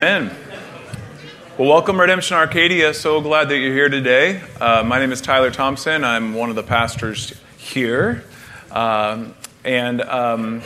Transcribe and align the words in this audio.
Amen. 0.00 0.30
Well, 1.58 1.68
welcome, 1.68 2.00
Redemption 2.00 2.36
Arcadia. 2.36 2.94
So 2.94 3.20
glad 3.20 3.48
that 3.48 3.58
you're 3.58 3.72
here 3.72 3.88
today. 3.88 4.40
Uh, 4.60 4.84
my 4.84 5.00
name 5.00 5.10
is 5.10 5.20
Tyler 5.20 5.50
Thompson. 5.50 6.04
I'm 6.04 6.34
one 6.34 6.50
of 6.50 6.54
the 6.54 6.62
pastors 6.62 7.34
here. 7.56 8.22
Um, 8.70 9.34
and 9.64 10.00
um, 10.02 10.62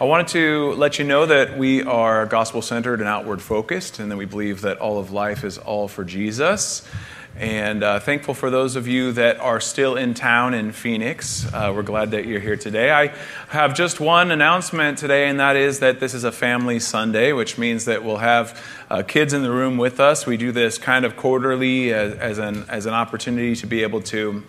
I 0.00 0.04
wanted 0.04 0.28
to 0.28 0.72
let 0.76 0.98
you 0.98 1.04
know 1.04 1.26
that 1.26 1.58
we 1.58 1.82
are 1.82 2.24
gospel 2.24 2.62
centered 2.62 3.00
and 3.00 3.06
outward 3.06 3.42
focused, 3.42 3.98
and 3.98 4.10
that 4.10 4.16
we 4.16 4.24
believe 4.24 4.62
that 4.62 4.78
all 4.78 4.98
of 4.98 5.10
life 5.12 5.44
is 5.44 5.58
all 5.58 5.86
for 5.86 6.02
Jesus. 6.02 6.88
And 7.36 7.82
uh, 7.82 8.00
thankful 8.00 8.34
for 8.34 8.50
those 8.50 8.76
of 8.76 8.86
you 8.86 9.12
that 9.12 9.40
are 9.40 9.60
still 9.60 9.96
in 9.96 10.14
town 10.14 10.52
in 10.52 10.72
Phoenix. 10.72 11.46
Uh, 11.52 11.72
we're 11.74 11.82
glad 11.82 12.10
that 12.10 12.26
you're 12.26 12.40
here 12.40 12.56
today. 12.56 12.90
I 12.90 13.14
have 13.48 13.74
just 13.74 13.98
one 14.00 14.30
announcement 14.30 14.98
today, 14.98 15.28
and 15.28 15.40
that 15.40 15.56
is 15.56 15.78
that 15.80 16.00
this 16.00 16.12
is 16.12 16.24
a 16.24 16.32
family 16.32 16.78
Sunday, 16.78 17.32
which 17.32 17.56
means 17.56 17.86
that 17.86 18.04
we'll 18.04 18.18
have 18.18 18.60
uh, 18.90 19.02
kids 19.02 19.32
in 19.32 19.42
the 19.42 19.50
room 19.50 19.78
with 19.78 20.00
us. 20.00 20.26
We 20.26 20.36
do 20.36 20.52
this 20.52 20.76
kind 20.76 21.04
of 21.04 21.16
quarterly 21.16 21.94
as, 21.94 22.14
as, 22.14 22.38
an, 22.38 22.66
as 22.68 22.86
an 22.86 22.92
opportunity 22.92 23.56
to 23.56 23.66
be 23.66 23.82
able 23.82 24.02
to 24.02 24.44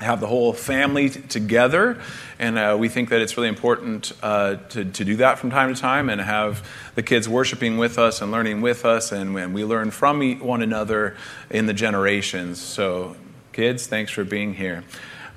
have 0.00 0.20
the 0.20 0.26
whole 0.26 0.52
family 0.52 1.10
t- 1.10 1.20
together. 1.20 2.00
And 2.38 2.58
uh, 2.58 2.76
we 2.78 2.88
think 2.88 3.10
that 3.10 3.20
it's 3.20 3.36
really 3.36 3.48
important 3.48 4.12
uh, 4.22 4.56
to, 4.70 4.84
to 4.84 5.04
do 5.04 5.16
that 5.16 5.38
from 5.38 5.50
time 5.50 5.74
to 5.74 5.80
time 5.80 6.08
and 6.08 6.20
have 6.20 6.66
the 6.94 7.02
kids 7.02 7.28
worshiping 7.28 7.78
with 7.78 7.98
us 7.98 8.22
and 8.22 8.32
learning 8.32 8.62
with 8.62 8.84
us. 8.84 9.12
And 9.12 9.34
when 9.34 9.52
we 9.52 9.64
learn 9.64 9.90
from 9.90 10.38
one 10.40 10.62
another 10.62 11.16
in 11.50 11.66
the 11.66 11.74
generations. 11.74 12.60
So, 12.60 13.16
kids, 13.52 13.86
thanks 13.86 14.10
for 14.10 14.24
being 14.24 14.54
here. 14.54 14.84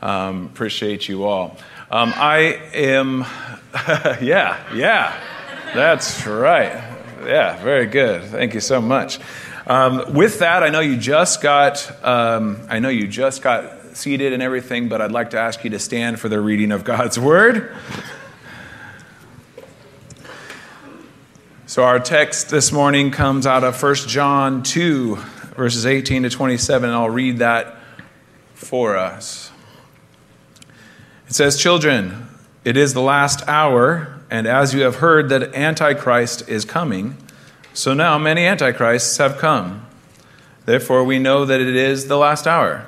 Um, 0.02 0.46
appreciate 0.46 1.08
you 1.08 1.24
all. 1.26 1.58
Um, 1.92 2.14
I 2.16 2.60
am, 2.74 3.26
yeah, 4.22 4.74
yeah, 4.74 5.16
that's 5.74 6.26
right. 6.26 6.72
Yeah, 7.26 7.62
very 7.64 7.86
good. 7.86 8.24
Thank 8.24 8.54
you 8.54 8.60
so 8.60 8.82
much. 8.82 9.20
Um, 9.66 10.14
with 10.14 10.40
that, 10.40 10.62
I 10.62 10.70
know 10.70 10.82
you 10.82 10.98
just 10.98 11.42
got, 11.42 12.04
um, 12.04 12.66
I 12.70 12.80
know 12.80 12.90
you 12.90 13.08
just 13.08 13.42
got 13.42 13.83
seated 13.96 14.34
and 14.34 14.42
everything, 14.42 14.90
but 14.90 15.02
I'd 15.02 15.12
like 15.12 15.32
to 15.32 15.40
ask 15.40 15.64
you 15.64 15.70
to 15.72 15.80
stand 15.80 16.20
for 16.20 16.30
the 16.30 16.40
reading 16.42 16.72
of 16.72 16.84
God's 16.84 17.20
Word. 17.20 17.76
So, 21.66 21.84
our 21.84 22.00
text 22.00 22.50
this 22.50 22.72
morning 22.72 23.10
comes 23.10 23.48
out 23.48 23.64
of 23.64 23.82
1 23.82 23.96
John 24.08 24.62
2, 24.62 25.16
verses 25.56 25.86
18 25.86 26.24
to 26.24 26.30
27, 26.30 26.90
and 26.90 26.96
I'll 26.96 27.10
read 27.10 27.40
that 27.40 27.78
for 28.54 28.96
us. 28.96 29.52
It 31.28 31.34
says, 31.34 31.60
Children, 31.60 32.28
it 32.64 32.78
is 32.78 32.94
the 32.94 33.02
last 33.02 33.48
hour, 33.48 34.22
and 34.30 34.46
as 34.46 34.74
you 34.74 34.82
have 34.82 34.98
heard 34.98 35.30
that 35.30 35.56
Antichrist 35.56 36.48
is 36.48 36.64
coming, 36.64 37.18
so 37.74 37.94
now 37.94 38.18
many 38.18 38.46
Antichrists 38.46 39.18
have 39.18 39.38
come. 39.38 39.86
Therefore, 40.66 41.04
we 41.04 41.18
know 41.18 41.44
that 41.44 41.60
it 41.60 41.76
is 41.76 42.08
the 42.08 42.18
last 42.18 42.46
hour. 42.46 42.88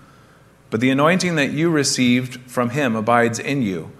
But 0.71 0.79
the 0.79 0.89
anointing 0.89 1.35
that 1.35 1.51
you 1.51 1.69
received 1.69 2.49
from 2.49 2.71
him 2.71 2.95
abides 2.95 3.37
in 3.37 3.61
you, 3.61 3.91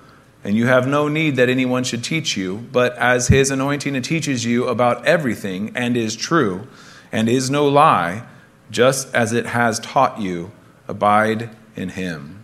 and 0.43 0.55
you 0.55 0.65
have 0.67 0.87
no 0.87 1.07
need 1.07 1.35
that 1.35 1.49
anyone 1.49 1.83
should 1.83 2.03
teach 2.03 2.35
you, 2.35 2.67
but 2.71 2.97
as 2.97 3.27
his 3.27 3.51
anointing 3.51 4.01
teaches 4.01 4.45
you 4.45 4.67
about 4.67 5.05
everything 5.05 5.73
and 5.75 5.95
is 5.95 6.15
true 6.15 6.67
and 7.11 7.27
is 7.27 7.51
no 7.51 7.67
lie, 7.67 8.23
just 8.71 9.13
as 9.13 9.33
it 9.33 9.47
has 9.47 9.79
taught 9.81 10.19
you, 10.19 10.51
abide 10.87 11.49
in 11.75 11.89
him. 11.89 12.41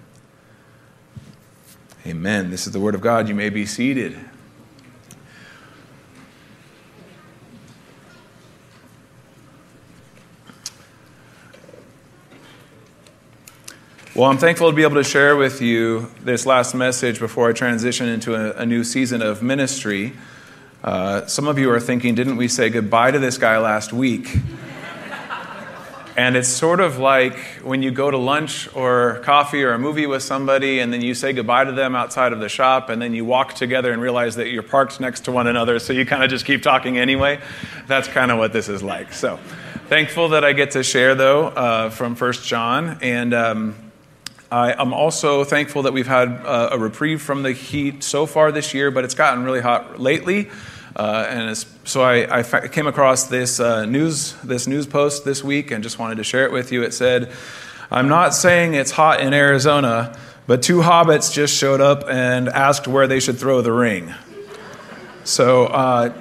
Amen. 2.05 2.51
This 2.51 2.67
is 2.67 2.73
the 2.73 2.79
word 2.79 2.95
of 2.95 3.01
God. 3.01 3.29
You 3.29 3.35
may 3.35 3.49
be 3.49 3.65
seated. 3.65 4.19
Well, 14.17 14.31
I'm 14.31 14.39
thankful 14.39 14.72
to 14.72 14.75
be 14.75 14.81
able 14.81 14.95
to 14.95 15.03
share 15.03 15.35
with 15.35 15.61
you 15.61 16.09
this 16.23 16.47
last 16.47 16.73
message 16.73 17.19
before 17.19 17.50
I 17.50 17.53
transition 17.53 18.07
into 18.07 18.33
a, 18.33 18.63
a 18.63 18.66
new 18.66 18.83
season 18.83 19.22
of 19.22 19.44
ministry. 19.44 20.13
Uh, 20.83 21.28
some 21.28 21.47
of 21.47 21.59
you 21.59 21.69
are 21.69 21.79
thinking, 21.79 22.16
didn't 22.16 22.38
we 22.38 22.47
say 22.47 22.72
goodbye 22.72 23.11
to 23.11 23.19
this 23.19 23.38
guy 23.38 23.59
last 23.59 23.94
week? 23.94 24.35
and 26.17 26.35
it's 26.35 26.47
sort 26.47 26.79
of 26.79 26.97
like 26.97 27.38
when 27.61 27.83
you 27.83 27.91
go 27.91 28.09
to 28.09 28.17
lunch 28.17 28.67
or 28.75 29.19
coffee 29.19 29.63
or 29.63 29.73
a 29.73 29.77
movie 29.77 30.07
with 30.07 30.23
somebody 30.23 30.79
and 30.79 30.91
then 30.91 31.01
you 31.01 31.13
say 31.13 31.31
goodbye 31.31 31.66
to 31.66 31.72
them 31.72 31.95
outside 31.95 32.33
of 32.33 32.39
the 32.39 32.50
shop 32.50 32.89
and 32.89 33.00
then 33.00 33.13
you 33.13 33.23
walk 33.23 33.53
together 33.53 33.91
and 33.91 34.01
realize 34.01 34.38
that 34.38 34.47
you're 34.47 34.63
parked 34.63 35.00
next 35.00 35.25
to 35.25 35.31
one 35.31 35.45
another, 35.45 35.77
so 35.77 35.94
you 35.94 36.07
kind 36.07 36.23
of 36.23 36.31
just 36.31 36.44
keep 36.44 36.63
talking 36.63 36.97
anyway. 36.97 37.39
That's 37.85 38.07
kind 38.07 38.31
of 38.31 38.39
what 38.39 38.51
this 38.51 38.67
is 38.67 38.81
like. 38.81 39.13
So 39.13 39.38
thankful 39.89 40.29
that 40.29 40.44
I 40.44 40.53
get 40.53 40.72
to 40.72 40.81
share, 40.81 41.13
though, 41.13 41.50
uh, 41.50 41.91
from 41.91 42.16
First 42.16 42.47
John. 42.47 42.97
And. 43.03 43.35
Um, 43.35 43.83
I, 44.51 44.81
am 44.81 44.93
also 44.93 45.43
thankful 45.43 45.83
that 45.83 45.93
we've 45.93 46.07
had 46.07 46.29
uh, 46.29 46.69
a 46.71 46.79
reprieve 46.79 47.21
from 47.21 47.43
the 47.43 47.51
heat 47.51 48.03
so 48.03 48.25
far 48.25 48.51
this 48.51 48.73
year, 48.73 48.91
but 48.91 49.03
it's 49.03 49.13
gotten 49.13 49.43
really 49.43 49.59
hot 49.59 49.99
lately. 49.99 50.49
Uh, 50.95 51.25
and 51.29 51.57
so 51.83 52.01
I, 52.01 52.39
I 52.39 52.67
came 52.67 52.87
across 52.87 53.25
this 53.25 53.59
uh, 53.59 53.85
news 53.85 54.33
this 54.43 54.65
news 54.65 54.87
post 54.87 55.25
this 55.25 55.43
week 55.43 55.69
and 55.71 55.83
just 55.83 55.99
wanted 55.99 56.15
to 56.15 56.23
share 56.23 56.45
it 56.45 56.51
with 56.51 56.71
you. 56.71 56.83
It 56.83 56.93
said, 56.93 57.31
"I'm 57.91 58.07
not 58.07 58.33
saying 58.33 58.73
it's 58.73 58.91
hot 58.91 59.19
in 59.19 59.33
Arizona, 59.33 60.17
but 60.47 60.63
two 60.63 60.79
hobbits 60.79 61.31
just 61.31 61.55
showed 61.55 61.81
up 61.81 62.09
and 62.09 62.49
asked 62.49 62.87
where 62.87 63.05
they 63.05 63.19
should 63.19 63.37
throw 63.37 63.61
the 63.61 63.73
ring." 63.73 64.13
So 65.23 65.65
uh, 65.65 66.13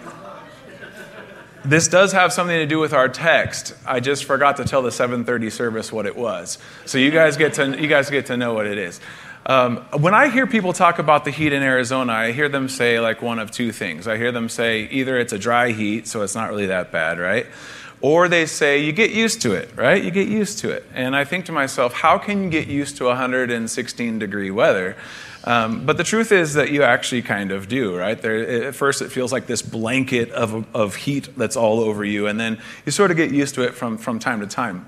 this 1.67 1.89
does 1.89 2.13
have 2.13 2.33
something 2.33 2.57
to 2.57 2.67
do 2.67 2.79
with 2.79 2.93
our 2.93 3.09
text. 3.09 3.75
I 3.85 4.01
just 4.01 4.25
forgot 4.25 4.57
to 4.59 4.65
tell 4.65 4.83
the 4.83 4.91
7:30 4.91 5.51
service 5.51 5.93
what 5.93 6.07
it 6.07 6.17
was. 6.17 6.59
So 6.85 6.99
you 6.99 7.11
guys 7.11 7.37
get 7.37 7.55
to 7.55 7.81
you 7.81 7.89
guys 7.89 8.09
get 8.09 8.27
to 8.27 8.37
know 8.37 8.55
what 8.55 8.67
it 8.67 8.79
is. 8.79 9.01
Um, 9.47 9.77
when 9.99 10.13
I 10.13 10.29
hear 10.29 10.47
people 10.47 10.73
talk 10.73 10.99
about 10.99 11.25
the 11.25 11.31
heat 11.31 11.53
in 11.53 11.63
Arizona, 11.63 12.13
I 12.13 12.33
hear 12.33 12.49
them 12.49 12.69
say 12.69 12.99
like 12.99 13.23
one 13.23 13.39
of 13.39 13.51
two 13.51 13.71
things. 13.71 14.09
I 14.09 14.17
hear 14.17 14.33
them 14.33 14.49
say 14.49 14.89
either 14.91 15.19
it's 15.19 15.33
a 15.33 15.39
dry 15.39 15.71
heat, 15.71 16.09
so 16.09 16.23
it's 16.23 16.35
not 16.35 16.51
really 16.51 16.67
that 16.67 16.91
bad, 16.91 17.21
right? 17.21 17.47
Or 18.01 18.29
they 18.29 18.47
say 18.47 18.81
you 18.81 18.93
get 18.93 19.13
used 19.13 19.43
to 19.43 19.53
it, 19.53 19.71
right? 19.77 20.03
You 20.03 20.11
get 20.11 20.29
used 20.29 20.59
to 20.61 20.71
it. 20.71 20.85
And 20.95 21.15
I 21.15 21.25
think 21.25 21.47
to 21.47 21.53
myself, 21.53 21.95
how 21.95 22.19
can 22.19 22.45
you 22.45 22.51
get 22.51 22.67
used 22.67 22.97
to 22.99 23.05
116 23.05 24.19
degree 24.19 24.51
weather? 24.51 24.97
Um, 25.47 25.87
but 25.87 25.97
the 25.97 26.05
truth 26.05 26.33
is 26.33 26.55
that 26.55 26.73
you 26.73 26.83
actually 26.83 27.23
kind 27.23 27.53
of 27.53 27.69
do, 27.69 27.97
right? 27.97 28.21
There, 28.21 28.67
at 28.67 28.75
first, 28.75 29.01
it 29.01 29.11
feels 29.11 29.33
like 29.33 29.47
this 29.47 29.63
blanket 29.63 30.31
of, 30.33 30.67
of 30.75 30.97
heat 30.97 31.29
that's 31.37 31.57
all 31.57 31.79
over 31.79 32.05
you, 32.05 32.27
and 32.27 32.39
then 32.39 32.61
you 32.85 32.91
sort 32.91 33.13
of 33.13 33.17
get 33.17 33.31
used 33.31 33.55
to 33.55 33.63
it 33.63 33.75
from, 33.75 33.97
from 33.97 34.19
time 34.19 34.41
to 34.41 34.47
time. 34.49 34.87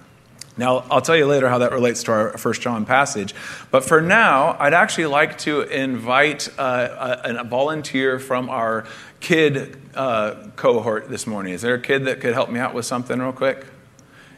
Now, 0.56 0.84
I'll 0.90 1.00
tell 1.00 1.16
you 1.16 1.26
later 1.26 1.48
how 1.48 1.58
that 1.58 1.70
relates 1.70 2.02
to 2.04 2.12
our 2.12 2.36
First 2.36 2.60
John 2.60 2.84
passage. 2.84 3.32
But 3.70 3.84
for 3.84 4.00
now, 4.00 4.56
I'd 4.58 4.74
actually 4.74 5.06
like 5.06 5.38
to 5.38 5.60
invite 5.62 6.48
uh, 6.58 7.20
a, 7.24 7.36
a, 7.36 7.44
volunteer 7.44 8.18
from 8.18 8.50
our 8.50 8.84
kid 9.20 9.76
uh, 9.94 10.48
cohort 10.56 11.08
this 11.08 11.28
morning. 11.28 11.52
Is 11.54 11.62
there 11.62 11.74
a 11.74 11.80
kid 11.80 12.06
that 12.06 12.20
could 12.20 12.34
help 12.34 12.50
me 12.50 12.58
out 12.58 12.74
with 12.74 12.86
something 12.86 13.20
real 13.20 13.32
quick? 13.32 13.64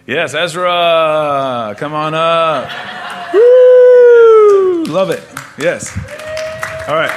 Yes, 0.06 0.34
Ezra, 0.34 1.74
come 1.78 1.94
on 1.94 2.12
up. 2.12 2.70
Woo! 3.32 4.84
Love 4.84 5.08
it. 5.08 5.29
Yes. 5.60 5.94
All 6.88 6.94
right. 6.94 7.10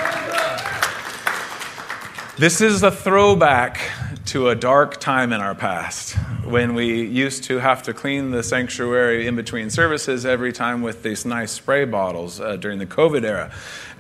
This 2.38 2.60
is 2.60 2.84
a 2.84 2.92
throwback 2.92 3.80
to 4.26 4.50
a 4.50 4.56
dark 4.56 5.00
time 5.00 5.32
in 5.32 5.40
our 5.40 5.56
past 5.56 6.18
when 6.44 6.76
we 6.76 7.04
used 7.04 7.46
to 7.46 7.60
have 7.60 7.84
to 7.84 7.94
clean 7.94 8.32
the 8.32 8.44
sanctuary 8.44 9.28
in 9.28 9.38
between 9.38 9.70
services 9.70 10.26
every 10.26 10.52
time 10.52 10.82
with 10.82 11.04
these 11.04 11.26
nice 11.26 11.54
spray 11.54 11.86
bottles 11.86 12.42
uh, 12.42 12.58
during 12.58 12.80
the 12.80 12.86
COVID 12.86 13.24
era. 13.24 13.50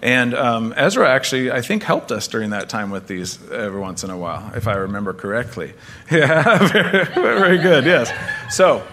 And 0.01 0.33
um, 0.33 0.73
Ezra 0.75 1.09
actually, 1.09 1.49
I 1.49 1.61
think, 1.61 1.83
helped 1.83 2.11
us 2.11 2.27
during 2.27 2.49
that 2.49 2.67
time 2.67 2.91
with 2.91 3.07
these 3.07 3.39
every 3.49 3.79
once 3.79 4.03
in 4.03 4.09
a 4.09 4.17
while, 4.17 4.51
if 4.57 4.67
I 4.67 4.73
remember 4.73 5.13
correctly. 5.13 5.73
Yeah, 6.11 6.67
very, 6.67 7.05
very 7.05 7.57
good, 7.59 7.85
yes. 7.85 8.11
So, 8.53 8.85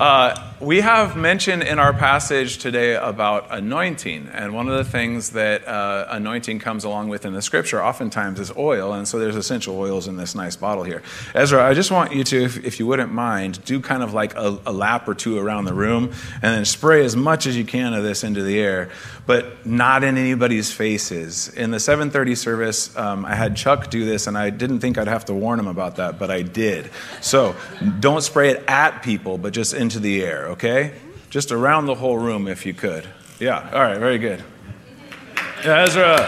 uh, 0.00 0.53
we 0.60 0.80
have 0.80 1.16
mentioned 1.16 1.64
in 1.64 1.80
our 1.80 1.92
passage 1.92 2.58
today 2.58 2.94
about 2.94 3.48
anointing, 3.50 4.28
and 4.32 4.54
one 4.54 4.68
of 4.68 4.76
the 4.76 4.84
things 4.84 5.30
that 5.30 5.66
uh, 5.66 6.06
anointing 6.10 6.60
comes 6.60 6.84
along 6.84 7.08
with 7.08 7.24
in 7.24 7.32
the 7.32 7.42
scripture 7.42 7.82
oftentimes 7.82 8.38
is 8.38 8.52
oil, 8.56 8.92
and 8.92 9.06
so 9.08 9.18
there's 9.18 9.34
essential 9.34 9.76
oils 9.76 10.06
in 10.06 10.16
this 10.16 10.34
nice 10.34 10.54
bottle 10.54 10.84
here. 10.84 11.02
Ezra, 11.34 11.64
I 11.64 11.74
just 11.74 11.90
want 11.90 12.14
you 12.14 12.22
to, 12.24 12.44
if, 12.44 12.64
if 12.64 12.78
you 12.78 12.86
wouldn't 12.86 13.12
mind, 13.12 13.64
do 13.64 13.80
kind 13.80 14.02
of 14.02 14.14
like 14.14 14.34
a, 14.36 14.58
a, 14.64 14.72
lap 14.72 15.08
or 15.08 15.14
two 15.14 15.38
around 15.38 15.64
the 15.64 15.74
room, 15.74 16.12
and 16.34 16.42
then 16.42 16.64
spray 16.64 17.04
as 17.04 17.16
much 17.16 17.46
as 17.46 17.56
you 17.56 17.64
can 17.64 17.92
of 17.92 18.04
this 18.04 18.22
into 18.22 18.42
the 18.42 18.60
air, 18.60 18.90
but 19.26 19.66
not 19.66 20.04
in 20.04 20.16
anybody's 20.16 20.72
faces. 20.72 21.48
In 21.48 21.72
the 21.72 21.78
7:30 21.78 22.36
service, 22.36 22.96
um, 22.96 23.24
I 23.24 23.34
had 23.34 23.56
Chuck 23.56 23.90
do 23.90 24.04
this, 24.04 24.28
and 24.28 24.38
I 24.38 24.50
didn't 24.50 24.80
think 24.80 24.98
I'd 24.98 25.08
have 25.08 25.24
to 25.26 25.34
warn 25.34 25.58
him 25.58 25.66
about 25.66 25.96
that, 25.96 26.18
but 26.18 26.30
I 26.30 26.42
did. 26.42 26.90
So 27.20 27.56
don't 27.98 28.22
spray 28.22 28.50
it 28.50 28.64
at 28.68 29.02
people, 29.02 29.36
but 29.36 29.52
just 29.52 29.74
into 29.74 29.98
the 29.98 30.22
air 30.22 30.43
okay? 30.48 30.92
Just 31.30 31.52
around 31.52 31.86
the 31.86 31.94
whole 31.94 32.18
room 32.18 32.46
if 32.46 32.64
you 32.66 32.74
could. 32.74 33.08
Yeah, 33.38 33.70
all 33.72 33.80
right, 33.80 33.98
very 33.98 34.18
good. 34.18 34.42
Yeah, 35.64 35.82
Ezra. 35.82 36.18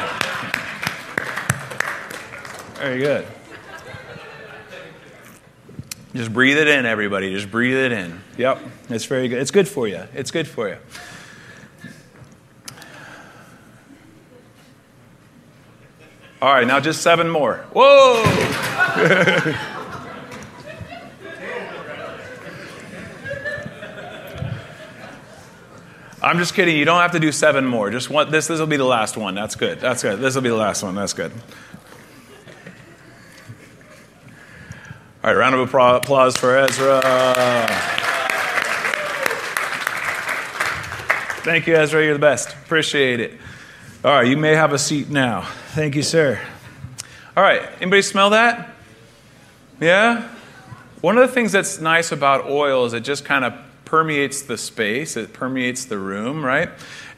Very 2.77 2.99
good. 2.99 3.27
Just 6.15 6.33
breathe 6.33 6.57
it 6.57 6.67
in, 6.67 6.87
everybody. 6.87 7.35
Just 7.35 7.51
breathe 7.51 7.77
it 7.77 7.93
in. 7.93 8.21
Yep, 8.39 8.61
it's 8.89 9.05
very 9.05 9.29
good. 9.29 9.39
It's 9.39 9.51
good 9.51 9.69
for 9.69 9.87
you. 9.87 10.03
It's 10.15 10.31
good 10.31 10.49
for 10.49 10.69
you. 10.69 10.79
All 16.41 16.53
right, 16.53 16.67
now 16.67 16.81
just 16.81 17.03
seven 17.03 17.29
more. 17.29 17.65
Whoa! 17.73 18.23
I'm 26.27 26.39
just 26.39 26.55
kidding. 26.55 26.77
You 26.77 26.85
don't 26.85 27.01
have 27.01 27.13
to 27.13 27.21
do 27.21 27.31
seven 27.31 27.65
more. 27.65 27.89
Just 27.89 28.11
one. 28.11 28.33
This 28.33 28.49
this 28.49 28.59
will 28.59 28.67
be 28.67 28.77
the 28.77 28.83
last 28.83 29.17
one. 29.17 29.37
That's 29.37 29.55
good. 29.55 29.79
That's 29.79 30.03
good. 30.03 30.19
This 30.19 30.35
will 30.35 30.43
be 30.43 30.49
the 30.49 30.57
last 30.57 30.83
one. 30.83 30.97
That's 30.97 31.13
good. 31.13 31.31
All 35.23 35.31
right. 35.31 35.37
Round 35.37 35.55
of 35.55 35.61
applause 35.61 36.37
for 36.37 36.59
Ezra. 36.59 37.01
Thank 41.45 41.69
you, 41.69 41.77
Ezra. 41.77 42.03
You're 42.03 42.15
the 42.15 42.19
best. 42.19 42.49
Appreciate 42.55 43.21
it. 43.21 43.35
All 44.05 44.11
right. 44.11 44.27
You 44.27 44.37
may 44.37 44.57
have 44.57 44.73
a 44.73 44.81
seat 44.81 45.09
now. 45.09 45.43
Thank 45.75 45.95
you, 45.95 46.03
sir. 46.03 46.41
All 47.37 47.43
right. 47.45 47.63
Anybody 47.81 48.03
smell 48.03 48.31
that? 48.31 48.75
Yeah. 49.79 50.29
One 51.03 51.19
of 51.19 51.29
the 51.29 51.33
things 51.33 51.53
that's 51.53 51.79
nice 51.79 52.11
about 52.11 52.47
oil 52.47 52.85
is 52.85 52.95
it 52.95 53.05
just 53.05 53.25
kind 53.25 53.45
of 53.45 53.55
permeates 53.87 54.43
the 54.43 54.59
space, 54.59 55.17
it 55.17 55.33
permeates 55.33 55.87
the 55.87 55.97
room, 55.97 56.45
right? 56.45 56.69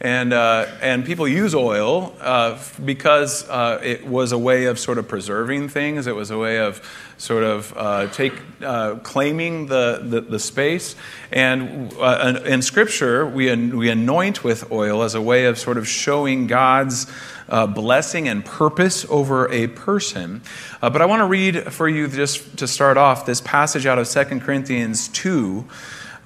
And, 0.00 0.32
uh, 0.32 0.66
and 0.80 1.04
people 1.04 1.26
use 1.26 1.56
oil 1.56 2.14
uh, 2.20 2.62
because 2.84 3.48
uh, 3.48 3.80
it 3.82 4.06
was 4.06 4.30
a 4.30 4.38
way 4.38 4.66
of 4.66 4.78
sort 4.78 4.98
of 4.98 5.08
preserving 5.08 5.70
things. 5.70 6.06
It 6.06 6.14
was 6.14 6.30
a 6.30 6.38
way 6.38 6.58
of 6.58 6.80
sort 7.16 7.42
of 7.42 7.74
uh, 7.76 8.06
take, 8.08 8.34
uh, 8.62 8.96
claiming 8.96 9.66
the, 9.66 10.00
the, 10.04 10.20
the, 10.20 10.38
space. 10.38 10.94
And 11.32 11.92
uh, 11.94 12.42
in 12.44 12.62
Scripture, 12.62 13.26
we, 13.26 13.52
we 13.70 13.90
anoint 13.90 14.44
with 14.44 14.70
oil 14.70 15.02
as 15.02 15.16
a 15.16 15.22
way 15.22 15.46
of 15.46 15.58
sort 15.58 15.78
of 15.78 15.88
showing 15.88 16.46
God's 16.46 17.10
blessing 17.48 18.28
and 18.28 18.44
purpose 18.44 19.06
over 19.08 19.50
a 19.50 19.68
person. 19.68 20.42
but 20.80 21.00
I 21.00 21.06
want 21.06 21.20
to 21.20 21.26
read 21.26 21.72
for 21.72 21.88
you, 21.88 22.06
just 22.06 22.58
to 22.58 22.68
start 22.68 22.98
off, 22.98 23.26
this 23.26 23.40
passage 23.40 23.86
out 23.86 23.98
of 23.98 24.08
2 24.08 24.40
Corinthians 24.40 25.08
2 25.08 25.66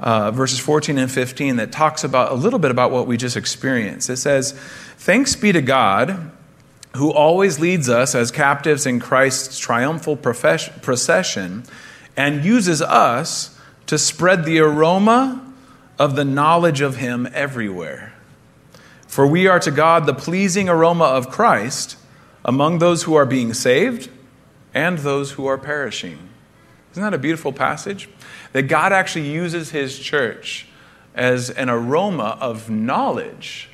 uh, 0.03 0.33
verses 0.33 0.59
14 0.59 0.99
and 0.99 1.11
15 1.11 1.57
that 1.57 1.71
talks 1.71 2.03
about 2.03 2.33
a 2.33 2.35
little 2.35 2.59
bit 2.59 2.73
about 2.73 2.91
what 2.91 3.07
we 3.07 3.17
just 3.17 3.37
experienced. 3.37 4.11
It 4.11 4.17
says, 4.17 4.53
Thanks 4.99 5.37
be 5.37 5.53
to 5.53 5.63
God 5.63 6.33
who 6.97 7.11
always 7.11 7.59
leads 7.59 7.89
us 7.89 8.15
as 8.15 8.31
captives 8.31 8.85
in 8.85 9.01
Christ's 9.01 9.59
triumphal 9.59 10.17
procession 10.17 11.65
and 12.17 12.45
uses 12.45 12.83
us 12.83 13.59
to 13.87 13.97
spread 13.97 14.45
the 14.45 14.59
aroma 14.59 15.55
of 15.99 16.17
the 16.17 16.25
knowledge 16.25 16.81
of 16.81 16.97
Him 16.97 17.29
everywhere. 17.33 18.13
For 19.07 19.27
we 19.27 19.47
are 19.47 19.61
to 19.61 19.71
God 19.71 20.05
the 20.05 20.15
pleasing 20.15 20.69
aroma 20.69 21.05
of 21.05 21.31
Christ 21.31 21.97
among 22.45 22.79
those 22.79 23.05
who 23.05 23.15
are 23.15 23.27
being 23.27 23.55
saved 23.55 24.11
and 24.75 24.99
those 24.99 25.33
who 25.33 25.47
are 25.47 25.59
perishing. 25.59 26.19
Isn't 26.91 27.03
that 27.03 27.15
a 27.15 27.19
beautiful 27.19 27.53
passage? 27.53 28.09
That 28.53 28.63
God 28.63 28.93
actually 28.93 29.31
uses 29.31 29.71
his 29.71 29.99
church 29.99 30.67
as 31.15 31.51
an 31.51 31.69
aroma 31.69 32.37
of 32.41 32.71
knowledge 32.71 33.69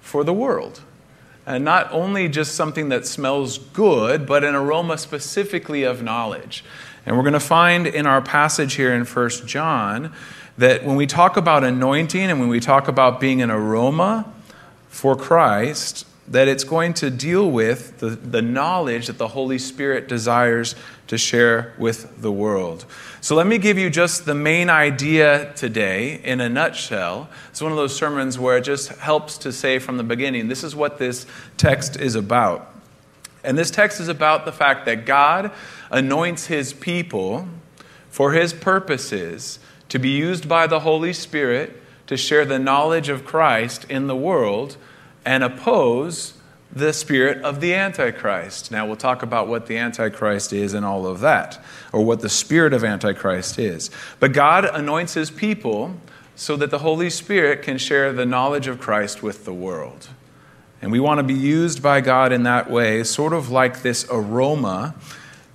for 0.00 0.24
the 0.24 0.32
world. 0.32 0.80
And 1.46 1.64
not 1.64 1.90
only 1.92 2.28
just 2.28 2.54
something 2.54 2.88
that 2.90 3.06
smells 3.06 3.58
good, 3.58 4.26
but 4.26 4.44
an 4.44 4.54
aroma 4.54 4.98
specifically 4.98 5.82
of 5.82 6.02
knowledge. 6.02 6.64
And 7.04 7.16
we're 7.16 7.24
going 7.24 7.32
to 7.32 7.40
find 7.40 7.86
in 7.86 8.06
our 8.06 8.22
passage 8.22 8.74
here 8.74 8.92
in 8.92 9.04
1 9.04 9.28
John 9.46 10.12
that 10.56 10.84
when 10.84 10.96
we 10.96 11.06
talk 11.06 11.36
about 11.36 11.64
anointing 11.64 12.30
and 12.30 12.38
when 12.38 12.48
we 12.48 12.60
talk 12.60 12.86
about 12.86 13.18
being 13.18 13.42
an 13.42 13.50
aroma 13.50 14.30
for 14.88 15.16
Christ, 15.16 16.06
that 16.28 16.48
it's 16.48 16.64
going 16.64 16.94
to 16.94 17.10
deal 17.10 17.50
with 17.50 17.98
the, 17.98 18.10
the 18.10 18.42
knowledge 18.42 19.08
that 19.08 19.18
the 19.18 19.28
Holy 19.28 19.58
Spirit 19.58 20.08
desires 20.08 20.74
to 21.08 21.18
share 21.18 21.74
with 21.78 22.22
the 22.22 22.30
world. 22.30 22.86
So 23.20 23.34
let 23.34 23.46
me 23.46 23.58
give 23.58 23.76
you 23.76 23.90
just 23.90 24.24
the 24.24 24.34
main 24.34 24.70
idea 24.70 25.52
today 25.54 26.20
in 26.22 26.40
a 26.40 26.48
nutshell. 26.48 27.28
It's 27.50 27.60
one 27.60 27.72
of 27.72 27.76
those 27.76 27.94
sermons 27.94 28.38
where 28.38 28.56
it 28.56 28.62
just 28.64 28.88
helps 28.90 29.36
to 29.38 29.52
say 29.52 29.78
from 29.78 29.96
the 29.96 30.04
beginning 30.04 30.48
this 30.48 30.64
is 30.64 30.76
what 30.76 30.98
this 30.98 31.26
text 31.56 32.00
is 32.00 32.14
about. 32.14 32.72
And 33.44 33.58
this 33.58 33.70
text 33.70 33.98
is 33.98 34.08
about 34.08 34.44
the 34.44 34.52
fact 34.52 34.86
that 34.86 35.04
God 35.04 35.50
anoints 35.90 36.46
his 36.46 36.72
people 36.72 37.48
for 38.08 38.32
his 38.32 38.52
purposes 38.52 39.58
to 39.88 39.98
be 39.98 40.10
used 40.10 40.48
by 40.48 40.66
the 40.66 40.80
Holy 40.80 41.12
Spirit 41.12 41.82
to 42.06 42.16
share 42.16 42.44
the 42.44 42.58
knowledge 42.58 43.08
of 43.08 43.24
Christ 43.24 43.84
in 43.88 44.06
the 44.06 44.16
world 44.16 44.76
and 45.24 45.44
oppose 45.44 46.34
the 46.74 46.92
spirit 46.92 47.42
of 47.44 47.60
the 47.60 47.74
Antichrist. 47.74 48.70
Now, 48.70 48.86
we'll 48.86 48.96
talk 48.96 49.22
about 49.22 49.46
what 49.46 49.66
the 49.66 49.76
Antichrist 49.76 50.52
is 50.52 50.72
and 50.72 50.86
all 50.86 51.06
of 51.06 51.20
that, 51.20 51.62
or 51.92 52.04
what 52.04 52.20
the 52.20 52.30
spirit 52.30 52.72
of 52.72 52.82
Antichrist 52.82 53.58
is. 53.58 53.90
But 54.20 54.32
God 54.32 54.64
anoints 54.64 55.14
his 55.14 55.30
people 55.30 55.94
so 56.34 56.56
that 56.56 56.70
the 56.70 56.78
Holy 56.78 57.10
Spirit 57.10 57.62
can 57.62 57.76
share 57.76 58.12
the 58.12 58.24
knowledge 58.24 58.66
of 58.66 58.80
Christ 58.80 59.22
with 59.22 59.44
the 59.44 59.52
world. 59.52 60.08
And 60.80 60.90
we 60.90 60.98
want 60.98 61.18
to 61.18 61.24
be 61.24 61.34
used 61.34 61.82
by 61.82 62.00
God 62.00 62.32
in 62.32 62.42
that 62.44 62.70
way, 62.70 63.04
sort 63.04 63.32
of 63.34 63.50
like 63.50 63.82
this 63.82 64.06
aroma 64.10 64.94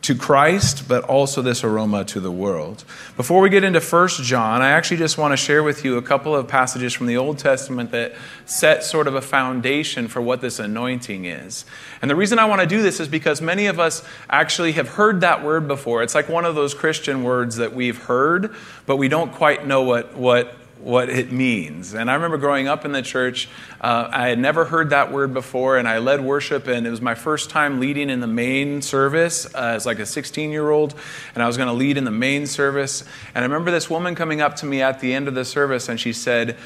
to 0.08 0.16
Christ, 0.16 0.88
but 0.88 1.04
also 1.04 1.42
this 1.42 1.66
aroma 1.66 2.06
to 2.06 2.22
the 2.22 2.32
world. 2.32 2.86
Before 3.18 3.42
we 3.42 3.50
get 3.50 3.66
into 3.66 3.82
1 3.82 4.08
John, 4.24 4.62
I 4.62 4.70
actually 4.70 4.96
just 4.96 5.18
want 5.18 5.34
to 5.34 5.38
share 5.38 5.64
with 5.64 5.84
you 5.84 5.98
a 5.98 6.02
couple 6.02 6.34
of 6.34 6.48
passages 6.48 6.94
from 6.94 7.08
the 7.08 7.18
Old 7.18 7.40
Testament 7.40 7.92
that 7.92 8.16
set 8.46 8.86
sort 8.86 9.10
of 9.10 9.16
a 9.16 9.22
foundation 9.22 10.08
for 10.08 10.22
what 10.22 10.40
this 10.40 10.60
anointing 10.60 11.26
is. 11.26 11.66
And 12.02 12.10
the 12.10 12.16
reason 12.16 12.40
I 12.40 12.46
want 12.46 12.62
to 12.62 12.68
do 12.68 12.82
this 12.82 13.02
is 13.02 13.10
because 13.10 13.42
many 13.42 13.66
of 13.66 13.82
us 13.82 14.02
actually 14.30 14.72
have 14.74 14.88
heard 14.88 15.20
that 15.20 15.44
word 15.44 15.68
before. 15.68 16.02
It's 16.04 16.16
like 16.16 16.30
one 16.30 16.46
of 16.46 16.56
those 16.56 16.74
Christian 16.74 17.24
words 17.24 17.58
that 17.58 17.74
we've 17.74 17.98
heard, 17.98 18.56
but 18.86 18.96
we 18.96 19.10
don't 19.10 19.34
quite 19.34 19.68
know 19.68 19.84
what, 19.84 20.16
what 20.16 20.56
what 20.80 21.10
it 21.10 21.32
means. 21.32 21.94
And 21.94 22.10
I 22.10 22.14
remember 22.14 22.38
growing 22.38 22.68
up 22.68 22.86
in 22.86 22.92
the 22.92 23.02
church, 23.02 23.50
uh, 23.82 24.10
I 24.12 24.30
had 24.30 24.40
never 24.40 24.66
heard 24.66 24.92
that 24.92 25.12
word 25.12 25.34
before, 25.34 25.78
and 25.78 25.88
I 25.88 25.98
led 25.98 26.22
worship, 26.22 26.68
and 26.68 26.86
it 26.86 26.90
was 26.90 27.02
my 27.02 27.16
first 27.16 27.50
time 27.50 27.80
leading 27.80 28.10
in 28.10 28.20
the 28.20 28.28
main 28.28 28.82
service 28.82 29.46
uh, 29.54 29.74
as 29.76 29.86
like 29.86 30.00
a 30.00 30.06
16 30.06 30.52
year 30.52 30.70
old, 30.70 30.96
and 31.34 31.44
I 31.44 31.48
was 31.48 31.58
going 31.58 31.68
to 31.68 31.74
lead 31.74 31.98
in 31.98 32.04
the 32.04 32.12
main 32.12 32.46
service. 32.46 33.04
And 33.34 33.44
I 33.44 33.48
remember 33.48 33.72
this 33.72 33.90
woman 33.90 34.16
coming 34.16 34.42
up 34.42 34.56
to 34.58 34.66
me 34.66 34.82
at 34.82 35.00
the 35.00 35.14
end 35.14 35.28
of 35.28 35.36
the 35.36 35.46
service, 35.46 35.90
and 35.90 36.00
she 36.00 36.14
said, 36.14 36.58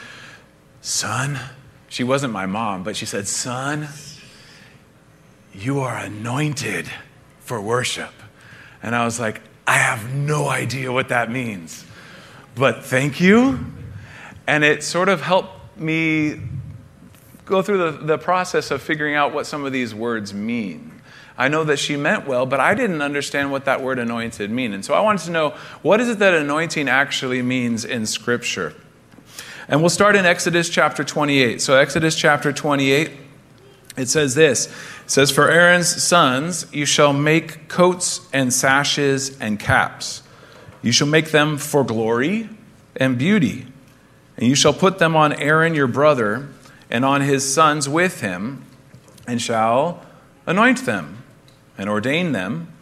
Son, 0.82 1.40
she 1.88 2.04
wasn't 2.04 2.34
my 2.34 2.46
mom, 2.46 2.84
but 2.84 2.96
she 2.96 3.06
said, 3.06 3.28
Son, 3.28 3.88
you 5.54 5.80
are 5.80 5.98
anointed 5.98 6.90
for 7.40 7.62
worship. 7.62 8.14
And 8.84 8.96
I 8.96 9.06
was 9.06 9.20
like, 9.20 9.42
I 9.68 9.78
have 9.78 10.14
no 10.14 10.48
idea 10.48 10.92
what 10.92 11.10
that 11.10 11.32
means. 11.32 11.86
But 12.56 12.84
thank 12.84 13.22
you 13.22 13.60
and 14.52 14.66
it 14.66 14.84
sort 14.84 15.08
of 15.08 15.22
helped 15.22 15.80
me 15.80 16.38
go 17.46 17.62
through 17.62 17.78
the, 17.78 18.06
the 18.06 18.18
process 18.18 18.70
of 18.70 18.82
figuring 18.82 19.16
out 19.16 19.34
what 19.34 19.46
some 19.48 19.64
of 19.64 19.72
these 19.72 19.96
words 19.96 20.34
mean. 20.34 21.02
I 21.38 21.48
know 21.48 21.64
that 21.64 21.80
she 21.80 21.96
meant 21.96 22.28
well, 22.28 22.46
but 22.46 22.60
I 22.60 22.74
didn't 22.74 23.02
understand 23.02 23.54
what 23.54 23.64
that 23.64 23.82
word 23.82 23.98
anointed 23.98 24.52
mean. 24.52 24.74
And 24.74 24.84
so 24.84 24.94
I 24.94 25.00
wanted 25.00 25.24
to 25.28 25.32
know 25.32 25.52
what 25.84 26.02
is 26.02 26.10
it 26.10 26.20
that 26.20 26.34
anointing 26.34 26.90
actually 26.90 27.42
means 27.42 27.86
in 27.86 28.06
Scripture? 28.06 28.74
And 29.70 29.80
we'll 29.80 29.90
start 29.90 30.18
in 30.18 30.26
Exodus 30.26 30.70
chapter 30.70 31.06
28. 31.06 31.62
So, 31.62 31.78
Exodus 31.78 32.18
chapter 32.18 32.52
28, 32.52 33.10
it 33.96 34.10
says 34.10 34.36
this 34.36 34.66
It 34.66 35.10
says, 35.10 35.32
For 35.32 35.50
Aaron's 35.50 36.04
sons, 36.04 36.66
you 36.74 36.86
shall 36.86 37.14
make 37.14 37.70
coats 37.70 38.20
and 38.34 38.54
sashes 38.54 39.40
and 39.40 39.58
caps. 39.58 40.24
You 40.82 40.92
shall 40.92 41.08
make 41.08 41.32
them 41.32 41.58
for 41.58 41.86
glory 41.86 42.50
and 42.98 43.18
beauty. 43.18 43.71
And 44.42 44.50
you 44.50 44.56
shall 44.56 44.74
put 44.74 44.98
them 44.98 45.16
on 45.16 45.34
Aaron 45.34 45.76
your 45.76 45.86
brother 45.86 46.50
and 46.90 47.06
on 47.06 47.22
his 47.22 47.54
sons 47.54 47.88
with 47.88 48.22
him, 48.22 48.66
and 49.28 49.40
shall 49.40 50.04
anoint 50.48 50.84
them 50.86 51.24
and 51.78 51.88
ordain 51.88 52.32
them 52.32 52.74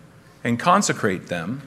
and 0.42 0.58
consecrate 0.58 1.28
them, 1.28 1.62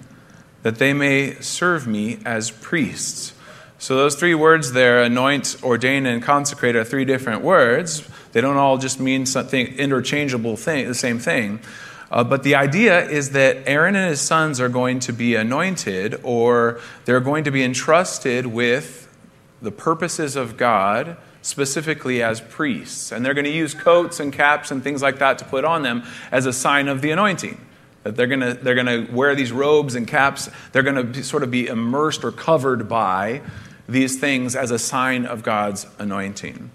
that 0.62 0.76
they 0.76 0.94
may 0.94 1.34
serve 1.34 1.87
me 1.87 2.20
as 2.25 2.50
priests. 2.50 3.34
So, 3.78 3.94
those 3.96 4.14
three 4.14 4.34
words 4.34 4.72
there 4.72 5.02
anoint, 5.02 5.56
ordain, 5.62 6.06
and 6.06 6.22
consecrate 6.22 6.75
are 6.75 6.84
three 6.84 7.04
different 7.04 7.42
words. 7.42 8.08
They 8.32 8.40
don't 8.40 8.56
all 8.56 8.78
just 8.78 8.99
mean 8.99 9.26
something 9.26 9.66
interchangeable 9.76 10.56
thing, 10.56 10.88
the 10.88 10.94
same 10.94 11.18
thing. 11.18 11.61
Uh, 12.11 12.25
but 12.25 12.44
the 12.44 12.54
idea 12.54 13.06
is 13.11 13.32
that 13.32 13.58
Aaron 13.66 13.94
and 13.94 14.08
his 14.08 14.22
sons 14.22 14.58
are 14.58 14.70
going 14.70 15.00
to 15.00 15.12
be 15.12 15.34
anointed, 15.34 16.18
or 16.22 16.80
they're 17.04 17.20
going 17.20 17.44
to 17.44 17.50
be 17.50 17.62
entrusted 17.62 18.46
with 18.46 19.02
the 19.62 19.71
purposes 19.71 20.37
of 20.37 20.57
God, 20.57 21.16
specifically 21.40 22.23
as 22.23 22.40
priests. 22.40 23.12
And 23.12 23.25
they're 23.25 23.35
going 23.35 23.45
to 23.45 23.50
use 23.50 23.75
coats 23.75 24.21
and 24.21 24.33
caps 24.33 24.71
and 24.71 24.83
things 24.83 25.00
like 25.00 25.19
that 25.21 25.38
to 25.38 25.45
put 25.45 25.64
on 25.64 25.83
them 25.83 26.02
as 26.31 26.47
a 26.47 26.52
sign 26.52 26.88
of 26.88 27.00
the 27.00 27.11
anointing. 27.12 27.64
That 28.02 28.16
they're 28.16 28.26
going 28.26 28.40
to, 28.40 28.54
they're 28.54 28.75
going 28.75 29.07
to 29.07 29.12
wear 29.12 29.35
these 29.35 29.52
robes 29.52 29.95
and 29.95 30.07
caps, 30.07 30.50
they're 30.73 30.83
going 30.83 31.12
to 31.12 31.25
sort 31.25 31.45
of 31.45 31.50
be 31.50 31.69
immersed 31.69 32.25
or 32.25 32.33
covered 32.33 32.88
by 32.88 33.40
these 33.88 34.19
things 34.19 34.57
as 34.57 34.71
a 34.71 34.78
sign 34.78 35.25
of 35.25 35.42
God's 35.42 35.87
anointing. 35.99 36.71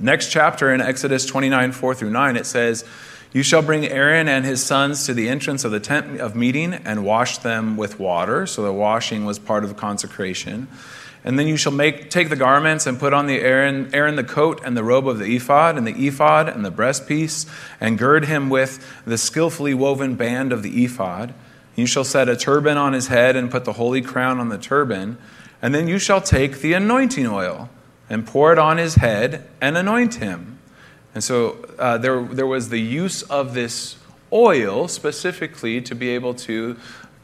Next 0.00 0.30
chapter 0.30 0.72
in 0.72 0.80
Exodus 0.80 1.26
29 1.26 1.72
4 1.72 1.94
through 1.94 2.10
9, 2.10 2.36
it 2.36 2.46
says, 2.46 2.84
you 3.32 3.42
shall 3.42 3.60
bring 3.60 3.84
Aaron 3.84 4.26
and 4.26 4.44
his 4.44 4.64
sons 4.64 5.04
to 5.04 5.12
the 5.12 5.28
entrance 5.28 5.64
of 5.64 5.70
the 5.70 5.80
tent 5.80 6.18
of 6.18 6.34
meeting 6.34 6.72
and 6.72 7.04
wash 7.04 7.38
them 7.38 7.76
with 7.76 8.00
water. 8.00 8.46
So 8.46 8.62
the 8.62 8.72
washing 8.72 9.26
was 9.26 9.38
part 9.38 9.64
of 9.64 9.68
the 9.68 9.74
consecration. 9.74 10.66
And 11.24 11.38
then 11.38 11.48
you 11.48 11.56
shall 11.56 11.72
make, 11.72 12.10
take 12.10 12.28
the 12.28 12.36
garments 12.36 12.86
and 12.86 12.98
put 12.98 13.12
on 13.12 13.26
the 13.26 13.40
Aaron, 13.40 13.90
Aaron 13.92 14.16
the 14.16 14.24
coat 14.24 14.60
and 14.64 14.76
the 14.76 14.84
robe 14.84 15.08
of 15.08 15.18
the 15.18 15.36
ephod, 15.36 15.76
and 15.76 15.86
the 15.86 16.06
ephod 16.06 16.48
and 16.48 16.64
the 16.64 16.70
breastpiece, 16.70 17.48
and 17.80 17.98
gird 17.98 18.26
him 18.26 18.48
with 18.48 18.86
the 19.04 19.18
skillfully 19.18 19.74
woven 19.74 20.14
band 20.14 20.52
of 20.52 20.62
the 20.62 20.84
ephod. 20.84 21.34
You 21.74 21.86
shall 21.86 22.04
set 22.04 22.28
a 22.28 22.36
turban 22.36 22.76
on 22.76 22.92
his 22.92 23.08
head 23.08 23.36
and 23.36 23.50
put 23.50 23.64
the 23.64 23.74
holy 23.74 24.02
crown 24.02 24.40
on 24.40 24.48
the 24.48 24.58
turban. 24.58 25.18
And 25.60 25.74
then 25.74 25.88
you 25.88 25.98
shall 25.98 26.20
take 26.20 26.60
the 26.60 26.72
anointing 26.72 27.26
oil 27.26 27.68
and 28.08 28.26
pour 28.26 28.52
it 28.52 28.58
on 28.58 28.78
his 28.78 28.96
head 28.96 29.46
and 29.60 29.76
anoint 29.76 30.14
him. 30.16 30.58
And 31.14 31.22
so 31.22 31.64
uh, 31.78 31.98
there, 31.98 32.22
there 32.22 32.46
was 32.46 32.68
the 32.68 32.80
use 32.80 33.22
of 33.22 33.54
this 33.54 33.96
oil 34.32 34.88
specifically 34.88 35.80
to 35.82 35.94
be 35.94 36.10
able 36.10 36.34
to 36.34 36.76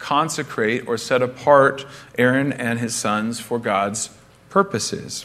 consecrate 0.05 0.87
or 0.87 0.99
set 0.99 1.23
apart 1.23 1.87
Aaron 2.19 2.53
and 2.53 2.79
his 2.79 2.95
sons 2.95 3.41
for 3.41 3.59
God's 3.59 4.11
purposes. 4.51 5.25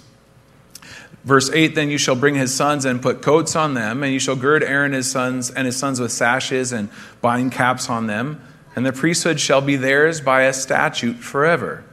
Verse 1.25 1.51
8 1.51 1.75
Then 1.75 1.89
you 1.89 1.97
shall 1.97 2.15
bring 2.15 2.35
his 2.35 2.55
sons 2.55 2.85
and 2.85 3.01
put 3.01 3.21
coats 3.21 3.57
on 3.57 3.73
them, 3.73 4.03
and 4.03 4.13
you 4.13 4.19
shall 4.19 4.37
gird 4.37 4.63
Aaron 4.63 4.93
his 4.93 5.11
sons 5.11 5.51
and 5.51 5.65
his 5.65 5.75
sons 5.75 5.99
with 5.99 6.13
sashes 6.13 6.71
and 6.71 6.87
bind 7.19 7.51
caps 7.51 7.89
on 7.89 8.07
them, 8.07 8.41
and 8.73 8.85
the 8.85 8.93
priesthood 8.93 9.41
shall 9.41 9.59
be 9.59 9.75
theirs 9.75 10.21
by 10.21 10.43
a 10.43 10.53
statute 10.53 11.17
forever. 11.17 11.83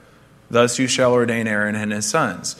Thus 0.49 0.79
you 0.79 0.87
shall 0.87 1.13
ordain 1.13 1.49
Aaron 1.49 1.75
and 1.75 1.91
his 1.91 2.07
sons. 2.07 2.55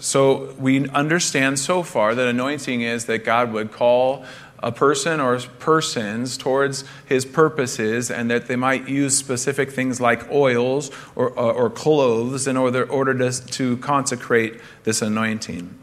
So 0.00 0.54
we 0.58 0.88
understand 0.88 1.58
so 1.58 1.82
far 1.82 2.14
that 2.14 2.26
anointing 2.26 2.80
is 2.80 3.04
that 3.04 3.26
God 3.26 3.52
would 3.52 3.72
call 3.72 4.24
a 4.60 4.72
person 4.72 5.20
or 5.20 5.38
persons 5.38 6.36
towards 6.36 6.84
his 7.04 7.24
purposes 7.24 8.10
and 8.10 8.30
that 8.30 8.46
they 8.46 8.56
might 8.56 8.88
use 8.88 9.16
specific 9.16 9.70
things 9.70 10.00
like 10.00 10.30
oils 10.30 10.90
or, 11.14 11.38
uh, 11.38 11.42
or 11.42 11.70
clothes 11.70 12.46
in 12.46 12.56
order, 12.56 12.84
order 12.84 13.14
to, 13.14 13.46
to 13.46 13.76
consecrate 13.78 14.60
this 14.84 15.02
anointing. 15.02 15.76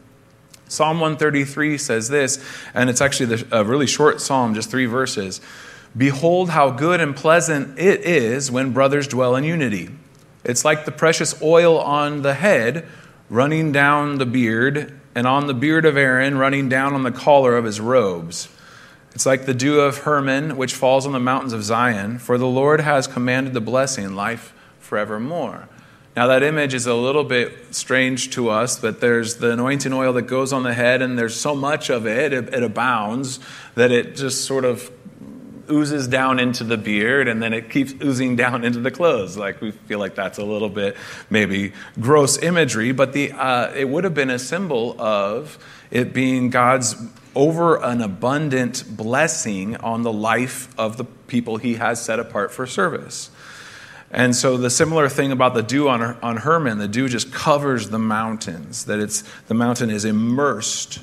Psalm 0.68 0.98
133 0.98 1.78
says 1.78 2.08
this, 2.08 2.44
and 2.74 2.90
it's 2.90 3.00
actually 3.00 3.44
a 3.52 3.64
really 3.64 3.86
short 3.86 4.20
psalm, 4.20 4.54
just 4.54 4.70
three 4.70 4.86
verses. 4.86 5.40
Behold, 5.96 6.50
how 6.50 6.70
good 6.70 7.00
and 7.00 7.14
pleasant 7.14 7.78
it 7.78 8.00
is 8.00 8.50
when 8.50 8.72
brothers 8.72 9.06
dwell 9.06 9.36
in 9.36 9.44
unity. 9.44 9.90
It's 10.42 10.64
like 10.64 10.84
the 10.84 10.92
precious 10.92 11.40
oil 11.40 11.78
on 11.78 12.22
the 12.22 12.34
head 12.34 12.88
running 13.30 13.72
down 13.72 14.18
the 14.18 14.26
beard, 14.26 14.98
and 15.14 15.26
on 15.26 15.46
the 15.46 15.54
beard 15.54 15.84
of 15.84 15.96
Aaron 15.96 16.36
running 16.36 16.68
down 16.68 16.94
on 16.94 17.02
the 17.02 17.12
collar 17.12 17.56
of 17.56 17.64
his 17.64 17.80
robes. 17.80 18.48
It's 19.14 19.26
like 19.26 19.46
the 19.46 19.54
dew 19.54 19.80
of 19.80 19.98
Hermon, 19.98 20.56
which 20.56 20.74
falls 20.74 21.06
on 21.06 21.12
the 21.12 21.20
mountains 21.20 21.52
of 21.52 21.62
Zion, 21.62 22.18
for 22.18 22.36
the 22.36 22.46
Lord 22.46 22.80
has 22.80 23.06
commanded 23.06 23.54
the 23.54 23.60
blessing, 23.60 24.14
life 24.14 24.52
forevermore. 24.80 25.68
Now, 26.16 26.28
that 26.28 26.42
image 26.42 26.74
is 26.74 26.86
a 26.86 26.94
little 26.94 27.24
bit 27.24 27.74
strange 27.74 28.30
to 28.30 28.48
us, 28.48 28.78
but 28.78 29.00
there's 29.00 29.36
the 29.36 29.52
anointing 29.52 29.92
oil 29.92 30.12
that 30.12 30.22
goes 30.22 30.52
on 30.52 30.62
the 30.62 30.74
head, 30.74 31.02
and 31.02 31.18
there's 31.18 31.38
so 31.38 31.54
much 31.54 31.90
of 31.90 32.06
it, 32.06 32.32
it, 32.32 32.54
it 32.54 32.62
abounds, 32.62 33.40
that 33.74 33.90
it 33.90 34.16
just 34.16 34.44
sort 34.44 34.64
of 34.64 34.90
oozes 35.70 36.06
down 36.08 36.38
into 36.38 36.64
the 36.64 36.76
beard 36.76 37.26
and 37.26 37.42
then 37.42 37.52
it 37.52 37.70
keeps 37.70 37.94
oozing 38.02 38.36
down 38.44 38.64
into 38.64 38.80
the 38.80 38.90
clothes. 38.90 39.36
Like 39.36 39.60
we 39.60 39.70
feel 39.70 39.98
like 39.98 40.14
that's 40.14 40.38
a 40.38 40.44
little 40.44 40.68
bit 40.68 40.96
maybe 41.30 41.72
gross 42.00 42.36
imagery, 42.42 42.92
but 42.92 43.12
the, 43.12 43.32
uh, 43.32 43.72
it 43.74 43.88
would 43.88 44.04
have 44.04 44.14
been 44.14 44.30
a 44.30 44.38
symbol 44.38 45.00
of 45.00 45.58
it 45.90 46.12
being 46.12 46.50
God's 46.50 46.96
over 47.34 47.82
an 47.82 48.00
abundant 48.00 48.84
blessing 48.96 49.76
on 49.76 50.02
the 50.02 50.12
life 50.12 50.68
of 50.78 50.96
the 50.96 51.04
people 51.04 51.56
he 51.56 51.74
has 51.74 52.04
set 52.04 52.18
apart 52.18 52.52
for 52.52 52.66
service. 52.66 53.30
And 54.10 54.36
so 54.36 54.56
the 54.56 54.70
similar 54.70 55.08
thing 55.08 55.32
about 55.32 55.54
the 55.54 55.62
dew 55.62 55.88
on, 55.88 56.02
on 56.02 56.36
Hermon, 56.38 56.78
the 56.78 56.86
dew 56.86 57.08
just 57.08 57.32
covers 57.32 57.90
the 57.90 57.98
mountains, 57.98 58.84
that 58.84 59.00
it's, 59.00 59.24
the 59.48 59.54
mountain 59.54 59.90
is 59.90 60.04
immersed 60.04 61.00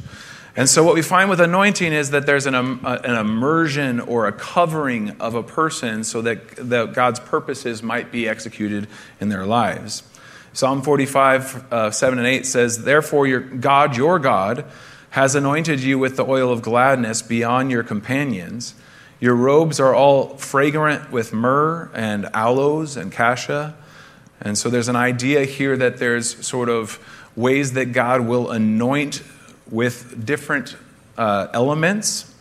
and 0.55 0.69
so, 0.69 0.83
what 0.83 0.95
we 0.95 1.01
find 1.01 1.29
with 1.29 1.39
anointing 1.39 1.93
is 1.93 2.11
that 2.11 2.25
there's 2.25 2.45
an, 2.45 2.55
um, 2.55 2.81
an 2.83 3.15
immersion 3.15 4.01
or 4.01 4.27
a 4.27 4.33
covering 4.33 5.11
of 5.21 5.33
a 5.33 5.43
person 5.43 6.03
so 6.03 6.21
that, 6.23 6.55
that 6.57 6.93
God's 6.93 7.21
purposes 7.21 7.81
might 7.81 8.11
be 8.11 8.27
executed 8.27 8.87
in 9.21 9.29
their 9.29 9.45
lives. 9.45 10.03
Psalm 10.51 10.81
45, 10.81 11.71
uh, 11.71 11.91
7 11.91 12.19
and 12.19 12.27
8 12.27 12.45
says, 12.45 12.83
Therefore, 12.83 13.25
your 13.25 13.39
God, 13.39 13.95
your 13.95 14.19
God, 14.19 14.65
has 15.11 15.35
anointed 15.35 15.81
you 15.81 15.99
with 15.99 16.15
the 16.15 16.25
oil 16.25 16.51
of 16.51 16.61
gladness 16.61 17.21
beyond 17.21 17.69
your 17.69 17.83
companions. 17.83 18.73
Your 19.19 19.35
robes 19.35 19.79
are 19.79 19.93
all 19.93 20.37
fragrant 20.37 21.11
with 21.11 21.33
myrrh 21.33 21.91
and 21.93 22.27
aloes 22.33 22.97
and 22.97 23.11
cassia. 23.11 23.75
And 24.41 24.57
so 24.57 24.69
there's 24.69 24.87
an 24.87 24.95
idea 24.95 25.43
here 25.43 25.77
that 25.77 25.97
there's 25.97 26.45
sort 26.45 26.69
of 26.69 26.97
ways 27.35 27.73
that 27.73 27.87
God 27.87 28.21
will 28.21 28.49
anoint 28.49 29.21
with 29.69 30.25
different 30.25 30.75
uh, 31.17 31.47
elements. 31.53 32.33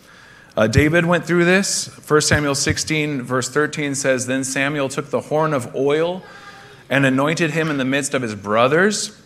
Uh, 0.57 0.69
David 0.69 1.05
went 1.05 1.27
through 1.27 1.45
this. 1.45 1.87
1 2.09 2.21
Samuel 2.21 2.55
16, 2.55 3.23
verse 3.23 3.49
13 3.51 3.95
says 3.95 4.27
Then 4.27 4.45
Samuel 4.45 4.89
took 4.89 5.11
the 5.11 5.23
horn 5.23 5.53
of 5.53 5.75
oil 5.75 6.23
and 6.89 7.05
anointed 7.05 7.51
him 7.51 7.69
in 7.69 7.79
the 7.79 7.85
midst 7.85 8.15
of 8.15 8.23
his 8.23 8.35
brothers. 8.35 9.21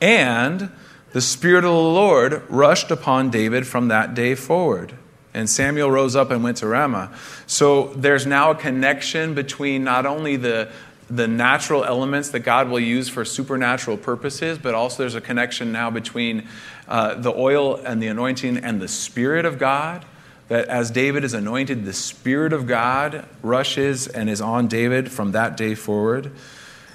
And 0.00 0.70
the 1.12 1.20
Spirit 1.20 1.64
of 1.64 1.70
the 1.70 1.76
Lord 1.76 2.42
rushed 2.48 2.90
upon 2.90 3.30
David 3.30 3.66
from 3.66 3.88
that 3.88 4.14
day 4.14 4.34
forward. 4.34 4.94
And 5.34 5.48
Samuel 5.48 5.90
rose 5.90 6.16
up 6.16 6.30
and 6.30 6.42
went 6.42 6.58
to 6.58 6.66
Ramah. 6.66 7.14
So 7.46 7.88
there's 7.94 8.26
now 8.26 8.50
a 8.50 8.54
connection 8.54 9.34
between 9.34 9.84
not 9.84 10.04
only 10.06 10.36
the, 10.36 10.70
the 11.08 11.28
natural 11.28 11.84
elements 11.84 12.30
that 12.30 12.40
God 12.40 12.68
will 12.68 12.80
use 12.80 13.08
for 13.08 13.24
supernatural 13.24 13.96
purposes, 13.96 14.58
but 14.58 14.74
also 14.74 14.98
there's 14.98 15.14
a 15.14 15.20
connection 15.20 15.70
now 15.70 15.90
between 15.90 16.48
uh, 16.88 17.14
the 17.14 17.32
oil 17.32 17.76
and 17.76 18.02
the 18.02 18.08
anointing 18.08 18.58
and 18.58 18.80
the 18.80 18.88
Spirit 18.88 19.44
of 19.44 19.58
God. 19.58 20.04
That 20.48 20.66
as 20.68 20.90
David 20.90 21.24
is 21.24 21.34
anointed, 21.34 21.84
the 21.84 21.92
Spirit 21.92 22.54
of 22.54 22.66
God 22.66 23.26
rushes 23.42 24.08
and 24.08 24.30
is 24.30 24.40
on 24.40 24.66
David 24.66 25.12
from 25.12 25.32
that 25.32 25.56
day 25.58 25.74
forward. 25.74 26.32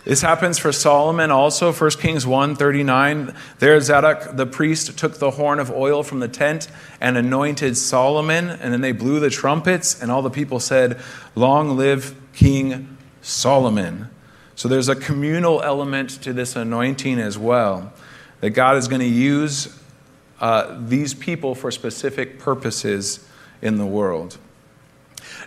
This 0.06 0.22
happens 0.22 0.60
for 0.60 0.74
Solomon 0.74 1.32
also, 1.32 1.72
1 1.72 1.92
Kings 1.92 2.28
1 2.28 2.58
39. 2.58 3.34
There, 3.60 3.80
Zadok 3.80 4.36
the 4.36 4.46
priest 4.46 4.98
took 4.98 5.20
the 5.20 5.32
horn 5.32 5.60
of 5.60 5.72
oil 5.72 6.04
from 6.04 6.20
the 6.20 6.28
tent 6.28 6.68
and 7.00 7.18
anointed 7.18 7.78
Solomon, 7.78 8.50
and 8.50 8.74
then 8.74 8.82
they 8.82 8.92
blew 8.92 9.22
the 9.22 9.30
trumpets, 9.30 10.02
and 10.02 10.12
all 10.12 10.22
the 10.22 10.30
people 10.30 10.60
said, 10.60 11.00
Long 11.36 11.78
live 11.78 12.16
King 12.34 12.98
Solomon. 13.22 14.10
So 14.56 14.68
there's 14.68 14.90
a 14.90 14.96
communal 14.96 15.62
element 15.64 16.10
to 16.24 16.34
this 16.34 16.58
anointing 16.58 17.20
as 17.20 17.38
well, 17.38 17.94
that 18.42 18.50
God 18.50 18.76
is 18.76 18.90
going 18.90 19.02
to 19.02 19.08
use 19.08 19.80
uh, 20.42 20.78
these 20.82 21.14
people 21.14 21.56
for 21.56 21.72
specific 21.72 22.40
purposes 22.40 23.26
in 23.62 23.78
the 23.78 23.86
world. 23.86 24.38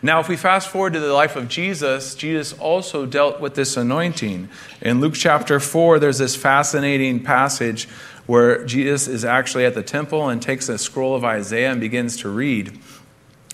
Now, 0.02 0.20
if 0.20 0.28
we 0.28 0.36
fast 0.36 0.68
forward 0.68 0.92
to 0.92 1.00
the 1.00 1.12
life 1.12 1.36
of 1.36 1.48
Jesus, 1.48 2.14
Jesus 2.14 2.52
also 2.54 3.06
dealt 3.06 3.40
with 3.40 3.54
this 3.54 3.76
anointing. 3.76 4.48
In 4.82 5.00
Luke 5.00 5.14
chapter 5.14 5.58
4, 5.58 5.98
there's 5.98 6.18
this 6.18 6.36
fascinating 6.36 7.22
passage 7.22 7.88
where 8.26 8.64
Jesus 8.64 9.08
is 9.08 9.24
actually 9.24 9.64
at 9.64 9.74
the 9.74 9.82
temple 9.82 10.28
and 10.28 10.42
takes 10.42 10.68
a 10.68 10.78
scroll 10.78 11.14
of 11.14 11.24
Isaiah 11.24 11.70
and 11.70 11.80
begins 11.80 12.18
to 12.18 12.28
read. 12.28 12.78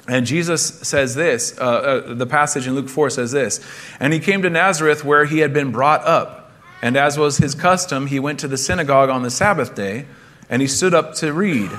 And 0.08 0.26
Jesus 0.26 0.62
says 0.62 1.14
this, 1.14 1.56
uh, 1.58 1.62
uh, 1.62 2.14
the 2.14 2.26
passage 2.26 2.66
in 2.66 2.74
Luke 2.74 2.88
4 2.88 3.10
says 3.10 3.30
this 3.30 3.64
And 4.00 4.12
he 4.12 4.18
came 4.18 4.42
to 4.42 4.50
Nazareth 4.50 5.04
where 5.04 5.26
he 5.26 5.38
had 5.38 5.52
been 5.52 5.70
brought 5.70 6.04
up. 6.04 6.52
And 6.80 6.96
as 6.96 7.16
was 7.16 7.36
his 7.36 7.54
custom, 7.54 8.08
he 8.08 8.18
went 8.18 8.40
to 8.40 8.48
the 8.48 8.56
synagogue 8.56 9.08
on 9.08 9.22
the 9.22 9.30
Sabbath 9.30 9.76
day, 9.76 10.06
and 10.50 10.60
he 10.60 10.66
stood 10.66 10.92
up 10.92 11.14
to 11.16 11.32
read. 11.32 11.70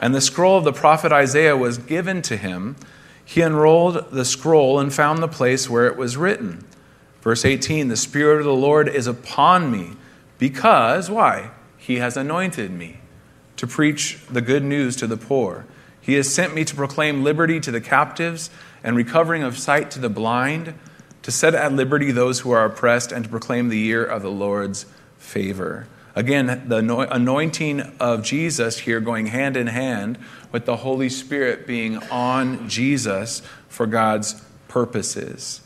And 0.00 0.12
the 0.12 0.20
scroll 0.20 0.58
of 0.58 0.64
the 0.64 0.72
prophet 0.72 1.12
Isaiah 1.12 1.56
was 1.56 1.78
given 1.78 2.22
to 2.22 2.36
him. 2.36 2.74
He 3.30 3.42
unrolled 3.42 4.10
the 4.10 4.24
scroll 4.24 4.80
and 4.80 4.92
found 4.92 5.22
the 5.22 5.28
place 5.28 5.70
where 5.70 5.86
it 5.86 5.96
was 5.96 6.16
written. 6.16 6.66
Verse 7.22 7.44
18 7.44 7.86
The 7.86 7.96
Spirit 7.96 8.40
of 8.40 8.44
the 8.44 8.52
Lord 8.52 8.88
is 8.88 9.06
upon 9.06 9.70
me, 9.70 9.92
because, 10.38 11.08
why? 11.08 11.52
He 11.78 11.98
has 11.98 12.16
anointed 12.16 12.72
me 12.72 12.98
to 13.56 13.68
preach 13.68 14.18
the 14.28 14.40
good 14.40 14.64
news 14.64 14.96
to 14.96 15.06
the 15.06 15.16
poor. 15.16 15.64
He 16.00 16.14
has 16.14 16.34
sent 16.34 16.56
me 16.56 16.64
to 16.64 16.74
proclaim 16.74 17.22
liberty 17.22 17.60
to 17.60 17.70
the 17.70 17.80
captives 17.80 18.50
and 18.82 18.96
recovering 18.96 19.44
of 19.44 19.56
sight 19.56 19.92
to 19.92 20.00
the 20.00 20.10
blind, 20.10 20.74
to 21.22 21.30
set 21.30 21.54
at 21.54 21.72
liberty 21.72 22.10
those 22.10 22.40
who 22.40 22.50
are 22.50 22.64
oppressed, 22.64 23.12
and 23.12 23.26
to 23.26 23.30
proclaim 23.30 23.68
the 23.68 23.78
year 23.78 24.04
of 24.04 24.22
the 24.22 24.28
Lord's 24.28 24.86
favor. 25.18 25.86
Again, 26.14 26.64
the 26.66 26.78
anointing 26.78 27.80
of 28.00 28.22
Jesus 28.22 28.78
here 28.78 29.00
going 29.00 29.26
hand 29.26 29.56
in 29.56 29.68
hand 29.68 30.18
with 30.50 30.64
the 30.64 30.76
Holy 30.76 31.08
Spirit 31.08 31.66
being 31.66 31.98
on 32.10 32.68
Jesus 32.68 33.42
for 33.68 33.86
God's 33.86 34.42
purposes. 34.66 35.60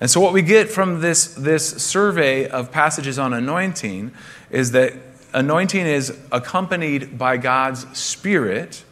And 0.00 0.10
so, 0.10 0.20
what 0.20 0.32
we 0.32 0.42
get 0.42 0.68
from 0.68 1.00
this, 1.00 1.34
this 1.34 1.82
survey 1.82 2.48
of 2.48 2.70
passages 2.72 3.18
on 3.18 3.32
anointing 3.32 4.12
is 4.50 4.72
that 4.72 4.94
anointing 5.32 5.86
is 5.86 6.16
accompanied 6.30 7.18
by 7.18 7.36
God's 7.36 7.86
Spirit 7.96 8.84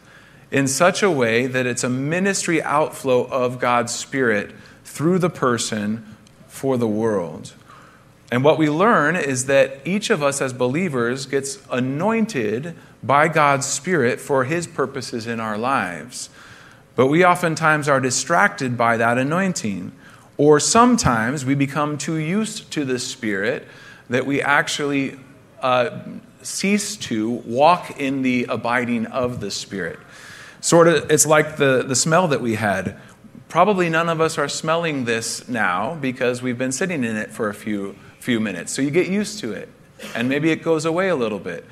in 0.51 0.67
such 0.67 1.01
a 1.01 1.09
way 1.09 1.47
that 1.47 1.65
it's 1.65 1.83
a 1.83 1.89
ministry 1.89 2.61
outflow 2.61 3.23
of 3.25 3.59
God's 3.59 3.93
Spirit 3.93 4.53
through 4.83 5.19
the 5.19 5.29
person 5.29 6.15
for 6.47 6.77
the 6.77 6.87
world. 6.87 7.53
And 8.31 8.45
what 8.45 8.57
we 8.57 8.69
learn 8.69 9.17
is 9.17 9.45
that 9.47 9.85
each 9.85 10.09
of 10.09 10.23
us 10.23 10.41
as 10.41 10.53
believers 10.53 11.25
gets 11.25 11.59
anointed 11.69 12.75
by 13.03 13.27
God's 13.27 13.67
Spirit 13.67 14.21
for 14.21 14.45
His 14.45 14.65
purposes 14.67 15.27
in 15.27 15.41
our 15.41 15.57
lives. 15.57 16.29
But 16.95 17.07
we 17.07 17.25
oftentimes 17.25 17.89
are 17.89 17.99
distracted 17.99 18.77
by 18.77 18.95
that 18.97 19.17
anointing. 19.17 19.91
Or 20.37 20.59
sometimes 20.59 21.45
we 21.45 21.55
become 21.55 21.97
too 21.97 22.15
used 22.15 22.71
to 22.71 22.85
the 22.85 22.99
Spirit 22.99 23.67
that 24.09 24.25
we 24.25 24.41
actually 24.41 25.19
uh, 25.61 25.99
cease 26.41 26.95
to 26.97 27.29
walk 27.29 27.99
in 27.99 28.21
the 28.21 28.45
abiding 28.45 29.07
of 29.07 29.41
the 29.41 29.51
Spirit. 29.51 29.99
Sort 30.61 30.87
of, 30.87 31.11
it's 31.11 31.25
like 31.25 31.57
the, 31.57 31.83
the 31.85 31.95
smell 31.95 32.27
that 32.29 32.41
we 32.41 32.55
had. 32.55 32.97
Probably 33.49 33.89
none 33.89 34.09
of 34.09 34.21
us 34.21 34.37
are 34.37 34.47
smelling 34.47 35.05
this 35.05 35.47
now 35.49 35.95
because 35.95 36.41
we've 36.41 36.57
been 36.57 36.71
sitting 36.71 37.03
in 37.03 37.17
it 37.17 37.31
for 37.31 37.49
a 37.49 37.53
few, 37.53 37.95
few 38.21 38.39
minutes. 38.39 38.71
So 38.71 38.81
you 38.81 38.91
get 38.91 39.07
used 39.07 39.39
to 39.39 39.51
it, 39.51 39.67
and 40.15 40.29
maybe 40.29 40.51
it 40.51 40.63
goes 40.63 40.85
away 40.85 41.09
a 41.09 41.15
little 41.15 41.39
bit. 41.39 41.65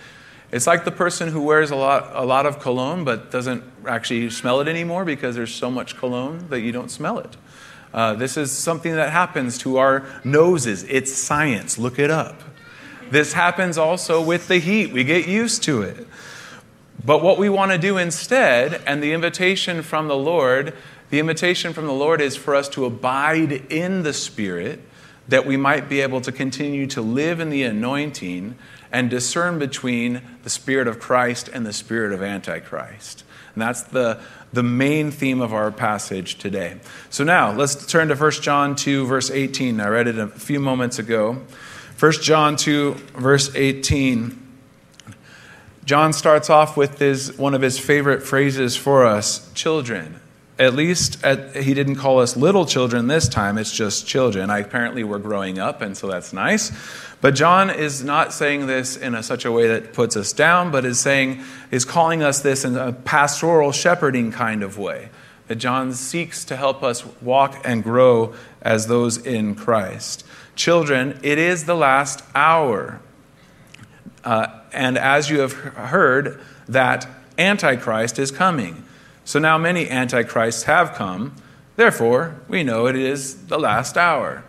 It's 0.51 0.65
like 0.65 0.83
the 0.83 0.91
person 0.91 1.29
who 1.29 1.41
wears 1.41 1.69
a 1.69 1.75
lot, 1.75 2.11
a 2.13 2.25
lot 2.25 2.47
of 2.47 2.59
cologne 2.59 3.03
but 3.03 3.29
doesn't 3.29 3.63
actually 3.85 4.29
smell 4.31 4.59
it 4.61 4.67
anymore 4.67 5.05
because 5.05 5.35
there's 5.35 5.53
so 5.53 5.69
much 5.69 5.95
cologne 5.95 6.47
that 6.49 6.61
you 6.61 6.71
don't 6.71 6.89
smell 6.89 7.19
it. 7.19 7.37
Uh, 7.93 8.15
this 8.15 8.35
is 8.35 8.51
something 8.51 8.95
that 8.95 9.11
happens 9.11 9.59
to 9.59 9.77
our 9.77 10.05
noses. 10.23 10.83
It's 10.83 11.13
science. 11.13 11.77
Look 11.77 11.99
it 11.99 12.09
up. 12.09 12.41
This 13.11 13.33
happens 13.33 13.77
also 13.77 14.23
with 14.23 14.47
the 14.47 14.57
heat. 14.57 14.91
We 14.91 15.03
get 15.03 15.27
used 15.27 15.63
to 15.63 15.83
it. 15.83 16.07
But 17.03 17.23
what 17.23 17.37
we 17.37 17.49
want 17.49 17.71
to 17.71 17.77
do 17.77 17.97
instead, 17.97 18.81
and 18.85 19.01
the 19.01 19.13
invitation 19.13 19.81
from 19.83 20.07
the 20.07 20.17
Lord, 20.17 20.75
the 21.09 21.19
invitation 21.19 21.73
from 21.73 21.85
the 21.85 21.93
Lord 21.93 22.21
is 22.21 22.35
for 22.35 22.55
us 22.55 22.69
to 22.69 22.85
abide 22.85 23.51
in 23.71 24.03
the 24.03 24.13
Spirit, 24.13 24.81
that 25.29 25.45
we 25.45 25.57
might 25.57 25.87
be 25.87 26.01
able 26.01 26.21
to 26.21 26.31
continue 26.31 26.87
to 26.87 27.01
live 27.01 27.39
in 27.39 27.49
the 27.49 27.63
anointing 27.63 28.55
and 28.91 29.09
discern 29.09 29.59
between 29.59 30.21
the 30.43 30.49
Spirit 30.49 30.87
of 30.87 30.99
Christ 30.99 31.47
and 31.47 31.65
the 31.65 31.73
Spirit 31.73 32.11
of 32.11 32.21
Antichrist. 32.21 33.23
And 33.53 33.61
that's 33.61 33.83
the, 33.83 34.19
the 34.51 34.63
main 34.63 35.11
theme 35.11 35.41
of 35.41 35.53
our 35.53 35.71
passage 35.71 36.37
today. 36.37 36.79
So 37.09 37.23
now 37.23 37.51
let's 37.51 37.85
turn 37.85 38.07
to 38.09 38.15
1 38.15 38.31
John 38.31 38.75
2, 38.75 39.05
verse 39.05 39.29
18. 39.29 39.79
I 39.79 39.87
read 39.87 40.07
it 40.07 40.17
a 40.17 40.27
few 40.27 40.59
moments 40.59 40.97
ago. 40.97 41.41
1 41.99 42.11
John 42.13 42.55
2, 42.55 42.93
verse 43.15 43.53
18. 43.55 44.47
John 45.85 46.13
starts 46.13 46.49
off 46.49 46.77
with 46.77 46.99
his, 46.99 47.37
one 47.37 47.53
of 47.53 47.61
his 47.61 47.77
favorite 47.77 48.23
phrases 48.23 48.75
for 48.75 49.05
us 49.05 49.51
children. 49.53 50.19
At 50.59 50.73
least 50.73 51.23
at, 51.23 51.55
he 51.55 51.73
didn't 51.73 51.95
call 51.95 52.19
us 52.19 52.35
little 52.35 52.65
children 52.65 53.07
this 53.07 53.29
time, 53.29 53.57
it's 53.57 53.71
just 53.71 54.05
children. 54.05 54.49
I, 54.49 54.59
apparently, 54.59 55.05
we're 55.05 55.17
growing 55.17 55.57
up, 55.57 55.81
and 55.81 55.95
so 55.95 56.07
that's 56.07 56.33
nice. 56.33 56.71
But 57.21 57.33
John 57.33 57.69
is 57.69 58.03
not 58.03 58.33
saying 58.33 58.67
this 58.67 58.97
in 58.97 59.15
a, 59.15 59.23
such 59.23 59.45
a 59.45 59.51
way 59.53 59.67
that 59.69 59.93
puts 59.93 60.17
us 60.17 60.33
down, 60.33 60.69
but 60.69 60.83
is 60.83 60.99
saying, 60.99 61.41
is 61.71 61.85
calling 61.85 62.23
us 62.23 62.41
this 62.41 62.65
in 62.65 62.75
a 62.75 62.91
pastoral 62.91 63.71
shepherding 63.71 64.33
kind 64.33 64.61
of 64.61 64.77
way. 64.77 65.09
That 65.47 65.55
John 65.55 65.93
seeks 65.93 66.43
to 66.45 66.57
help 66.57 66.83
us 66.83 67.05
walk 67.21 67.61
and 67.63 67.81
grow 67.81 68.35
as 68.61 68.87
those 68.87 69.17
in 69.17 69.55
Christ. 69.55 70.25
Children, 70.55 71.19
it 71.23 71.37
is 71.37 71.65
the 71.65 71.75
last 71.75 72.21
hour. 72.35 72.99
Uh, 74.25 74.47
and 74.73 74.97
as 74.97 75.29
you 75.29 75.39
have 75.39 75.53
heard, 75.53 76.41
that 76.67 77.07
Antichrist 77.37 78.19
is 78.19 78.29
coming. 78.29 78.83
So 79.29 79.37
now 79.37 79.59
many 79.59 79.87
Antichrists 79.87 80.63
have 80.63 80.95
come. 80.95 81.35
Therefore, 81.75 82.37
we 82.47 82.63
know 82.63 82.87
it 82.87 82.95
is 82.95 83.45
the 83.45 83.59
last 83.59 83.95
hour. 83.95 84.43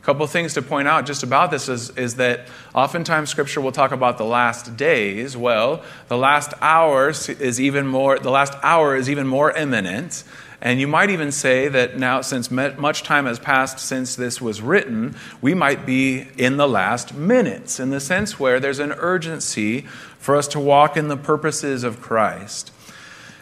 A 0.00 0.04
couple 0.06 0.26
things 0.26 0.54
to 0.54 0.62
point 0.62 0.88
out 0.88 1.04
just 1.04 1.22
about 1.22 1.50
this 1.50 1.68
is, 1.68 1.90
is 1.98 2.14
that 2.14 2.48
oftentimes 2.74 3.28
Scripture 3.28 3.60
will 3.60 3.72
talk 3.72 3.92
about 3.92 4.16
the 4.16 4.24
last 4.24 4.74
days. 4.74 5.36
Well, 5.36 5.84
the 6.08 6.16
last 6.16 6.54
hour 6.62 7.10
is 7.10 7.60
even 7.60 7.86
more. 7.86 8.18
The 8.18 8.30
last 8.30 8.54
hour 8.62 8.96
is 8.96 9.10
even 9.10 9.26
more 9.26 9.52
imminent. 9.52 10.24
And 10.62 10.80
you 10.80 10.88
might 10.88 11.10
even 11.10 11.30
say 11.30 11.68
that 11.68 11.98
now, 11.98 12.22
since 12.22 12.50
much 12.50 13.02
time 13.02 13.26
has 13.26 13.38
passed 13.38 13.80
since 13.80 14.16
this 14.16 14.40
was 14.40 14.62
written, 14.62 15.14
we 15.42 15.52
might 15.52 15.84
be 15.84 16.28
in 16.38 16.56
the 16.56 16.66
last 16.66 17.12
minutes, 17.12 17.78
in 17.78 17.90
the 17.90 18.00
sense 18.00 18.40
where 18.40 18.60
there's 18.60 18.78
an 18.78 18.92
urgency 18.92 19.82
for 20.18 20.36
us 20.36 20.48
to 20.48 20.58
walk 20.58 20.96
in 20.96 21.08
the 21.08 21.18
purposes 21.18 21.84
of 21.84 22.00
Christ. 22.00 22.70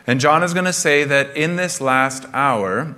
And 0.06 0.20
John 0.20 0.42
is 0.42 0.54
going 0.54 0.66
to 0.66 0.72
say 0.72 1.04
that 1.04 1.36
in 1.36 1.56
this 1.56 1.80
last 1.80 2.26
hour, 2.32 2.94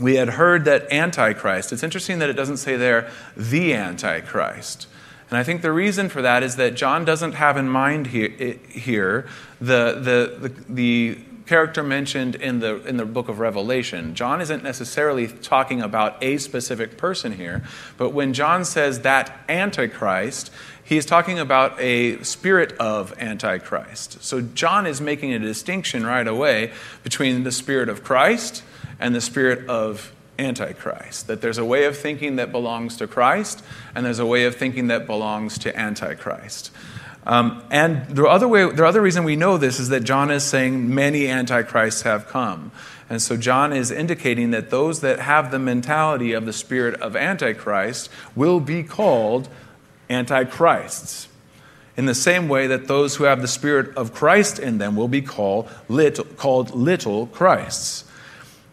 we 0.00 0.16
had 0.16 0.30
heard 0.30 0.64
that 0.66 0.92
Antichrist, 0.92 1.72
it's 1.72 1.82
interesting 1.82 2.18
that 2.18 2.28
it 2.28 2.34
doesn't 2.34 2.58
say 2.58 2.76
there, 2.76 3.10
the 3.36 3.72
Antichrist. 3.72 4.88
And 5.30 5.38
I 5.38 5.42
think 5.42 5.62
the 5.62 5.72
reason 5.72 6.08
for 6.08 6.22
that 6.22 6.42
is 6.42 6.56
that 6.56 6.74
John 6.74 7.04
doesn't 7.04 7.32
have 7.32 7.56
in 7.56 7.68
mind 7.68 8.08
here, 8.08 8.28
here 8.68 9.26
the, 9.60 9.98
the, 10.00 10.48
the, 10.48 10.72
the 10.72 11.18
character 11.46 11.82
mentioned 11.82 12.34
in 12.34 12.58
the, 12.58 12.84
in 12.86 12.96
the 12.96 13.04
book 13.04 13.28
of 13.28 13.38
Revelation. 13.38 14.14
John 14.14 14.40
isn't 14.40 14.62
necessarily 14.62 15.28
talking 15.28 15.80
about 15.80 16.22
a 16.22 16.38
specific 16.38 16.96
person 16.98 17.32
here, 17.32 17.62
but 17.96 18.10
when 18.10 18.32
John 18.32 18.64
says 18.64 19.00
that 19.00 19.38
Antichrist, 19.48 20.52
he's 20.86 21.04
talking 21.04 21.38
about 21.38 21.78
a 21.78 22.22
spirit 22.22 22.72
of 22.78 23.12
Antichrist. 23.18 24.22
So 24.22 24.40
John 24.40 24.86
is 24.86 25.00
making 25.00 25.34
a 25.34 25.38
distinction 25.38 26.06
right 26.06 26.26
away 26.26 26.72
between 27.02 27.42
the 27.42 27.52
spirit 27.52 27.88
of 27.88 28.02
Christ 28.02 28.62
and 28.98 29.14
the 29.14 29.20
spirit 29.20 29.68
of 29.68 30.12
Antichrist. 30.38 31.26
That 31.26 31.42
there's 31.42 31.58
a 31.58 31.64
way 31.64 31.84
of 31.84 31.98
thinking 31.98 32.36
that 32.36 32.52
belongs 32.52 32.96
to 32.98 33.06
Christ, 33.06 33.62
and 33.94 34.06
there's 34.06 34.20
a 34.20 34.26
way 34.26 34.44
of 34.44 34.54
thinking 34.54 34.86
that 34.86 35.06
belongs 35.06 35.58
to 35.58 35.76
Antichrist. 35.78 36.70
Um, 37.26 37.64
and 37.72 38.06
the 38.08 38.26
other, 38.26 38.46
way, 38.46 38.70
the 38.70 38.86
other 38.86 39.02
reason 39.02 39.24
we 39.24 39.34
know 39.34 39.58
this 39.58 39.80
is 39.80 39.88
that 39.88 40.04
John 40.04 40.30
is 40.30 40.44
saying 40.44 40.94
many 40.94 41.26
antichrists 41.26 42.02
have 42.02 42.28
come. 42.28 42.70
And 43.10 43.20
so 43.20 43.36
John 43.36 43.72
is 43.72 43.90
indicating 43.90 44.52
that 44.52 44.70
those 44.70 45.00
that 45.00 45.18
have 45.20 45.50
the 45.50 45.58
mentality 45.58 46.32
of 46.32 46.46
the 46.46 46.52
spirit 46.52 47.00
of 47.00 47.16
Antichrist 47.16 48.08
will 48.36 48.60
be 48.60 48.84
called 48.84 49.48
antichrists. 50.08 51.28
In 51.96 52.06
the 52.06 52.14
same 52.14 52.48
way 52.48 52.66
that 52.66 52.88
those 52.88 53.16
who 53.16 53.24
have 53.24 53.40
the 53.40 53.48
spirit 53.48 53.96
of 53.96 54.12
Christ 54.12 54.58
in 54.58 54.78
them 54.78 54.96
will 54.96 55.08
be 55.08 55.22
called 55.22 55.68
little, 55.88 56.24
called 56.24 56.74
little 56.74 57.26
Christs. 57.28 58.04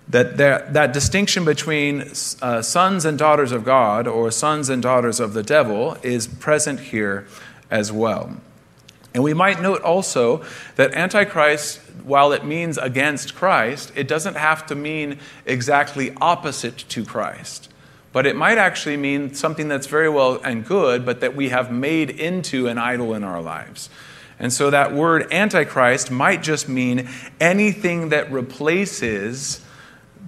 That, 0.09 0.35
that, 0.37 0.73
that 0.73 0.91
distinction 0.91 1.45
between 1.45 2.11
uh, 2.41 2.61
sons 2.61 3.05
and 3.05 3.17
daughters 3.17 3.53
of 3.53 3.63
God 3.63 4.07
or 4.07 4.29
sons 4.31 4.67
and 4.67 4.83
daughters 4.83 5.21
of 5.21 5.33
the 5.33 5.43
devil 5.43 5.97
is 6.03 6.27
present 6.27 6.79
here 6.79 7.25
as 7.71 7.91
well. 7.91 8.35
And 9.13 9.23
we 9.23 9.33
might 9.33 9.61
note 9.61 9.81
also 9.81 10.43
that 10.75 10.93
Antichrist 10.93 11.79
while 12.03 12.31
it 12.33 12.43
means 12.43 12.77
against 12.77 13.35
Christ, 13.35 13.91
it 13.95 14.07
doesn't 14.07 14.35
have 14.35 14.65
to 14.67 14.75
mean 14.75 15.19
exactly 15.45 16.13
opposite 16.19 16.77
to 16.89 17.05
Christ. 17.05 17.69
But 18.13 18.25
it 18.25 18.35
might 18.35 18.57
actually 18.57 18.95
mean 18.95 19.33
something 19.33 19.67
that's 19.67 19.87
very 19.87 20.07
well 20.07 20.39
and 20.43 20.65
good, 20.65 21.05
but 21.05 21.19
that 21.19 21.35
we 21.35 21.49
have 21.49 21.71
made 21.71 22.09
into 22.11 22.67
an 22.67 22.77
idol 22.77 23.13
in 23.13 23.23
our 23.23 23.41
lives. 23.41 23.89
And 24.39 24.53
so 24.53 24.69
that 24.69 24.93
word 24.93 25.31
antichrist 25.31 26.11
might 26.11 26.41
just 26.41 26.69
mean 26.69 27.09
anything 27.39 28.09
that 28.09 28.31
replaces 28.31 29.59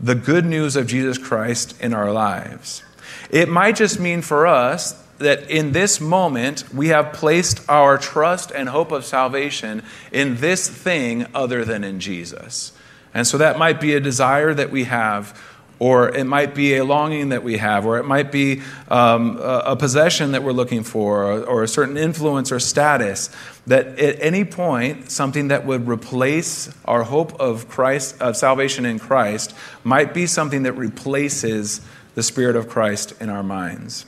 the 0.02 0.16
good 0.16 0.46
news 0.46 0.76
of 0.76 0.88
Jesus 0.88 1.18
Christ 1.18 1.80
in 1.80 1.94
our 1.94 2.12
lives. 2.12 2.84
It 3.30 3.50
might 3.50 3.76
just 3.76 4.00
mean 4.00 4.22
for 4.22 4.46
us 4.46 5.02
that 5.18 5.50
in 5.50 5.72
this 5.72 6.02
moment 6.02 6.74
we 6.74 6.90
have 6.90 7.14
placed 7.14 7.68
our 7.70 7.98
trust 7.98 8.52
and 8.52 8.68
hope 8.68 8.92
of 8.92 9.06
salvation 9.06 9.84
in 10.12 10.38
this 10.38 10.68
thing 10.68 11.26
other 11.34 11.64
than 11.64 11.84
in 11.84 12.00
Jesus. 12.00 12.74
And 13.14 13.26
so 13.26 13.38
that 13.38 13.58
might 13.58 13.80
be 13.80 13.94
a 13.94 14.00
desire 14.00 14.54
that 14.54 14.72
we 14.72 14.84
have, 14.86 15.42
or 15.80 16.10
it 16.16 16.24
might 16.24 16.56
be 16.56 16.78
a 16.78 16.86
longing 16.86 17.30
that 17.30 17.44
we 17.44 17.58
have, 17.58 17.86
or 17.86 17.98
it 17.98 18.04
might 18.04 18.32
be 18.32 18.62
um, 18.88 19.38
a 19.42 19.76
possession 19.76 20.32
that 20.32 20.44
we're 20.44 20.54
looking 20.54 20.84
for, 20.84 21.24
or, 21.24 21.44
or 21.44 21.64
a 21.64 21.68
certain 21.68 21.98
influence 21.98 22.52
or 22.52 22.60
status. 22.60 23.30
That 23.68 24.00
at 24.00 24.22
any 24.22 24.46
point, 24.46 25.12
something 25.12 25.50
that 25.50 25.66
would 25.66 25.88
replace 25.88 26.74
our 26.86 27.04
hope 27.04 27.40
of 27.40 27.68
Christ, 27.68 28.22
of 28.22 28.38
salvation 28.38 28.86
in 28.86 29.00
Christ, 29.00 29.54
might 29.84 30.14
be 30.14 30.28
something 30.28 30.64
that 30.64 30.74
replaces 30.74 31.82
the 32.14 32.24
Spirit 32.24 32.56
of 32.56 32.70
Christ 32.70 33.14
in 33.20 33.30
our 33.30 33.44
minds. 33.44 34.06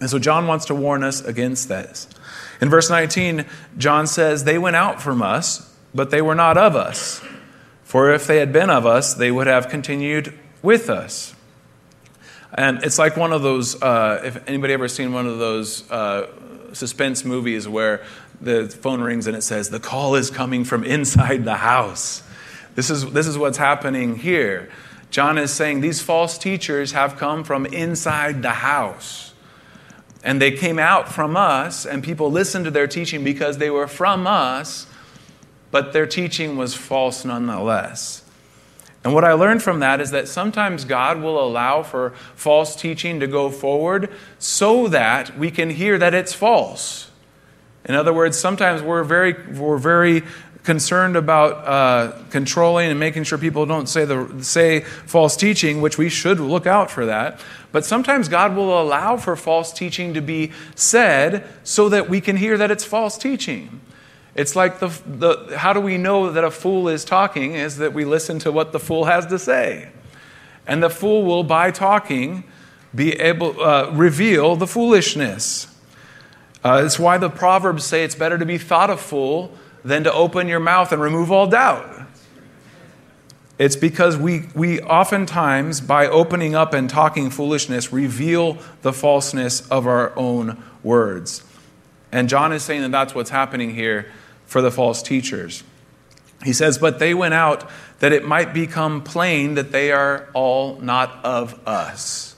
And 0.00 0.08
so 0.08 0.18
John 0.18 0.46
wants 0.46 0.66
to 0.66 0.74
warn 0.74 1.02
us 1.02 1.20
against 1.22 1.68
this. 1.68 2.08
In 2.60 2.70
verse 2.70 2.88
19, 2.88 3.44
John 3.76 4.06
says, 4.06 4.44
They 4.44 4.58
went 4.58 4.76
out 4.76 5.02
from 5.02 5.22
us, 5.22 5.74
but 5.94 6.10
they 6.10 6.22
were 6.22 6.34
not 6.34 6.56
of 6.56 6.76
us. 6.76 7.20
For 7.82 8.12
if 8.12 8.26
they 8.26 8.38
had 8.38 8.52
been 8.52 8.70
of 8.70 8.86
us, 8.86 9.14
they 9.14 9.30
would 9.30 9.46
have 9.46 9.68
continued 9.68 10.38
with 10.62 10.90
us. 10.90 11.34
And 12.54 12.82
it's 12.82 12.98
like 12.98 13.16
one 13.16 13.32
of 13.32 13.42
those, 13.42 13.80
uh, 13.82 14.22
if 14.24 14.48
anybody 14.48 14.72
ever 14.72 14.88
seen 14.88 15.12
one 15.12 15.26
of 15.26 15.38
those 15.38 15.88
uh, 15.90 16.28
suspense 16.72 17.24
movies 17.24 17.68
where 17.68 18.02
the 18.40 18.68
phone 18.68 19.00
rings 19.00 19.26
and 19.26 19.36
it 19.36 19.42
says, 19.42 19.70
The 19.70 19.80
call 19.80 20.14
is 20.14 20.30
coming 20.30 20.64
from 20.64 20.84
inside 20.84 21.44
the 21.44 21.56
house. 21.56 22.22
This 22.74 22.90
is, 22.90 23.10
this 23.12 23.26
is 23.26 23.36
what's 23.36 23.58
happening 23.58 24.16
here. 24.16 24.70
John 25.10 25.38
is 25.38 25.52
saying 25.52 25.80
these 25.80 26.00
false 26.00 26.38
teachers 26.38 26.92
have 26.92 27.16
come 27.16 27.42
from 27.44 27.66
inside 27.66 28.42
the 28.42 28.50
house. 28.50 29.32
And 30.22 30.42
they 30.42 30.52
came 30.52 30.78
out 30.78 31.08
from 31.08 31.36
us, 31.36 31.86
and 31.86 32.02
people 32.02 32.30
listened 32.30 32.64
to 32.64 32.70
their 32.70 32.86
teaching 32.86 33.24
because 33.24 33.58
they 33.58 33.70
were 33.70 33.86
from 33.86 34.26
us, 34.26 34.86
but 35.70 35.92
their 35.92 36.06
teaching 36.06 36.56
was 36.56 36.74
false 36.74 37.24
nonetheless. 37.24 38.22
And 39.04 39.14
what 39.14 39.24
I 39.24 39.32
learned 39.32 39.62
from 39.62 39.80
that 39.80 40.00
is 40.00 40.10
that 40.10 40.28
sometimes 40.28 40.84
God 40.84 41.22
will 41.22 41.42
allow 41.42 41.82
for 41.82 42.10
false 42.34 42.74
teaching 42.74 43.20
to 43.20 43.26
go 43.26 43.48
forward 43.48 44.10
so 44.38 44.88
that 44.88 45.38
we 45.38 45.50
can 45.50 45.70
hear 45.70 45.98
that 45.98 46.14
it's 46.14 46.34
false. 46.34 47.10
In 47.84 47.94
other 47.94 48.12
words, 48.12 48.38
sometimes 48.38 48.82
we're 48.82 49.04
very, 49.04 49.34
we're 49.52 49.78
very 49.78 50.24
concerned 50.64 51.16
about 51.16 51.66
uh, 51.66 52.12
controlling 52.28 52.90
and 52.90 53.00
making 53.00 53.24
sure 53.24 53.38
people 53.38 53.64
don't 53.64 53.88
say, 53.88 54.04
the, 54.04 54.42
say 54.42 54.80
false 54.80 55.36
teaching, 55.36 55.80
which 55.80 55.96
we 55.96 56.10
should 56.10 56.38
look 56.38 56.66
out 56.66 56.90
for 56.90 57.06
that. 57.06 57.40
But 57.72 57.86
sometimes 57.86 58.28
God 58.28 58.54
will 58.54 58.78
allow 58.78 59.16
for 59.16 59.36
false 59.36 59.72
teaching 59.72 60.12
to 60.12 60.20
be 60.20 60.52
said 60.74 61.46
so 61.62 61.88
that 61.88 62.10
we 62.10 62.20
can 62.20 62.36
hear 62.36 62.58
that 62.58 62.70
it's 62.70 62.84
false 62.84 63.16
teaching. 63.16 63.80
It's 64.38 64.54
like 64.54 64.78
the, 64.78 64.86
the 65.04 65.58
how 65.58 65.72
do 65.72 65.80
we 65.80 65.98
know 65.98 66.30
that 66.30 66.44
a 66.44 66.50
fool 66.52 66.88
is 66.88 67.04
talking 67.04 67.54
is 67.54 67.78
that 67.78 67.92
we 67.92 68.04
listen 68.04 68.38
to 68.38 68.52
what 68.52 68.70
the 68.70 68.78
fool 68.78 69.06
has 69.06 69.26
to 69.26 69.38
say. 69.38 69.88
And 70.64 70.80
the 70.80 70.88
fool 70.88 71.24
will, 71.24 71.42
by 71.42 71.72
talking, 71.72 72.44
be 72.94 73.14
able 73.14 73.60
uh, 73.60 73.90
reveal 73.90 74.54
the 74.54 74.68
foolishness. 74.68 75.66
Uh, 76.64 76.82
it's 76.86 77.00
why 77.00 77.18
the 77.18 77.28
Proverbs 77.28 77.82
say 77.82 78.04
it's 78.04 78.14
better 78.14 78.38
to 78.38 78.46
be 78.46 78.58
thought 78.58 78.90
a 78.90 78.96
fool 78.96 79.52
than 79.82 80.04
to 80.04 80.12
open 80.12 80.46
your 80.46 80.60
mouth 80.60 80.92
and 80.92 81.02
remove 81.02 81.32
all 81.32 81.48
doubt. 81.48 82.06
It's 83.58 83.74
because 83.74 84.16
we, 84.16 84.44
we 84.54 84.80
oftentimes, 84.82 85.80
by 85.80 86.06
opening 86.06 86.54
up 86.54 86.74
and 86.74 86.88
talking 86.88 87.28
foolishness, 87.30 87.92
reveal 87.92 88.58
the 88.82 88.92
falseness 88.92 89.68
of 89.68 89.88
our 89.88 90.16
own 90.16 90.62
words. 90.84 91.42
And 92.12 92.28
John 92.28 92.52
is 92.52 92.62
saying 92.62 92.82
that 92.82 92.92
that's 92.92 93.16
what's 93.16 93.30
happening 93.30 93.74
here 93.74 94.06
for 94.48 94.62
the 94.62 94.70
false 94.72 95.02
teachers. 95.02 95.62
He 96.42 96.52
says, 96.52 96.78
But 96.78 96.98
they 96.98 97.14
went 97.14 97.34
out 97.34 97.68
that 98.00 98.12
it 98.12 98.24
might 98.24 98.54
become 98.54 99.02
plain 99.02 99.54
that 99.54 99.70
they 99.70 99.92
are 99.92 100.28
all 100.32 100.80
not 100.80 101.24
of 101.24 101.60
us. 101.68 102.34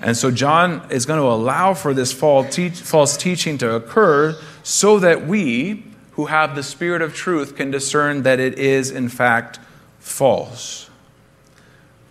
And 0.00 0.16
so 0.16 0.30
John 0.30 0.86
is 0.90 1.06
going 1.06 1.20
to 1.20 1.26
allow 1.26 1.72
for 1.72 1.94
this 1.94 2.12
false 2.12 3.16
teaching 3.16 3.56
to 3.58 3.74
occur 3.74 4.38
so 4.62 4.98
that 4.98 5.26
we, 5.26 5.84
who 6.12 6.26
have 6.26 6.54
the 6.54 6.62
Spirit 6.62 7.00
of 7.00 7.14
truth, 7.14 7.56
can 7.56 7.70
discern 7.70 8.22
that 8.24 8.40
it 8.40 8.58
is, 8.58 8.90
in 8.90 9.08
fact, 9.08 9.58
false. 10.00 10.90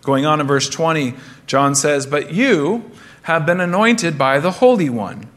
Going 0.01 0.25
on 0.25 0.39
in 0.39 0.47
verse 0.47 0.69
20, 0.69 1.15
John 1.47 1.75
says, 1.75 2.07
But 2.07 2.31
you 2.31 2.89
have 3.23 3.45
been 3.45 3.59
anointed 3.59 4.17
by 4.17 4.39
the 4.39 4.51
Holy 4.51 4.89
One, 4.89 5.27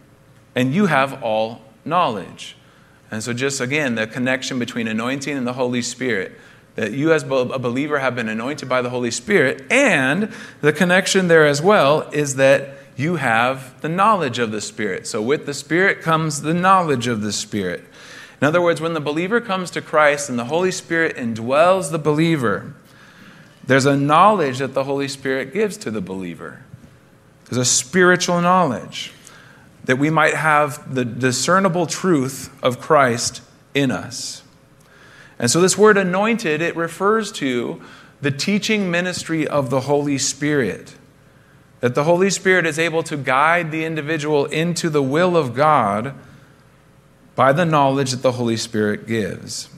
and 0.54 0.72
you 0.72 0.86
have 0.86 1.22
all 1.22 1.62
knowledge. 1.84 2.54
And 3.10 3.22
so, 3.22 3.32
just 3.32 3.60
again, 3.60 3.94
the 3.94 4.06
connection 4.06 4.58
between 4.58 4.86
anointing 4.86 5.36
and 5.36 5.46
the 5.46 5.54
Holy 5.54 5.82
Spirit. 5.82 6.32
That 6.74 6.92
you, 6.92 7.12
as 7.12 7.24
a 7.24 7.58
believer, 7.58 7.98
have 7.98 8.14
been 8.14 8.28
anointed 8.28 8.68
by 8.68 8.82
the 8.82 8.90
Holy 8.90 9.10
Spirit, 9.10 9.64
and 9.70 10.32
the 10.60 10.72
connection 10.72 11.26
there 11.26 11.46
as 11.46 11.60
well 11.60 12.08
is 12.12 12.36
that 12.36 12.74
you 12.96 13.16
have 13.16 13.80
the 13.80 13.88
knowledge 13.88 14.38
of 14.38 14.52
the 14.52 14.60
Spirit. 14.60 15.06
So, 15.06 15.20
with 15.20 15.46
the 15.46 15.54
Spirit 15.54 16.02
comes 16.02 16.42
the 16.42 16.54
knowledge 16.54 17.06
of 17.06 17.22
the 17.22 17.32
Spirit. 17.32 17.84
In 18.40 18.46
other 18.46 18.62
words, 18.62 18.80
when 18.80 18.94
the 18.94 19.00
believer 19.00 19.40
comes 19.40 19.70
to 19.72 19.80
Christ 19.80 20.28
and 20.28 20.38
the 20.38 20.44
Holy 20.44 20.70
Spirit 20.70 21.16
indwells 21.16 21.90
the 21.90 21.98
believer, 21.98 22.74
there's 23.66 23.86
a 23.86 23.96
knowledge 23.96 24.58
that 24.58 24.74
the 24.74 24.84
Holy 24.84 25.08
Spirit 25.08 25.52
gives 25.52 25.76
to 25.78 25.90
the 25.90 26.00
believer. 26.00 26.62
There's 27.46 27.58
a 27.58 27.64
spiritual 27.64 28.40
knowledge 28.40 29.12
that 29.88 29.96
we 29.96 30.10
might 30.10 30.34
have 30.34 30.94
the 30.94 31.02
discernible 31.02 31.86
truth 31.86 32.54
of 32.62 32.78
Christ 32.78 33.40
in 33.72 33.90
us. 33.90 34.42
And 35.38 35.50
so, 35.50 35.62
this 35.62 35.78
word 35.78 35.96
anointed, 35.96 36.60
it 36.60 36.76
refers 36.76 37.32
to 37.32 37.80
the 38.20 38.30
teaching 38.30 38.90
ministry 38.90 39.48
of 39.48 39.70
the 39.70 39.80
Holy 39.80 40.18
Spirit. 40.18 40.94
That 41.80 41.94
the 41.94 42.04
Holy 42.04 42.28
Spirit 42.28 42.66
is 42.66 42.78
able 42.78 43.02
to 43.04 43.16
guide 43.16 43.70
the 43.70 43.86
individual 43.86 44.44
into 44.44 44.90
the 44.90 45.02
will 45.02 45.38
of 45.38 45.54
God 45.54 46.14
by 47.34 47.54
the 47.54 47.64
knowledge 47.64 48.10
that 48.10 48.20
the 48.20 48.32
Holy 48.32 48.58
Spirit 48.58 49.06
gives. 49.06 49.70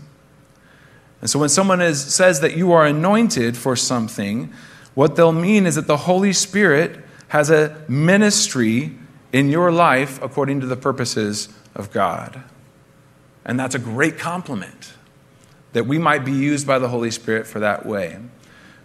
And 1.21 1.31
so 1.31 1.39
when 1.39 1.51
someone 1.51 1.81
is, 1.81 2.03
says 2.03 2.41
that 2.41 2.57
you 2.57 2.73
are 2.73 2.85
anointed 2.85 3.57
for 3.57 3.77
something, 3.77 4.53
what 4.95 5.15
they'll 5.15 5.31
mean 5.31 5.67
is 5.67 5.77
that 5.77 5.87
the 5.87 5.99
Holy 5.99 6.33
Spirit 6.33 6.99
has 7.29 7.49
a 7.49 7.81
ministry 7.87 8.97
in 9.33 9.49
your 9.49 9.71
life 9.71 10.21
according 10.23 10.61
to 10.61 10.67
the 10.67 10.77
purposes 10.77 11.49
of 11.75 11.91
God. 11.91 12.43
And 13.45 13.59
that's 13.59 13.75
a 13.75 13.79
great 13.79 14.19
compliment 14.19 14.93
that 15.73 15.87
we 15.87 15.99
might 15.99 16.25
be 16.25 16.33
used 16.33 16.67
by 16.67 16.79
the 16.79 16.89
Holy 16.89 17.11
Spirit 17.11 17.47
for 17.47 17.61
that 17.61 17.87
way. 17.87 18.19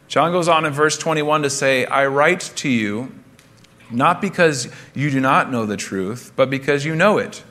John 0.08 0.32
goes 0.32 0.48
on 0.48 0.66
in 0.66 0.74
verse 0.74 0.98
21 0.98 1.42
to 1.44 1.50
say, 1.50 1.86
I 1.86 2.06
write 2.06 2.52
to 2.58 2.70
you 2.70 3.12
not 3.92 4.22
because 4.22 4.68
you 4.94 5.10
do 5.10 5.20
not 5.20 5.52
know 5.52 5.66
the 5.66 5.78
truth, 5.78 6.32
but 6.36 6.50
because 6.50 6.86
you 6.86 6.96
know 6.96 7.18
it 7.18 7.44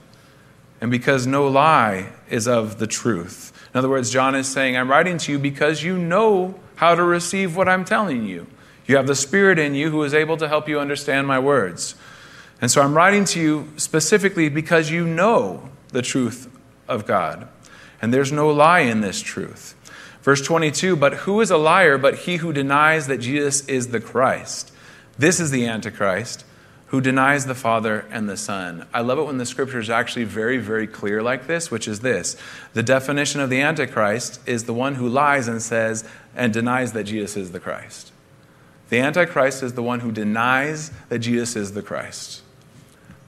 and 0.80 0.90
because 0.90 1.26
no 1.26 1.46
lie 1.48 2.12
is 2.28 2.46
of 2.46 2.78
the 2.78 2.86
truth. 2.86 3.52
In 3.72 3.78
other 3.78 3.88
words, 3.88 4.10
John 4.10 4.34
is 4.34 4.48
saying, 4.48 4.76
I'm 4.76 4.90
writing 4.90 5.18
to 5.18 5.32
you 5.32 5.38
because 5.38 5.82
you 5.82 5.98
know 5.98 6.58
how 6.76 6.94
to 6.94 7.02
receive 7.02 7.56
what 7.56 7.68
I'm 7.68 7.84
telling 7.84 8.24
you. 8.24 8.46
You 8.86 8.96
have 8.96 9.06
the 9.06 9.14
Spirit 9.14 9.58
in 9.58 9.74
you 9.74 9.90
who 9.90 10.02
is 10.02 10.12
able 10.12 10.36
to 10.36 10.48
help 10.48 10.68
you 10.68 10.78
understand 10.78 11.26
my 11.26 11.38
words. 11.38 11.94
And 12.60 12.70
so 12.70 12.80
I'm 12.82 12.94
writing 12.94 13.24
to 13.26 13.40
you 13.40 13.72
specifically 13.76 14.48
because 14.48 14.90
you 14.90 15.06
know 15.06 15.68
the 15.88 16.02
truth 16.02 16.50
of 16.88 17.06
God. 17.06 17.48
And 18.00 18.12
there's 18.12 18.32
no 18.32 18.50
lie 18.50 18.80
in 18.80 19.00
this 19.00 19.20
truth. 19.20 19.74
Verse 20.22 20.42
22 20.42 20.96
But 20.96 21.14
who 21.14 21.40
is 21.40 21.50
a 21.50 21.56
liar 21.56 21.98
but 21.98 22.20
he 22.20 22.36
who 22.36 22.52
denies 22.52 23.06
that 23.06 23.18
Jesus 23.18 23.66
is 23.68 23.88
the 23.88 24.00
Christ? 24.00 24.72
This 25.18 25.38
is 25.40 25.50
the 25.50 25.66
Antichrist 25.66 26.44
who 26.94 27.00
denies 27.00 27.46
the 27.46 27.56
Father 27.56 28.06
and 28.12 28.28
the 28.28 28.36
Son. 28.36 28.86
I 28.94 29.00
love 29.00 29.18
it 29.18 29.24
when 29.24 29.38
the 29.38 29.46
scripture 29.46 29.80
is 29.80 29.90
actually 29.90 30.26
very, 30.26 30.58
very 30.58 30.86
clear 30.86 31.24
like 31.24 31.48
this, 31.48 31.68
which 31.68 31.88
is 31.88 32.00
this 32.00 32.36
the 32.72 32.84
definition 32.84 33.40
of 33.40 33.50
the 33.50 33.60
Antichrist 33.60 34.40
is 34.46 34.62
the 34.62 34.72
one 34.72 34.94
who 34.94 35.08
lies 35.08 35.48
and 35.48 35.60
says 35.60 36.04
and 36.36 36.52
denies 36.52 36.92
that 36.92 37.02
Jesus 37.02 37.36
is 37.36 37.50
the 37.50 37.58
Christ. 37.58 38.12
The 38.90 39.00
Antichrist 39.00 39.64
is 39.64 39.72
the 39.72 39.82
one 39.82 40.00
who 40.00 40.12
denies 40.12 40.92
that 41.08 41.18
Jesus 41.18 41.56
is 41.56 41.72
the 41.72 41.82
Christ. 41.82 42.43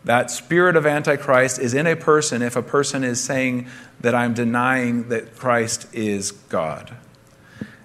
That 0.07 0.31
spirit 0.31 0.77
of 0.77 0.87
Antichrist 0.87 1.59
is 1.59 1.75
in 1.75 1.87
a 1.87 1.97
person 1.97 2.41
if 2.41 2.55
a 2.55 2.63
person 2.63 3.03
is 3.03 3.23
saying 3.23 3.67
that 4.01 4.15
I'm 4.15 4.35
denying 4.35 5.09
that 5.09 5.37
Christ 5.37 5.93
is 5.93 6.31
God. 6.31 6.97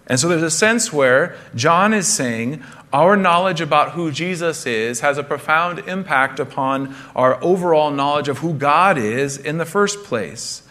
And 0.05 0.19
so 0.19 0.27
there's 0.27 0.43
a 0.43 0.51
sense 0.51 0.93
where 0.93 1.35
John 1.55 1.95
is 1.95 2.07
saying 2.07 2.63
our 2.93 3.17
knowledge 3.17 3.59
about 3.59 3.93
who 3.93 4.11
Jesus 4.11 4.67
is 4.67 4.99
has 4.99 5.17
a 5.17 5.23
profound 5.23 5.79
impact 5.79 6.39
upon 6.39 6.95
our 7.15 7.43
overall 7.43 7.89
knowledge 7.89 8.27
of 8.27 8.37
who 8.37 8.53
God 8.53 8.99
is 8.99 9.37
in 9.37 9.57
the 9.57 9.65
first 9.65 10.03
place. 10.03 10.61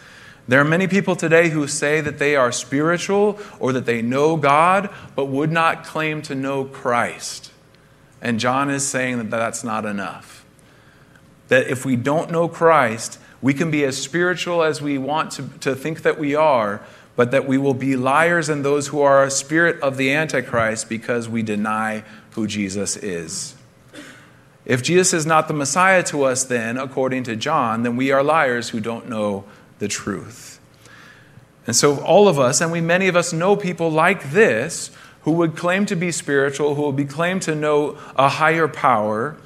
There 0.46 0.60
are 0.60 0.64
many 0.64 0.86
people 0.86 1.16
today 1.16 1.48
who 1.48 1.66
say 1.66 2.00
that 2.00 2.18
they 2.20 2.36
are 2.36 2.52
spiritual 2.52 3.40
or 3.58 3.72
that 3.72 3.86
they 3.86 4.02
know 4.02 4.36
God, 4.36 4.88
but 5.16 5.26
would 5.26 5.50
not 5.50 5.82
claim 5.82 6.22
to 6.22 6.34
know 6.36 6.64
Christ. 6.64 7.50
And 8.22 8.38
John 8.38 8.70
is 8.70 8.86
saying 8.86 9.18
that 9.18 9.30
that's 9.30 9.64
not 9.64 9.84
enough. 9.84 10.39
That 11.50 11.68
if 11.68 11.84
we 11.84 11.94
don't 11.94 12.30
know 12.32 12.48
Christ, 12.48 13.20
we 13.42 13.54
can 13.54 13.70
be 13.70 13.84
as 13.84 13.96
spiritual 14.00 14.62
as 14.62 14.82
we 14.82 14.98
want 14.98 15.32
to, 15.32 15.48
to 15.60 15.74
think 15.74 16.02
that 16.02 16.18
we 16.18 16.34
are, 16.34 16.82
but 17.16 17.30
that 17.32 17.46
we 17.46 17.58
will 17.58 17.74
be 17.74 17.96
liars 17.96 18.48
and 18.48 18.64
those 18.64 18.88
who 18.88 19.02
are 19.02 19.22
a 19.22 19.30
spirit 19.30 19.80
of 19.82 19.98
the 19.98 20.12
Antichrist 20.12 20.88
because 20.88 21.28
we 21.28 21.42
deny 21.42 22.02
who 22.30 22.46
Jesus 22.46 22.96
is. 22.96 23.54
If 24.64 24.82
Jesus 24.82 25.12
is 25.12 25.26
not 25.26 25.48
the 25.48 25.54
Messiah 25.54 26.02
to 26.04 26.24
us, 26.24 26.44
then, 26.44 26.78
according 26.78 27.24
to 27.24 27.36
John, 27.36 27.82
then 27.82 27.96
we 27.96 28.12
are 28.12 28.22
liars 28.22 28.70
who 28.70 28.80
don't 28.80 29.08
know 29.08 29.44
the 29.80 29.88
truth. 29.88 30.60
And 31.66 31.74
so, 31.74 31.98
all 32.00 32.28
of 32.28 32.38
us, 32.38 32.60
and 32.60 32.70
we 32.70 32.80
many 32.80 33.08
of 33.08 33.16
us 33.16 33.32
know 33.32 33.56
people 33.56 33.90
like 33.90 34.30
this 34.30 34.90
who 35.22 35.32
would 35.32 35.56
claim 35.56 35.86
to 35.86 35.96
be 35.96 36.12
spiritual, 36.12 36.74
who 36.74 36.82
would 36.82 36.96
be 36.96 37.04
claimed 37.04 37.42
to 37.42 37.54
know 37.54 37.98
a 38.16 38.28
higher 38.28 38.68
power, 38.68 39.36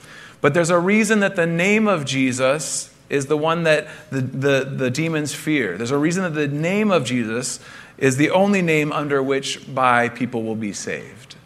but 0.45 0.53
there's 0.53 0.69
a 0.69 0.79
reason 0.79 1.21
that 1.21 1.37
the 1.37 1.47
name 1.47 1.89
of 1.89 2.05
Jesus 2.05 2.95
is 3.09 3.25
the 3.29 3.37
one 3.37 3.63
that 3.63 3.89
the, 4.11 4.21
the, 4.21 4.65
the 4.77 4.91
demons 4.91 5.35
fear. 5.35 5.79
There's 5.79 5.91
a 5.91 5.97
reason 5.97 6.23
that 6.23 6.39
the 6.39 6.55
name 6.55 6.91
of 6.91 7.03
Jesus 7.07 7.61
is 7.97 8.19
the 8.19 8.29
only 8.29 8.61
name 8.61 8.93
under 8.93 9.23
which 9.23 9.75
by 9.75 10.11
people 10.11 10.43
will 10.43 10.55
be 10.55 10.75
saved. 10.75 11.37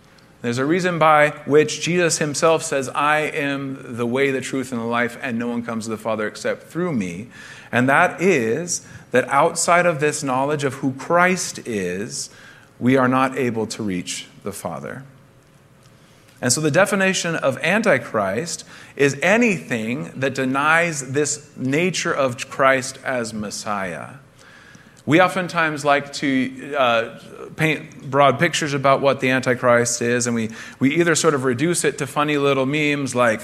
There's 0.43 0.59
a 0.59 0.65
reason 0.65 0.99
by 0.99 1.31
which 1.47 1.81
Jesus 1.81 2.19
himself 2.19 2.65
says, 2.65 2.89
I 2.89 3.21
am 3.21 3.97
the 3.97 4.05
way, 4.05 4.33
the 4.33 4.41
truth, 4.41 4.73
and 4.73 4.81
the 4.81 4.85
life, 4.85 5.17
and 5.23 5.39
no 5.39 5.47
one 5.47 5.65
comes 5.65 5.85
to 5.85 5.91
the 5.91 5.97
Father 5.97 6.27
except 6.27 6.65
through 6.65 6.93
me. 6.93 7.29
And 7.71 7.89
that 7.89 8.21
is 8.21 8.85
that 9.13 9.29
outside 9.29 9.87
of 9.87 10.01
this 10.01 10.25
knowledge 10.25 10.65
of 10.65 10.75
who 10.75 10.93
Christ 10.95 11.61
is, 11.69 12.31
we 12.81 12.97
are 12.97 13.07
not 13.07 13.39
able 13.39 13.69
to 13.69 13.85
reach 13.85 14.27
the 14.43 14.51
Father. 14.51 15.05
And 16.41 16.53
so 16.53 16.61
the 16.61 16.71
definition 16.71 17.35
of 17.35 17.59
Antichrist 17.59 18.65
is 18.97 19.19
anything 19.23 20.13
that 20.21 20.35
denies 20.35 21.13
this 21.13 21.51
nature 21.57 22.13
of 22.13 22.49
Christ 22.49 22.99
as 23.05 23.35
Messiah. 23.35 24.15
We 25.05 25.21
oftentimes 25.21 25.85
like 25.85 26.13
to 26.15 26.75
uh, 26.77 27.19
paint 27.57 28.11
broad 28.11 28.39
pictures 28.39 28.75
about 28.75 29.01
what 29.01 29.21
the 29.21 29.31
Antichrist 29.31 30.03
is, 30.03 30.27
and 30.27 30.37
we, 30.37 30.51
we 30.79 30.97
either 30.97 31.15
sort 31.15 31.35
of 31.35 31.45
reduce 31.45 31.83
it 31.85 31.99
to 31.99 32.07
funny 32.07 32.37
little 32.37 32.67
memes 32.67 33.15
like 33.15 33.41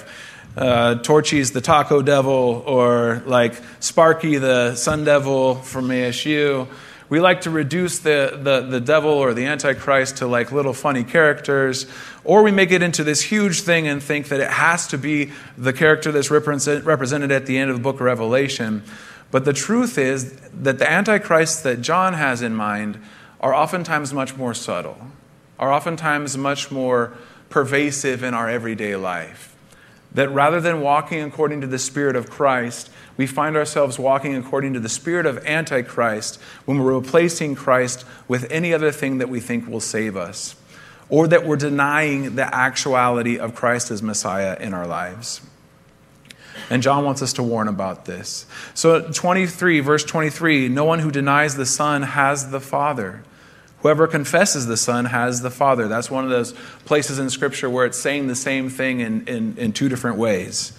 uh, 0.57 0.97
Torchy's 0.97 1.51
the 1.51 1.61
taco 1.61 2.01
devil 2.03 2.63
or 2.67 3.23
like 3.27 3.55
Sparky 3.81 4.37
the 4.37 4.77
sun 4.77 5.05
devil 5.05 5.57
from 5.57 5.89
ASU 5.89 6.69
we 7.09 7.21
like 7.21 7.43
to 7.43 7.51
reduce 7.51 7.99
the, 7.99 8.39
the, 8.43 8.63
the 8.63 8.81
devil 8.81 9.11
or 9.11 9.35
the 9.35 9.45
antichrist 9.47 10.19
to 10.19 10.27
like 10.27 10.53
little 10.53 10.73
funny 10.73 11.05
characters 11.05 11.87
or 12.25 12.43
we 12.43 12.51
make 12.51 12.71
it 12.71 12.83
into 12.83 13.05
this 13.05 13.21
huge 13.21 13.61
thing 13.61 13.87
and 13.87 14.03
think 14.03 14.29
that 14.29 14.41
it 14.41 14.51
has 14.51 14.87
to 14.89 14.99
be 14.99 15.33
the 15.59 15.73
character 15.73 16.11
that's 16.11 16.31
represent, 16.31 16.85
represented 16.85 17.31
at 17.31 17.47
the 17.47 17.59
end 17.59 17.71
of 17.71 17.77
the 17.77 17.83
book 17.83 17.97
of 17.97 18.01
revelation. 18.03 18.83
But 19.31 19.45
the 19.45 19.53
truth 19.53 19.99
is 19.99 20.33
that 20.51 20.79
the 20.79 20.91
antichrist 20.91 21.63
that 21.65 21.81
john 21.81 22.15
has 22.15 22.41
in 22.43 22.55
mind 22.55 23.01
are 23.41 23.55
oftentimes 23.55 24.13
much 24.13 24.37
more 24.37 24.55
subtle 24.55 24.99
are 25.59 25.73
oftentimes 25.73 26.37
much 26.37 26.71
more 26.71 27.13
pervasive 27.49 28.23
in 28.23 28.35
our 28.35 28.49
everyday 28.49 28.97
life. 28.97 29.55
That 30.13 30.29
rather 30.31 30.61
than 30.61 30.81
walking 30.81 31.23
according 31.23 31.61
to 31.61 31.67
the 31.67 31.79
spirit 31.79 32.17
of 32.17 32.31
christ 32.31 32.91
we 33.17 33.27
find 33.27 33.57
ourselves 33.57 33.99
walking 33.99 34.35
according 34.35 34.73
to 34.75 34.81
the 34.81 34.89
spirit 34.89 35.27
of 35.27 35.45
Antichrist 35.47 36.41
when 36.65 36.79
we're 36.79 36.99
replacing 36.99 37.55
Christ 37.55 38.05
with 38.27 38.51
any 38.51 38.73
other 38.75 38.91
thing 38.91 39.19
that 39.19 39.29
we 39.29 39.41
think 39.41 39.69
will 39.69 39.81
save 39.81 40.17
us, 40.17 40.57
or 41.09 41.29
that 41.29 41.47
we're 41.47 41.57
denying 41.57 42.35
the 42.35 42.55
actuality 42.55 43.39
of 43.39 43.55
Christ 43.55 43.91
as 43.91 44.03
Messiah 44.03 44.57
in 44.59 44.75
our 44.75 44.87
lives. 44.87 45.41
And 46.71 46.83
John 46.83 47.05
wants 47.05 47.23
us 47.23 47.33
to 47.35 47.43
warn 47.43 47.69
about 47.69 48.05
this. 48.05 48.47
So, 48.75 49.01
23, 49.01 49.81
verse 49.81 50.05
23 50.05 50.69
no 50.69 50.85
one 50.85 51.01
who 51.01 51.11
denies 51.11 51.57
the 51.57 51.67
Son 51.67 52.03
has 52.03 52.51
the 52.51 52.61
Father. 52.61 53.23
Whoever 53.81 54.07
confesses 54.07 54.67
the 54.67 54.79
Son 54.79 55.05
has 55.05 55.43
the 55.43 55.51
Father. 55.51 55.89
That's 55.89 56.11
one 56.11 56.25
of 56.25 56.31
those 56.31 56.53
places 56.87 57.19
in 57.19 57.29
Scripture 57.29 57.69
where 57.69 57.85
it's 57.85 57.99
saying 57.99 58.29
the 58.29 58.35
same 58.35 58.71
thing 58.71 59.01
in, 59.01 59.27
in, 59.27 59.59
in 59.59 59.73
two 59.75 59.91
different 59.91 60.17
ways. 60.17 60.73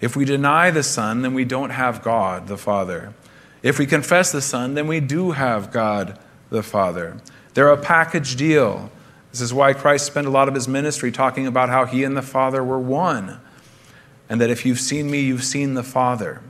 If 0.00 0.14
we 0.14 0.24
deny 0.24 0.70
the 0.70 0.82
Son, 0.82 1.22
then 1.22 1.34
we 1.34 1.44
don't 1.44 1.70
have 1.70 2.02
God 2.02 2.46
the 2.46 2.56
Father. 2.56 3.14
If 3.62 3.78
we 3.78 3.86
confess 3.86 4.30
the 4.30 4.40
Son, 4.40 4.74
then 4.74 4.86
we 4.86 5.00
do 5.00 5.32
have 5.32 5.72
God 5.72 6.18
the 6.50 6.62
Father. 6.62 7.20
They're 7.54 7.70
a 7.70 7.76
package 7.76 8.36
deal. 8.36 8.90
This 9.32 9.40
is 9.40 9.52
why 9.52 9.72
Christ 9.72 10.06
spent 10.06 10.26
a 10.26 10.30
lot 10.30 10.48
of 10.48 10.54
his 10.54 10.68
ministry 10.68 11.10
talking 11.10 11.46
about 11.46 11.68
how 11.68 11.84
he 11.84 12.04
and 12.04 12.16
the 12.16 12.22
Father 12.22 12.62
were 12.62 12.78
one, 12.78 13.40
and 14.28 14.40
that 14.40 14.50
if 14.50 14.64
you've 14.64 14.80
seen 14.80 15.10
me, 15.10 15.20
you've 15.20 15.44
seen 15.44 15.74
the 15.74 15.82
Father. 15.82 16.40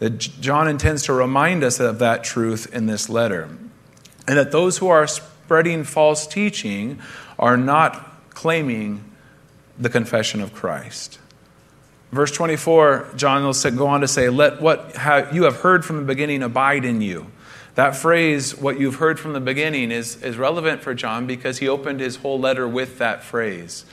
That 0.00 0.18
John 0.18 0.66
intends 0.66 1.04
to 1.04 1.12
remind 1.12 1.62
us 1.62 1.78
of 1.78 1.98
that 2.00 2.24
truth 2.24 2.74
in 2.74 2.86
this 2.86 3.08
letter, 3.08 3.48
and 4.26 4.36
that 4.36 4.50
those 4.50 4.78
who 4.78 4.88
are 4.88 5.06
spreading 5.06 5.84
false 5.84 6.26
teaching 6.26 7.00
are 7.38 7.56
not 7.56 8.30
claiming 8.30 9.04
the 9.78 9.88
confession 9.88 10.40
of 10.40 10.52
Christ. 10.52 11.18
Verse 12.12 12.32
24, 12.32 13.10
John 13.14 13.44
will 13.44 13.54
go 13.76 13.86
on 13.86 14.00
to 14.00 14.08
say, 14.08 14.28
Let 14.28 14.60
what 14.60 14.94
you 15.32 15.44
have 15.44 15.56
heard 15.56 15.84
from 15.84 15.96
the 15.96 16.02
beginning 16.02 16.42
abide 16.42 16.84
in 16.84 17.00
you. 17.00 17.30
That 17.76 17.94
phrase, 17.94 18.56
what 18.56 18.80
you've 18.80 18.96
heard 18.96 19.20
from 19.20 19.32
the 19.32 19.40
beginning, 19.40 19.92
is, 19.92 20.20
is 20.22 20.36
relevant 20.36 20.82
for 20.82 20.92
John 20.92 21.26
because 21.26 21.58
he 21.58 21.68
opened 21.68 22.00
his 22.00 22.16
whole 22.16 22.38
letter 22.38 22.66
with 22.66 22.98
that 22.98 23.22
phrase. 23.22 23.84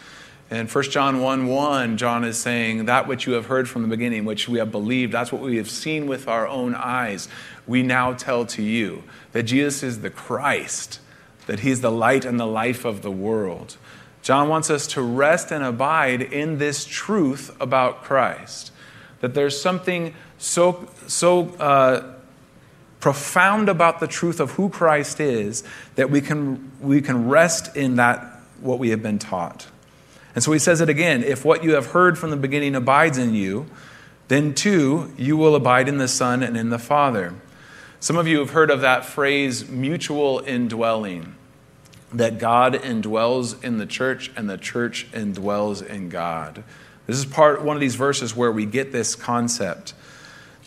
In 0.50 0.68
1 0.68 0.84
John 0.86 1.22
1 1.22 1.48
1, 1.48 1.98
John 1.98 2.24
is 2.24 2.40
saying, 2.40 2.86
That 2.86 3.08
which 3.08 3.28
you 3.28 3.34
have 3.34 3.46
heard 3.46 3.70
from 3.70 3.84
the 3.84 3.88
beginning, 3.88 4.26
which 4.26 4.50
we 4.50 4.58
have 4.58 4.72
believed, 4.72 5.12
that's 5.12 5.32
what 5.32 5.42
we 5.42 5.58
have 5.58 5.70
seen 5.70 6.08
with 6.08 6.28
our 6.28 6.48
own 6.48 6.74
eyes, 6.74 7.28
we 7.68 7.84
now 7.84 8.14
tell 8.14 8.46
to 8.48 8.64
you. 8.64 9.04
That 9.34 9.44
Jesus 9.44 9.84
is 9.84 10.02
the 10.02 10.10
Christ, 10.10 11.00
that 11.46 11.60
he's 11.60 11.82
the 11.82 11.92
light 11.92 12.26
and 12.26 12.40
the 12.40 12.48
life 12.48 12.84
of 12.84 13.04
the 13.04 13.12
world. 13.12 13.78
John 14.28 14.50
wants 14.50 14.70
us 14.70 14.88
to 14.88 15.02
rest 15.02 15.52
and 15.52 15.64
abide 15.64 16.22
in 16.22 16.58
this 16.58 16.84
truth 16.84 17.56
about 17.62 18.04
Christ. 18.04 18.74
That 19.22 19.34
there's 19.34 19.58
something 19.58 20.14
so, 20.38 20.90
so 21.08 21.48
uh, 21.62 22.14
profound 23.00 23.70
about 23.70 24.02
the 24.02 24.08
truth 24.08 24.42
of 24.42 24.52
who 24.52 24.68
Christ 24.68 25.22
is 25.22 25.64
that 25.96 26.10
we 26.10 26.20
can, 26.20 26.74
we 26.82 27.02
can 27.02 27.30
rest 27.30 27.74
in 27.78 27.96
that, 27.96 28.42
what 28.60 28.80
we 28.80 28.90
have 28.90 29.02
been 29.02 29.18
taught. 29.18 29.68
And 30.36 30.44
so 30.44 30.52
he 30.52 30.60
says 30.60 30.82
it 30.82 30.90
again 30.90 31.24
if 31.24 31.46
what 31.46 31.64
you 31.64 31.76
have 31.76 31.92
heard 31.92 32.18
from 32.18 32.30
the 32.30 32.36
beginning 32.36 32.76
abides 32.76 33.18
in 33.18 33.34
you, 33.34 33.66
then 34.28 34.54
too 34.54 35.10
you 35.18 35.38
will 35.38 35.56
abide 35.56 35.88
in 35.88 36.00
the 36.00 36.08
Son 36.10 36.44
and 36.44 36.58
in 36.58 36.70
the 36.70 36.80
Father. 36.80 37.34
Some 38.02 38.18
of 38.18 38.28
you 38.28 38.40
have 38.40 38.50
heard 38.50 38.72
of 38.72 38.82
that 38.82 39.06
phrase, 39.06 39.70
mutual 39.70 40.44
indwelling 40.46 41.34
that 42.14 42.40
God 42.40 42.74
indwells 42.74 43.64
in 43.64 43.78
the 43.78 43.86
church 43.86 44.32
and 44.36 44.50
the 44.50 44.58
church 44.58 45.08
indwells 45.12 45.86
in 45.86 46.10
God. 46.10 46.64
This 47.06 47.18
is 47.18 47.26
part 47.26 47.62
one 47.62 47.76
of 47.76 47.82
these 47.82 47.96
verses 47.96 48.36
where 48.36 48.52
we 48.52 48.66
get 48.66 48.92
this 48.92 49.16
concept 49.16 49.94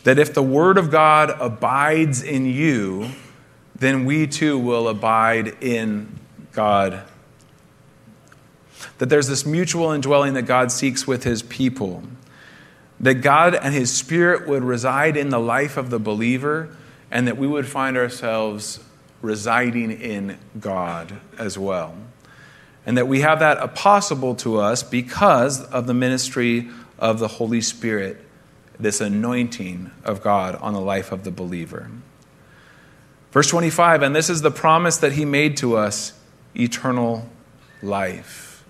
that 0.05 0.18
if 0.18 0.33
the 0.33 0.42
word 0.42 0.79
of 0.79 0.90
God 0.90 1.31
abides 1.38 2.22
in 2.22 2.46
you, 2.46 3.11
then 3.74 4.05
we 4.05 4.26
too 4.26 4.59
will 4.59 4.88
abide 4.88 5.62
in 5.62 6.18
God. 6.53 7.03
That 8.98 9.11
there's 9.11 9.29
this 9.29 9.44
mutual 9.44 9.90
indwelling 9.92 10.35
that 10.35 10.42
God 10.42 10.72
seeks 10.72 11.07
with 11.07 11.24
his 11.24 11.42
people. 11.42 12.03
That 12.98 13.16
God 13.16 13.55
and 13.55 13.74
his 13.74 13.94
spirit 13.94 14.46
would 14.48 14.64
reside 14.64 15.16
in 15.16 15.29
the 15.29 15.38
life 15.38 15.76
of 15.76 15.90
the 15.90 15.98
believer, 15.98 16.74
and 17.11 17.26
that 17.26 17.37
we 17.37 17.46
would 17.46 17.66
find 17.66 17.96
ourselves 17.96 18.81
residing 19.22 19.90
in 19.90 20.38
God 20.59 21.20
as 21.38 21.59
well. 21.59 21.94
And 22.87 22.96
that 22.96 23.06
we 23.06 23.20
have 23.20 23.40
that 23.40 23.74
possible 23.74 24.35
to 24.37 24.59
us 24.59 24.83
because 24.83 25.62
of 25.64 25.87
the 25.87 25.94
ministry 25.94 26.68
of 26.98 27.18
the 27.18 27.28
Holy 27.28 27.61
Spirit, 27.61 28.24
this 28.78 29.00
anointing 29.00 29.90
of 30.04 30.22
God 30.22 30.54
on 30.56 30.72
the 30.72 30.80
life 30.80 31.12
of 31.12 31.24
the 31.24 31.30
believer. 31.30 31.90
Verse 33.33 33.48
25, 33.48 34.02
and 34.02 34.16
this 34.16 34.30
is 34.30 34.42
the 34.42 34.50
promise 34.50 34.96
that 34.96 35.12
he 35.12 35.24
made 35.24 35.56
to 35.59 35.76
us 35.76 36.14
eternal 36.56 37.28
life. 37.83 38.64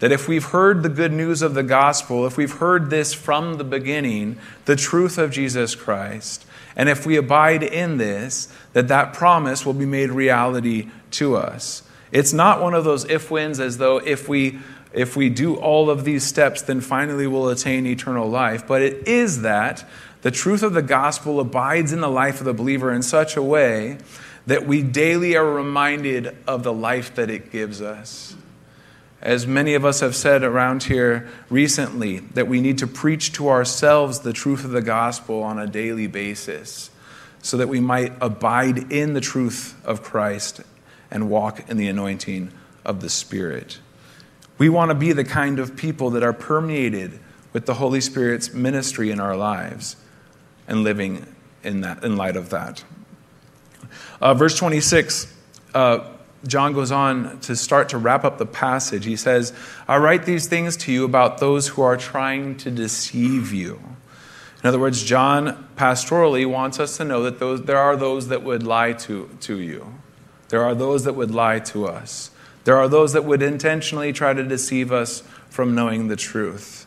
That 0.00 0.12
if 0.12 0.28
we've 0.28 0.44
heard 0.44 0.82
the 0.82 0.90
good 0.90 1.12
news 1.12 1.40
of 1.40 1.54
the 1.54 1.62
gospel, 1.62 2.26
if 2.26 2.36
we've 2.36 2.52
heard 2.52 2.90
this 2.90 3.14
from 3.14 3.54
the 3.54 3.64
beginning, 3.64 4.38
the 4.66 4.76
truth 4.76 5.16
of 5.16 5.30
Jesus 5.30 5.74
Christ, 5.74 6.44
and 6.76 6.88
if 6.88 7.06
we 7.06 7.16
abide 7.16 7.62
in 7.62 7.96
this, 7.96 8.48
that 8.74 8.88
that 8.88 9.14
promise 9.14 9.64
will 9.64 9.72
be 9.72 9.86
made 9.86 10.10
reality 10.10 10.90
to 11.12 11.36
us. 11.36 11.82
It's 12.12 12.32
not 12.32 12.60
one 12.60 12.74
of 12.74 12.84
those 12.84 13.04
if 13.06 13.30
wins 13.30 13.58
as 13.58 13.78
though 13.78 13.98
if 13.98 14.28
we 14.28 14.58
if 14.92 15.14
we 15.14 15.28
do 15.28 15.56
all 15.56 15.90
of 15.90 16.04
these 16.04 16.24
steps, 16.24 16.62
then 16.62 16.80
finally 16.80 17.26
we'll 17.26 17.50
attain 17.50 17.86
eternal 17.86 18.28
life. 18.30 18.66
But 18.66 18.80
it 18.80 19.06
is 19.06 19.42
that 19.42 19.86
the 20.22 20.30
truth 20.30 20.62
of 20.62 20.72
the 20.72 20.82
gospel 20.82 21.38
abides 21.38 21.92
in 21.92 22.00
the 22.00 22.08
life 22.08 22.40
of 22.40 22.46
the 22.46 22.54
believer 22.54 22.90
in 22.92 23.02
such 23.02 23.36
a 23.36 23.42
way 23.42 23.98
that 24.46 24.66
we 24.66 24.82
daily 24.82 25.36
are 25.36 25.44
reminded 25.44 26.34
of 26.46 26.62
the 26.62 26.72
life 26.72 27.14
that 27.16 27.28
it 27.28 27.52
gives 27.52 27.82
us. 27.82 28.34
As 29.26 29.44
many 29.44 29.74
of 29.74 29.84
us 29.84 29.98
have 30.00 30.14
said 30.14 30.44
around 30.44 30.84
here 30.84 31.28
recently, 31.50 32.20
that 32.20 32.46
we 32.46 32.60
need 32.60 32.78
to 32.78 32.86
preach 32.86 33.32
to 33.32 33.48
ourselves 33.48 34.20
the 34.20 34.32
truth 34.32 34.64
of 34.64 34.70
the 34.70 34.80
gospel 34.80 35.42
on 35.42 35.58
a 35.58 35.66
daily 35.66 36.06
basis 36.06 36.90
so 37.42 37.56
that 37.56 37.68
we 37.68 37.80
might 37.80 38.12
abide 38.20 38.92
in 38.92 39.14
the 39.14 39.20
truth 39.20 39.74
of 39.84 40.00
Christ 40.00 40.60
and 41.10 41.28
walk 41.28 41.68
in 41.68 41.76
the 41.76 41.88
anointing 41.88 42.52
of 42.84 43.00
the 43.00 43.10
Spirit. 43.10 43.80
We 44.58 44.68
want 44.68 44.92
to 44.92 44.94
be 44.94 45.10
the 45.10 45.24
kind 45.24 45.58
of 45.58 45.76
people 45.76 46.10
that 46.10 46.22
are 46.22 46.32
permeated 46.32 47.18
with 47.52 47.66
the 47.66 47.74
Holy 47.74 48.00
Spirit's 48.00 48.54
ministry 48.54 49.10
in 49.10 49.18
our 49.18 49.36
lives 49.36 49.96
and 50.68 50.84
living 50.84 51.26
in, 51.64 51.80
that, 51.80 52.04
in 52.04 52.16
light 52.16 52.36
of 52.36 52.50
that. 52.50 52.84
Uh, 54.20 54.34
verse 54.34 54.56
26, 54.56 55.34
uh, 55.74 56.12
John 56.46 56.72
goes 56.72 56.92
on 56.92 57.40
to 57.40 57.56
start 57.56 57.88
to 57.90 57.98
wrap 57.98 58.24
up 58.24 58.38
the 58.38 58.46
passage. 58.46 59.04
He 59.04 59.16
says, 59.16 59.52
I 59.88 59.98
write 59.98 60.24
these 60.24 60.46
things 60.46 60.76
to 60.78 60.92
you 60.92 61.04
about 61.04 61.38
those 61.38 61.68
who 61.68 61.82
are 61.82 61.96
trying 61.96 62.56
to 62.58 62.70
deceive 62.70 63.52
you. 63.52 63.80
In 64.62 64.68
other 64.68 64.78
words, 64.78 65.02
John 65.02 65.68
pastorally 65.76 66.48
wants 66.48 66.80
us 66.80 66.96
to 66.96 67.04
know 67.04 67.22
that 67.22 67.38
those, 67.38 67.62
there 67.62 67.78
are 67.78 67.96
those 67.96 68.28
that 68.28 68.42
would 68.42 68.62
lie 68.62 68.94
to, 68.94 69.30
to 69.42 69.58
you. 69.58 69.94
There 70.48 70.64
are 70.64 70.74
those 70.74 71.04
that 71.04 71.14
would 71.14 71.30
lie 71.30 71.58
to 71.60 71.86
us. 71.86 72.30
There 72.64 72.76
are 72.76 72.88
those 72.88 73.12
that 73.12 73.24
would 73.24 73.42
intentionally 73.42 74.12
try 74.12 74.32
to 74.32 74.42
deceive 74.42 74.92
us 74.92 75.22
from 75.50 75.74
knowing 75.74 76.08
the 76.08 76.16
truth. 76.16 76.86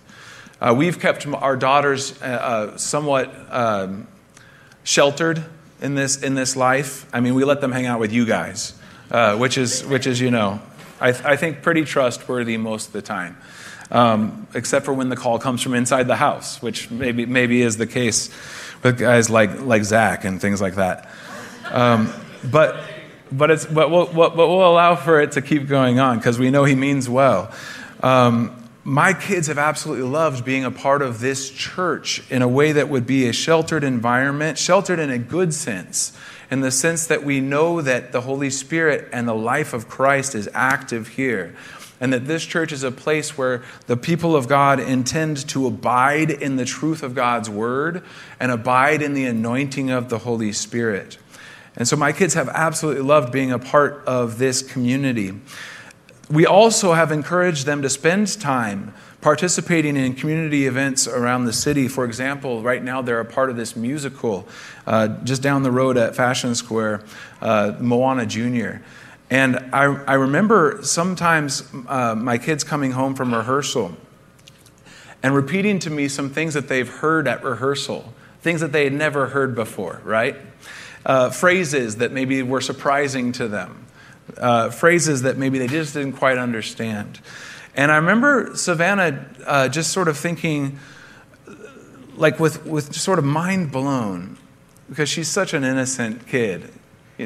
Uh, 0.62 0.74
we've 0.78 1.00
kept 1.00 1.26
our 1.26 1.56
daughters 1.56 2.22
uh, 2.22 2.26
uh, 2.26 2.78
somewhat 2.78 3.34
um, 3.50 4.08
sheltered 4.84 5.46
in 5.82 5.96
this, 5.96 6.22
in 6.22 6.36
this 6.36 6.56
life. 6.56 7.06
I 7.14 7.22
mean, 7.22 7.34
we 7.36 7.46
let 7.46 7.62
them 7.62 7.72
hang 7.72 7.86
out 7.86 8.00
with 8.00 8.12
you 8.12 8.26
guys, 8.26 8.74
uh, 9.12 9.38
which, 9.38 9.58
is, 9.58 9.86
which 9.86 10.08
is, 10.08 10.20
you 10.20 10.32
know, 10.32 10.62
I, 11.00 11.12
th- 11.12 11.26
I 11.26 11.36
think 11.36 11.62
pretty 11.62 11.84
trustworthy 11.84 12.58
most 12.58 12.88
of 12.88 12.94
the 12.94 13.02
time. 13.02 13.38
Um, 13.92 14.48
except 14.54 14.86
for 14.86 14.94
when 14.94 15.10
the 15.10 15.16
call 15.16 15.40
comes 15.40 15.64
from 15.64 15.74
inside 15.74 16.04
the 16.04 16.16
house, 16.16 16.62
which 16.62 16.92
maybe, 16.92 17.26
maybe 17.26 17.62
is 17.62 17.78
the 17.78 17.88
case 17.88 18.30
with 18.84 19.00
guys 19.00 19.30
like, 19.30 19.62
like 19.62 19.84
Zach 19.84 20.26
and 20.26 20.40
things 20.40 20.62
like 20.62 20.76
that. 20.76 21.10
Um, 21.72 22.14
but 22.44 22.80
but, 23.32 23.52
it's, 23.52 23.66
but, 23.66 23.92
we'll, 23.92 24.08
but 24.08 24.36
we'll 24.36 24.68
allow 24.68 24.96
for 24.96 25.22
it 25.22 25.34
to 25.34 25.42
keep 25.42 25.68
going 25.68 26.00
on 26.00 26.18
because 26.18 26.40
we 26.40 26.50
know 26.50 26.64
he 26.64 26.76
means 26.76 27.08
well. 27.08 27.52
Um, 28.02 28.56
my 28.84 29.14
kids 29.14 29.48
have 29.48 29.60
absolutely 29.60 30.08
loved 30.08 30.44
being 30.44 30.66
a 30.66 30.72
part 30.72 31.02
of 31.02 31.20
this 31.20 31.52
church 31.52 32.24
in 32.32 32.42
a 32.42 32.48
way 32.48 32.72
that 32.72 32.90
would 32.90 33.06
be 33.06 33.28
a 33.28 33.34
sheltered 33.34 33.84
environment, 33.84 34.58
sheltered 34.58 34.98
in 35.00 35.12
a 35.12 35.20
good 35.20 35.54
sense, 35.54 36.18
in 36.52 36.62
the 36.62 36.72
sense 36.72 37.08
that 37.08 37.24
we 37.24 37.40
know 37.40 37.82
that 37.82 38.12
the 38.12 38.22
Holy 38.22 38.50
Spirit 38.50 39.08
and 39.12 39.28
the 39.28 39.36
life 39.36 39.74
of 39.74 39.88
Christ 39.88 40.36
is 40.36 40.50
active 40.54 41.10
here. 41.10 41.56
And 42.02 42.14
that 42.14 42.26
this 42.26 42.46
church 42.46 42.72
is 42.72 42.84
a 42.84 42.92
place 42.92 43.38
where 43.38 43.62
the 43.88 43.98
people 43.98 44.36
of 44.36 44.48
God 44.48 44.80
intend 44.80 45.48
to 45.50 45.68
abide 45.68 46.32
in 46.32 46.56
the 46.56 46.64
truth 46.64 47.04
of 47.04 47.14
God's 47.14 47.50
word 47.50 48.04
and 48.40 48.52
abide 48.52 49.02
in 49.02 49.14
the 49.14 49.26
anointing 49.26 49.90
of 49.90 50.10
the 50.10 50.20
Holy 50.20 50.54
Spirit. 50.54 51.18
And 51.76 51.88
so 51.88 51.98
my 51.98 52.14
kids 52.14 52.34
have 52.34 52.50
absolutely 52.50 53.04
loved 53.04 53.32
being 53.32 53.52
a 53.52 53.60
part 53.60 54.04
of 54.06 54.38
this 54.38 54.62
community. 54.62 55.34
We 56.30 56.46
also 56.46 56.94
have 56.94 57.12
encouraged 57.12 57.66
them 57.66 57.82
to 57.82 57.90
spend 57.90 58.40
time 58.40 58.94
participating 59.22 59.98
in 59.98 60.14
community 60.14 60.66
events 60.66 61.08
around 61.08 61.46
the 61.46 61.54
city. 61.54 61.88
For 61.88 62.06
example, 62.06 62.62
right 62.62 62.84
now 62.84 63.02
they're 63.02 63.20
a 63.20 63.26
part 63.26 63.50
of 63.50 63.58
this 63.58 63.76
musical 63.76 64.48
uh, 64.88 65.10
just 65.24 65.42
down 65.42 65.64
the 65.64 65.72
road 65.72 65.98
at 65.98 66.16
Fashion 66.16 66.56
Square, 66.56 67.04
uh, 67.42 67.74
Moana 67.80 68.26
Junior. 68.26 68.82
And 69.30 69.58
I, 69.74 69.84
I 70.06 70.14
remember 70.14 70.80
sometimes 70.82 71.64
uh, 71.88 72.16
my 72.16 72.38
kids 72.38 72.64
coming 72.64 72.92
home 72.92 73.14
from 73.14 73.34
rehearsal 73.34 73.96
and 75.22 75.36
repeating 75.36 75.80
to 75.80 75.90
me 75.90 76.08
some 76.08 76.30
things 76.30 76.54
that 76.54 76.68
they've 76.68 76.90
heard 76.90 77.28
at 77.28 77.44
rehearsal, 77.44 78.14
things 78.42 78.62
that 78.62 78.72
they 78.72 78.86
had 78.86 78.94
never 78.94 79.28
heard 79.28 79.54
before, 79.54 80.02
right? 80.04 80.36
uh, 81.06 81.30
phrases 81.30 81.98
that 81.98 82.12
maybe 82.12 82.44
were 82.44 82.62
surprising 82.62 83.32
to 83.34 83.48
them, 83.48 83.86
uh, 84.38 84.70
phrases 84.70 85.24
that 85.24 85.38
maybe 85.38 85.60
they 85.60 85.68
just 85.68 85.94
didn't 85.94 86.14
quite 86.14 86.38
understand. 86.38 87.20
And 87.76 87.92
I 87.92 87.98
remember 87.98 88.56
Savannah 88.56 89.26
uh, 89.46 89.70
just 89.70 89.92
sort 89.92 90.08
of 90.08 90.18
thinking, 90.18 90.80
like 92.16 92.40
with, 92.40 92.66
with 92.66 92.94
sort 92.96 93.20
of 93.20 93.26
mind 93.26 93.72
blown, 93.72 94.38
because 94.90 95.10
she's 95.10 95.28
such 95.28 95.54
an 95.54 95.64
innocent 95.64 96.28
kid. 96.28 96.72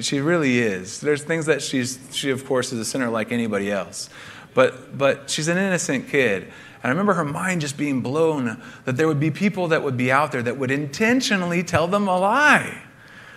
She 0.02 0.20
really 0.20 0.60
is. 0.60 1.02
There's 1.02 1.24
things 1.24 1.46
that 1.46 1.62
she's, 1.62 2.00
she, 2.12 2.32
of 2.32 2.46
course, 2.46 2.74
is 2.74 2.80
a 2.80 2.86
sinner 2.86 3.10
like 3.10 3.32
anybody 3.32 3.72
else. 3.72 4.10
But, 4.56 4.98
but 4.98 5.30
she's 5.30 5.48
an 5.48 5.58
innocent 5.58 6.10
kid. 6.10 6.44
And 6.44 6.86
I 6.86 6.90
remember 6.90 7.14
her 7.14 7.24
mind 7.24 7.62
just 7.62 7.78
being 7.78 8.02
blown 8.02 8.62
that 8.86 8.98
there 8.98 9.08
would 9.08 9.20
be 9.20 9.32
people 9.32 9.68
that 9.70 9.84
would 9.84 9.96
be 9.96 10.12
out 10.12 10.32
there 10.32 10.42
that 10.42 10.58
would 10.58 10.72
intentionally 10.72 11.64
tell 11.64 11.88
them 11.88 12.08
a 12.08 12.20
lie. 12.20 12.82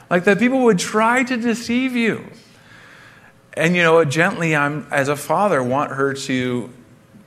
Like 0.09 0.25
that 0.25 0.39
people 0.39 0.65
would 0.65 0.79
try 0.79 1.23
to 1.25 1.37
deceive 1.37 1.95
you. 1.95 2.27
And, 3.53 3.77
you 3.77 3.83
know, 3.83 4.05
gently, 4.05 4.57
I'm, 4.57 4.87
as 4.91 5.09
a 5.09 5.17
father, 5.17 5.63
want 5.63 5.93
her 5.93 6.13
to, 6.13 6.71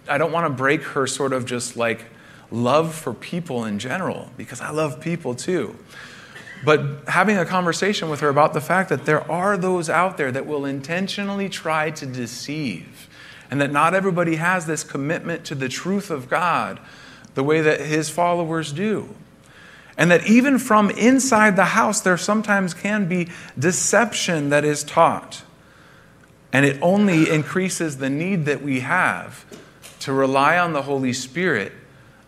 I 0.09 0.17
don't 0.17 0.31
want 0.31 0.45
to 0.45 0.53
break 0.53 0.81
her 0.83 1.07
sort 1.07 1.33
of 1.33 1.45
just 1.45 1.77
like 1.77 2.05
love 2.51 2.95
for 2.95 3.13
people 3.13 3.65
in 3.65 3.79
general, 3.79 4.29
because 4.35 4.59
I 4.59 4.71
love 4.71 4.99
people 4.99 5.35
too. 5.35 5.75
But 6.65 7.07
having 7.07 7.37
a 7.37 7.45
conversation 7.45 8.09
with 8.09 8.19
her 8.19 8.27
about 8.27 8.53
the 8.53 8.61
fact 8.61 8.89
that 8.89 9.05
there 9.05 9.29
are 9.31 9.55
those 9.55 9.89
out 9.89 10.17
there 10.17 10.31
that 10.31 10.45
will 10.45 10.65
intentionally 10.65 11.47
try 11.47 11.91
to 11.91 12.05
deceive, 12.05 13.07
and 13.49 13.61
that 13.61 13.71
not 13.71 13.93
everybody 13.93 14.35
has 14.35 14.65
this 14.65 14.83
commitment 14.83 15.45
to 15.45 15.55
the 15.55 15.69
truth 15.69 16.09
of 16.09 16.29
God 16.29 16.79
the 17.35 17.43
way 17.43 17.61
that 17.61 17.79
his 17.79 18.09
followers 18.09 18.73
do. 18.73 19.15
And 19.97 20.11
that 20.11 20.27
even 20.27 20.59
from 20.59 20.89
inside 20.91 21.55
the 21.55 21.65
house, 21.65 22.01
there 22.01 22.17
sometimes 22.17 22.73
can 22.73 23.07
be 23.07 23.29
deception 23.57 24.49
that 24.49 24.65
is 24.65 24.83
taught. 24.83 25.43
And 26.51 26.65
it 26.65 26.77
only 26.81 27.29
increases 27.29 27.97
the 27.97 28.09
need 28.09 28.45
that 28.45 28.61
we 28.61 28.79
have 28.79 29.45
to 29.99 30.13
rely 30.13 30.57
on 30.57 30.73
the 30.73 30.83
Holy 30.83 31.13
Spirit, 31.13 31.71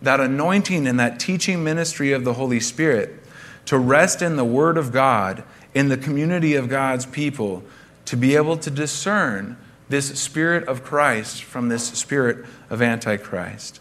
that 0.02 0.20
anointing 0.20 0.88
and 0.88 1.00
that 1.00 1.20
teaching 1.20 1.64
ministry 1.64 2.12
of 2.12 2.24
the 2.24 2.34
Holy 2.34 2.60
Spirit, 2.60 3.22
to 3.66 3.78
rest 3.78 4.22
in 4.22 4.36
the 4.36 4.46
Word 4.46 4.78
of 4.78 4.92
God, 4.92 5.44
in 5.74 5.90
the 5.90 5.98
community 5.98 6.56
of 6.56 6.70
God's 6.70 7.06
people, 7.06 7.64
to 8.06 8.18
be 8.18 8.36
able 8.36 8.58
to 8.58 8.70
discern 8.70 9.58
this 9.90 10.20
Spirit 10.20 10.68
of 10.68 10.84
Christ 10.84 11.44
from 11.44 11.70
this 11.70 11.88
Spirit 11.90 12.46
of 12.70 12.82
Antichrist. 12.82 13.80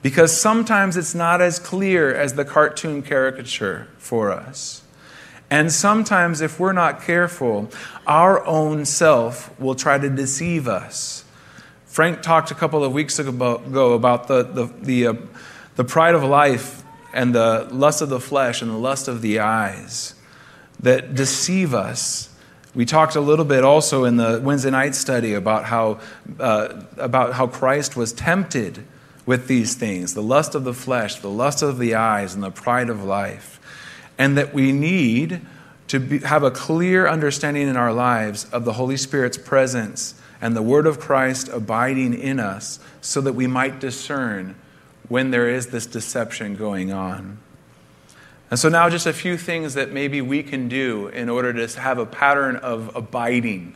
Because 0.00 0.38
sometimes 0.38 0.96
it's 0.96 1.14
not 1.14 1.40
as 1.40 1.58
clear 1.58 2.14
as 2.14 2.34
the 2.34 2.44
cartoon 2.44 3.02
caricature 3.02 3.88
for 3.98 4.30
us. 4.30 4.82
And 5.50 5.72
sometimes, 5.72 6.40
if 6.40 6.60
we're 6.60 6.72
not 6.72 7.02
careful, 7.02 7.70
our 8.06 8.44
own 8.44 8.84
self 8.84 9.58
will 9.58 9.74
try 9.74 9.98
to 9.98 10.10
deceive 10.10 10.68
us. 10.68 11.24
Frank 11.88 12.20
talked 12.22 12.50
a 12.50 12.54
couple 12.54 12.84
of 12.84 12.92
weeks 12.92 13.18
ago 13.18 13.94
about 13.94 14.28
the, 14.28 14.42
the, 14.42 14.66
the, 14.82 15.06
uh, 15.06 15.14
the 15.76 15.84
pride 15.84 16.14
of 16.14 16.22
life 16.22 16.84
and 17.14 17.34
the 17.34 17.66
lust 17.70 18.02
of 18.02 18.10
the 18.10 18.20
flesh 18.20 18.60
and 18.60 18.70
the 18.70 18.76
lust 18.76 19.08
of 19.08 19.22
the 19.22 19.40
eyes 19.40 20.14
that 20.80 21.14
deceive 21.14 21.74
us. 21.74 22.28
We 22.74 22.84
talked 22.84 23.16
a 23.16 23.20
little 23.20 23.46
bit 23.46 23.64
also 23.64 24.04
in 24.04 24.16
the 24.16 24.38
Wednesday 24.44 24.70
night 24.70 24.94
study 24.94 25.32
about 25.32 25.64
how, 25.64 26.00
uh, 26.38 26.82
about 26.98 27.32
how 27.32 27.46
Christ 27.46 27.96
was 27.96 28.12
tempted 28.12 28.84
with 29.24 29.48
these 29.48 29.74
things 29.74 30.14
the 30.14 30.22
lust 30.22 30.54
of 30.54 30.64
the 30.64 30.74
flesh, 30.74 31.16
the 31.16 31.30
lust 31.30 31.62
of 31.62 31.78
the 31.78 31.94
eyes, 31.94 32.34
and 32.34 32.42
the 32.42 32.50
pride 32.50 32.90
of 32.90 33.02
life. 33.02 33.58
And 34.18 34.36
that 34.36 34.52
we 34.52 34.72
need 34.72 35.40
to 35.88 35.98
be, 35.98 36.18
have 36.18 36.42
a 36.42 36.50
clear 36.50 37.08
understanding 37.08 37.66
in 37.66 37.76
our 37.76 37.94
lives 37.94 38.44
of 38.52 38.66
the 38.66 38.74
Holy 38.74 38.98
Spirit's 38.98 39.38
presence 39.38 40.14
and 40.40 40.56
the 40.56 40.62
Word 40.62 40.86
of 40.86 41.00
Christ 41.00 41.48
abiding 41.48 42.14
in 42.14 42.38
us 42.38 42.78
so 43.00 43.20
that 43.20 43.32
we 43.32 43.46
might 43.46 43.80
discern 43.80 44.54
when 45.08 45.30
there 45.30 45.48
is 45.48 45.68
this 45.68 45.86
deception 45.86 46.56
going 46.56 46.92
on. 46.92 47.38
And 48.50 48.58
so, 48.58 48.68
now 48.68 48.88
just 48.88 49.06
a 49.06 49.12
few 49.12 49.36
things 49.36 49.74
that 49.74 49.92
maybe 49.92 50.20
we 50.20 50.42
can 50.42 50.68
do 50.68 51.08
in 51.08 51.28
order 51.28 51.52
to 51.66 51.80
have 51.80 51.98
a 51.98 52.06
pattern 52.06 52.56
of 52.56 52.94
abiding. 52.96 53.74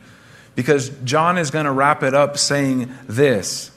Because 0.55 0.89
John 1.03 1.37
is 1.37 1.51
going 1.51 1.65
to 1.65 1.71
wrap 1.71 2.03
it 2.03 2.13
up 2.13 2.37
saying 2.37 2.91
this 3.07 3.71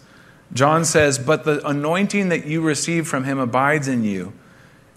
John 0.52 0.84
says, 0.84 1.18
But 1.18 1.44
the 1.44 1.66
anointing 1.66 2.28
that 2.30 2.46
you 2.46 2.60
receive 2.62 3.06
from 3.06 3.24
him 3.24 3.38
abides 3.38 3.88
in 3.88 4.04
you, 4.04 4.32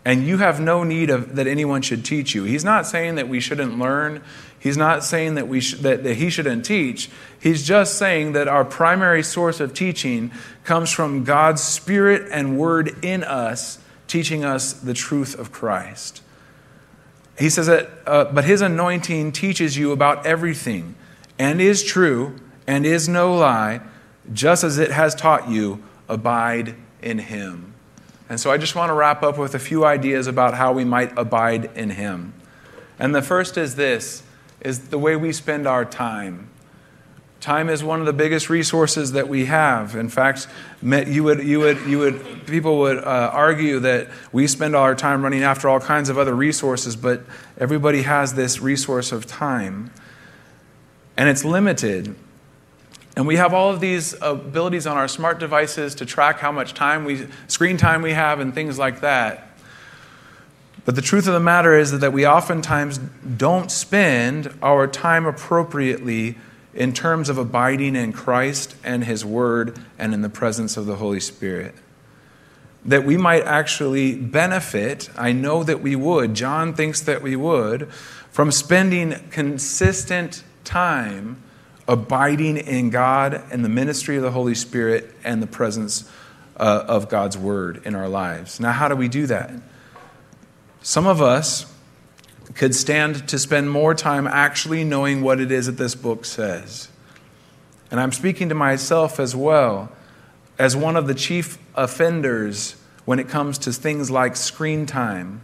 and 0.06 0.26
you 0.26 0.38
have 0.38 0.60
no 0.60 0.84
need 0.84 1.10
of 1.10 1.36
that 1.36 1.48
anyone 1.48 1.82
should 1.82 2.06
teach 2.06 2.34
you. 2.34 2.44
He's 2.44 2.64
not 2.64 2.86
saying 2.86 3.16
that 3.16 3.28
we 3.28 3.40
shouldn't 3.40 3.78
learn. 3.78 4.24
He's 4.60 4.78
not 4.78 5.03
saying 5.03 5.36
that, 5.36 5.47
we 5.47 5.62
sh- 5.62 5.76
that, 5.76 6.03
that 6.03 6.16
he 6.16 6.30
shouldn't 6.30 6.66
teach. 6.66 7.10
He's 7.39 7.66
just 7.66 7.97
saying 7.97 8.34
that 8.34 8.47
our 8.47 8.66
primary 8.66 9.24
source 9.24 9.60
of 9.60 9.74
teaching 9.74 10.32
comes 10.66 10.91
from 10.91 11.24
God's 11.24 11.64
Spirit 11.64 12.30
and 12.32 12.57
Word 12.57 13.03
in 13.03 13.24
us, 13.24 13.80
teaching 14.07 14.43
us 14.43 14.74
the 14.74 14.93
truth 14.93 15.39
of 15.39 15.51
Christ. 15.51 16.22
He 17.38 17.49
says 17.49 17.68
that, 17.68 17.89
uh, 18.05 18.26
but 18.26 18.43
his 18.43 18.62
anointing 18.62 19.32
teaches 19.32 19.78
you 19.78 19.93
about 19.93 20.26
everything 20.26 20.95
and 21.38 21.62
is 21.62 21.82
true 21.82 22.36
and 22.68 22.86
is 22.86 23.07
no 23.07 23.34
lie, 23.34 23.80
just 24.34 24.66
as 24.66 24.78
it 24.78 24.91
has 24.91 25.16
taught 25.16 25.49
you, 25.49 25.82
abide 26.10 26.76
in 27.01 27.18
him. 27.18 27.74
And 28.28 28.39
so 28.39 28.51
I 28.51 28.57
just 28.57 28.76
want 28.76 28.89
to 28.89 28.93
wrap 28.93 29.24
up 29.24 29.38
with 29.38 29.55
a 29.55 29.60
few 29.60 29.86
ideas 29.86 30.28
about 30.28 30.53
how 30.53 30.74
we 30.74 30.84
might 30.84 31.18
abide 31.18 31.72
in 31.76 31.91
him. 31.91 32.34
And 32.99 33.16
the 33.16 33.22
first 33.22 33.57
is 33.57 33.76
this 33.76 34.22
is 34.62 34.89
the 34.89 34.97
way 34.97 35.16
we 35.16 35.32
spend 35.32 35.68
our 35.68 35.86
time. 35.86 36.49
Time 37.39 37.70
is 37.70 37.82
one 37.82 38.01
of 38.01 38.05
the 38.05 38.14
biggest 38.14 38.49
resources 38.49 39.14
that 39.14 39.30
we 39.30 39.45
have. 39.45 39.95
In 39.95 40.10
fact, 40.10 40.47
you 40.82 41.24
would, 41.24 41.41
you 41.41 41.60
would, 41.60 41.80
you 41.86 41.99
would, 41.99 42.45
people 42.45 42.80
would 42.80 42.97
uh, 42.97 43.32
argue 43.32 43.80
that 43.80 44.10
we 44.34 44.45
spend 44.45 44.76
all 44.76 44.84
our 44.84 44.95
time 44.95 45.24
running 45.24 45.43
after 45.43 45.70
all 45.70 45.80
kinds 45.80 46.10
of 46.10 46.18
other 46.18 46.36
resources, 46.36 46.97
but 46.97 47.22
everybody 47.57 48.01
has 48.01 48.34
this 48.34 48.60
resource 48.60 49.14
of 49.14 49.26
time. 49.26 49.91
And 51.16 51.30
it's 51.30 51.45
limited. 51.45 52.14
And 53.16 53.26
we 53.26 53.38
have 53.38 53.53
all 53.53 53.70
of 53.72 53.80
these 53.80 54.16
abilities 54.22 54.86
on 54.86 54.97
our 54.97 55.07
smart 55.07 55.39
devices 55.39 55.95
to 55.95 56.05
track 56.05 56.39
how 56.39 56.51
much 56.51 56.74
time 56.74 57.05
we, 57.05 57.28
screen 57.47 57.78
time 57.78 58.01
we 58.01 58.12
have 58.12 58.41
and 58.41 58.53
things 58.53 58.78
like 58.78 58.99
that. 58.99 59.49
But 60.86 60.95
the 60.95 61.01
truth 61.01 61.27
of 61.27 61.34
the 61.34 61.39
matter 61.39 61.77
is 61.77 61.99
that 61.99 62.13
we 62.13 62.25
oftentimes 62.25 62.97
don't 62.97 63.71
spend 63.71 64.53
our 64.61 64.88
time 64.88 65.25
appropriately 65.25 66.38
in 66.73 66.93
terms 66.93 67.30
of 67.30 67.38
abiding 67.38 67.95
in 67.95 68.13
Christ 68.13 68.75
and 68.84 69.03
His 69.03 69.25
Word 69.25 69.77
and 69.97 70.13
in 70.13 70.21
the 70.21 70.30
presence 70.30 70.77
of 70.77 70.86
the 70.86 70.95
Holy 70.95 71.19
Spirit. 71.19 71.75
That 72.86 73.03
we 73.03 73.17
might 73.17 73.43
actually 73.43 74.15
benefit, 74.15 75.09
I 75.17 75.32
know 75.32 75.63
that 75.63 75.82
we 75.82 75.95
would, 75.95 76.34
John 76.34 76.73
thinks 76.73 77.01
that 77.01 77.21
we 77.21 77.36
would, 77.36 77.91
from 78.32 78.51
spending 78.51 79.15
consistent 79.32 80.43
time 80.63 81.41
abiding 81.88 82.57
in 82.57 82.91
God 82.91 83.43
and 83.51 83.65
the 83.65 83.69
ministry 83.69 84.15
of 84.15 84.21
the 84.21 84.32
Holy 84.32 84.55
Spirit 84.55 85.13
and 85.23 85.41
the 85.41 85.47
presence 85.47 86.09
uh, 86.55 86.86
of 86.88 87.09
God's 87.09 87.38
Word 87.38 87.82
in 87.84 87.95
our 87.95 88.07
lives. 88.07 88.59
Now, 88.59 88.71
how 88.71 88.88
do 88.88 88.95
we 88.95 89.07
do 89.07 89.25
that? 89.25 89.51
Some 90.82 91.07
of 91.07 91.21
us 91.21 91.71
could 92.55 92.73
stand 92.73 93.27
to 93.27 93.38
spend 93.38 93.69
more 93.69 93.93
time 93.93 94.27
actually 94.27 94.84
knowing 94.84 95.21
what 95.21 95.39
it 95.39 95.51
is 95.51 95.67
that 95.67 95.73
this 95.73 95.95
book 95.95 96.25
says. 96.25 96.89
And 97.91 97.99
I'm 97.99 98.11
speaking 98.11 98.49
to 98.49 98.55
myself 98.55 99.19
as 99.19 99.36
well, 99.36 99.91
as 100.57 100.75
one 100.75 100.95
of 100.95 101.07
the 101.07 101.13
chief 101.13 101.57
offenders 101.75 102.75
when 103.05 103.19
it 103.19 103.27
comes 103.27 103.57
to 103.59 103.73
things 103.73 104.11
like 104.11 104.36
screen 104.36 104.86
time. 104.86 105.41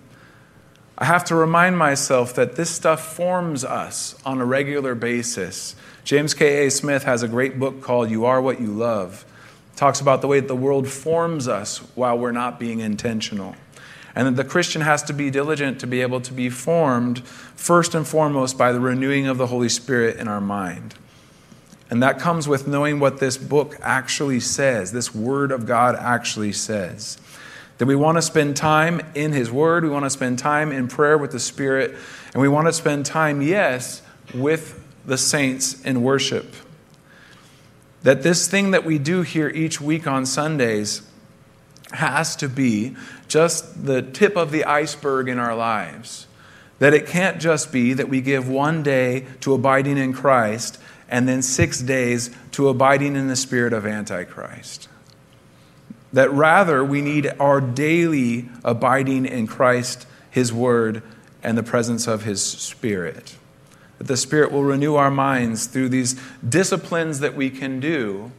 I 0.98 1.06
have 1.06 1.26
to 1.26 1.36
remind 1.36 1.78
myself 1.78 2.34
that 2.36 2.56
this 2.56 2.70
stuff 2.70 3.16
forms 3.16 3.66
us 3.66 4.16
on 4.26 4.40
a 4.40 4.46
regular 4.46 4.96
basis. 4.96 5.76
James 6.04 6.34
K.A. 6.34 6.72
Smith 6.72 7.04
has 7.04 7.24
a 7.24 7.28
great 7.28 7.60
book 7.60 7.82
called 7.82 8.10
You 8.10 8.26
Are 8.26 8.42
What 8.42 8.62
You 8.62 8.68
Love. 8.68 9.26
It 9.74 9.78
talks 9.78 10.00
about 10.00 10.22
the 10.22 10.28
way 10.28 10.40
that 10.40 10.48
the 10.48 10.56
world 10.56 10.88
forms 10.88 11.48
us 11.48 11.80
while 11.96 12.18
we're 12.18 12.32
not 12.32 12.60
being 12.60 12.80
intentional. 12.80 13.56
And 14.16 14.28
that 14.28 14.42
the 14.42 14.50
Christian 14.50 14.82
has 14.82 15.04
to 15.04 15.14
be 15.14 15.30
diligent 15.30 15.80
to 15.82 15.88
be 15.88 16.02
able 16.02 16.22
to 16.22 16.34
be 16.34 16.50
formed 16.50 17.24
first 17.28 17.94
and 17.94 18.08
foremost 18.08 18.58
by 18.58 18.72
the 18.72 18.80
renewing 18.80 19.28
of 19.28 19.38
the 19.38 19.48
Holy 19.48 19.68
Spirit 19.68 20.18
in 20.18 20.30
our 20.30 20.40
mind. 20.40 20.96
And 21.90 22.02
that 22.02 22.18
comes 22.18 22.48
with 22.48 22.68
knowing 22.68 23.00
what 23.00 23.20
this 23.20 23.38
book 23.38 23.78
actually 23.82 24.40
says, 24.40 24.92
this 24.92 25.14
Word 25.14 25.52
of 25.52 25.66
God 25.66 25.96
actually 25.96 26.54
says. 26.54 27.18
That 27.78 27.86
we 27.86 27.96
want 27.96 28.18
to 28.18 28.22
spend 28.22 28.56
time 28.56 29.02
in 29.14 29.34
His 29.34 29.52
Word, 29.52 29.84
we 29.84 29.90
want 29.90 30.06
to 30.06 30.10
spend 30.10 30.40
time 30.40 30.72
in 30.72 30.88
prayer 30.88 31.18
with 31.18 31.32
the 31.32 31.40
Spirit, 31.40 31.96
and 32.34 32.42
we 32.42 32.48
want 32.48 32.68
to 32.68 32.74
spend 32.74 33.06
time, 33.06 33.42
yes, 33.42 34.02
with 34.34 34.82
the 35.06 35.18
saints 35.18 35.82
in 35.84 36.02
worship. 36.02 36.56
That 38.04 38.24
this 38.24 38.48
thing 38.48 38.72
that 38.72 38.86
we 38.86 38.98
do 38.98 39.22
here 39.22 39.50
each 39.50 39.82
week 39.82 40.08
on 40.08 40.26
Sundays 40.26 41.02
has 41.92 42.36
to 42.38 42.50
be 42.50 42.96
just 43.28 43.86
the 43.86 44.02
tip 44.02 44.36
of 44.36 44.52
the 44.52 44.66
iceberg 44.66 45.28
in 45.30 45.40
our 45.40 45.56
lives. 45.56 46.28
That 46.80 46.94
it 46.94 47.08
can't 47.08 47.40
just 47.40 47.72
be 47.72 47.94
that 47.94 48.10
we 48.10 48.22
give 48.22 48.50
one 48.50 48.84
day 48.84 49.26
to 49.42 49.54
abiding 49.54 49.98
in 49.98 50.14
Christ 50.14 50.78
and 51.08 51.28
then 51.28 51.42
six 51.42 51.82
days 51.82 52.30
to 52.52 52.68
abiding 52.68 53.16
in 53.16 53.28
the 53.28 53.36
spirit 53.36 53.74
of 53.74 53.86
Antichrist. 53.86 54.90
That 56.12 56.32
rather 56.32 56.84
we 56.84 57.02
need 57.02 57.32
our 57.40 57.62
daily 57.62 58.50
abiding 58.64 59.26
in 59.26 59.48
Christ, 59.48 60.08
His 60.30 60.52
Word, 60.52 61.02
and 61.44 61.58
the 61.58 61.64
presence 61.64 62.08
of 62.08 62.24
His 62.24 62.42
Spirit. 62.44 63.36
That 63.98 64.08
the 64.08 64.18
Spirit 64.18 64.52
will 64.52 64.64
renew 64.64 64.96
our 64.96 65.12
minds 65.12 65.68
through 65.68 65.90
these 65.90 66.20
disciplines 66.48 67.20
that 67.20 67.36
we 67.36 67.50
can 67.50 67.80
do 67.80 68.32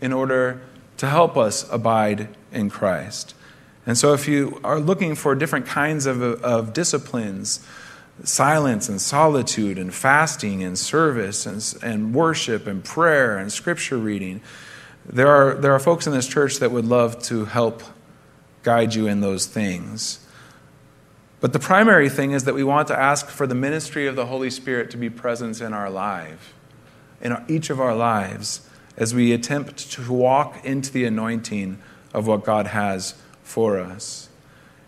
in 0.00 0.12
order 0.12 0.60
to 0.96 1.08
help 1.08 1.36
us 1.36 1.66
abide 1.70 2.28
in 2.52 2.70
Christ. 2.70 3.34
And 3.86 3.96
so, 3.96 4.12
if 4.12 4.26
you 4.26 4.60
are 4.64 4.80
looking 4.80 5.14
for 5.14 5.34
different 5.36 5.66
kinds 5.66 6.06
of, 6.06 6.20
of 6.20 6.72
disciplines, 6.72 7.64
silence 8.24 8.88
and 8.88 9.00
solitude 9.00 9.78
and 9.78 9.94
fasting 9.94 10.62
and 10.62 10.76
service 10.76 11.46
and, 11.46 11.82
and 11.82 12.14
worship 12.14 12.66
and 12.66 12.82
prayer 12.82 13.38
and 13.38 13.52
scripture 13.52 13.96
reading, 13.96 14.40
there 15.04 15.28
are, 15.28 15.54
there 15.54 15.72
are 15.72 15.78
folks 15.78 16.06
in 16.06 16.12
this 16.12 16.26
church 16.26 16.58
that 16.58 16.72
would 16.72 16.84
love 16.84 17.22
to 17.24 17.44
help 17.44 17.82
guide 18.64 18.94
you 18.94 19.06
in 19.06 19.20
those 19.20 19.46
things. 19.46 20.18
But 21.38 21.52
the 21.52 21.60
primary 21.60 22.08
thing 22.08 22.32
is 22.32 22.44
that 22.44 22.54
we 22.54 22.64
want 22.64 22.88
to 22.88 22.98
ask 22.98 23.28
for 23.28 23.46
the 23.46 23.54
ministry 23.54 24.08
of 24.08 24.16
the 24.16 24.26
Holy 24.26 24.50
Spirit 24.50 24.90
to 24.90 24.96
be 24.96 25.10
present 25.10 25.60
in 25.60 25.72
our 25.72 25.90
life, 25.90 26.54
in 27.20 27.36
each 27.46 27.70
of 27.70 27.80
our 27.80 27.94
lives, 27.94 28.68
as 28.96 29.14
we 29.14 29.32
attempt 29.32 29.92
to 29.92 30.12
walk 30.12 30.64
into 30.64 30.90
the 30.90 31.04
anointing 31.04 31.78
of 32.12 32.26
what 32.26 32.42
God 32.42 32.68
has 32.68 33.14
for 33.46 33.78
us. 33.78 34.28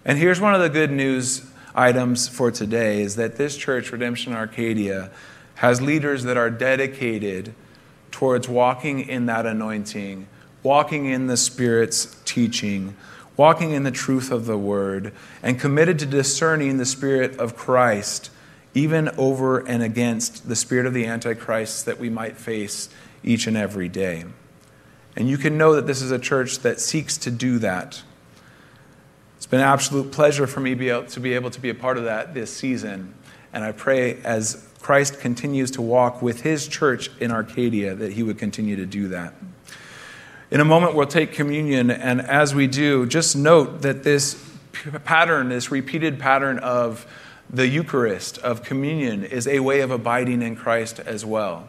And 0.05 0.19
here's 0.19 0.41
one 0.41 0.53
of 0.53 0.61
the 0.61 0.69
good 0.69 0.91
news 0.91 1.47
items 1.75 2.29
for 2.29 2.51
today 2.51 3.01
is 3.01 3.15
that 3.17 3.37
this 3.37 3.57
church, 3.57 3.93
Redemption 3.93 4.33
Arcadia, 4.33 5.11
has 5.55 5.81
leaders 5.81 6.25
that 6.25 6.37
are 6.37 6.51
dedicated 6.51 7.55
towards 8.11 8.49
walking 8.49 9.01
in 9.09 9.27
that 9.27 9.47
anointing, 9.47 10.27
walking 10.63 11.07
in 11.07 11.29
the 11.29 11.37
Spirit's 11.37 12.21
teaching, 12.25 12.97
walking 13.37 13.71
in 13.71 13.85
the 13.85 13.93
truth 13.93 14.33
of 14.33 14.47
the 14.47 14.59
Word, 14.59 15.13
and 15.41 15.61
committed 15.61 16.01
to 16.01 16.07
discerning 16.07 16.79
the 16.79 16.87
Spirit 16.87 17.39
of 17.39 17.57
Christ, 17.57 18.31
even 18.75 19.09
over 19.17 19.61
and 19.61 19.85
against 19.85 20.49
the 20.49 20.57
spirit 20.57 20.85
of 20.85 20.95
the 20.95 21.07
Antichrist 21.07 21.87
that 21.87 21.99
we 21.99 22.11
might 22.11 22.37
face 22.37 22.89
each 23.23 23.47
and 23.47 23.57
every 23.57 23.89
day. 23.89 24.25
And 25.17 25.29
you 25.29 25.39
can 25.39 25.57
know 25.57 25.75
that 25.75 25.87
this 25.87 26.03
is 26.03 26.11
a 26.11 26.19
church 26.19 26.59
that 26.61 26.81
seeks 26.81 27.17
to 27.19 27.31
do 27.31 27.59
that. 27.61 28.03
It's 29.49 29.53
been 29.53 29.61
an 29.61 29.67
absolute 29.67 30.13
pleasure 30.13 30.47
for 30.47 30.61
me 30.61 30.75
to 30.75 31.21
be 31.21 31.33
able 31.33 31.49
to 31.49 31.59
be 31.59 31.71
a 31.71 31.75
part 31.75 31.97
of 31.97 32.05
that 32.05 32.35
this 32.35 32.55
season. 32.55 33.15
And 33.51 33.65
I 33.65 33.73
pray 33.73 34.21
as 34.23 34.69
Christ 34.83 35.21
continues 35.21 35.71
to 35.71 35.81
walk 35.81 36.21
with 36.21 36.43
his 36.43 36.69
church 36.69 37.11
in 37.19 37.31
Arcadia 37.31 37.95
that 37.95 38.13
he 38.13 38.23
would 38.23 38.37
continue 38.37 38.77
to 38.77 38.85
do 38.85 39.09
that. 39.09 39.33
In 40.51 40.61
a 40.61 40.67
moment, 40.67 40.95
we'll 40.95 41.07
take 41.07 41.33
communion, 41.33 41.91
and 41.91 42.21
as 42.21 42.55
we 42.55 42.67
do, 42.67 43.07
just 43.07 43.37
note 43.37 43.81
that 43.81 44.03
this 44.03 44.37
pattern, 45.07 45.49
this 45.49 45.71
repeated 45.71 46.19
pattern 46.19 46.59
of 46.59 47.07
the 47.49 47.67
Eucharist, 47.67 48.37
of 48.41 48.63
communion, 48.63 49.25
is 49.25 49.49
a 49.49 49.61
way 49.61 49.81
of 49.81 49.91
abiding 49.91 50.43
in 50.43 50.57
Christ 50.57 51.01
as 51.01 51.25
well 51.25 51.67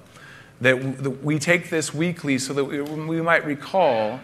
that 0.62 1.24
we 1.24 1.40
take 1.40 1.70
this 1.70 1.94
weekly 1.94 2.38
so 2.38 2.54
that 2.54 2.66
we, 2.66 2.82
we 2.82 3.22
might 3.22 3.46
recall 3.46 4.20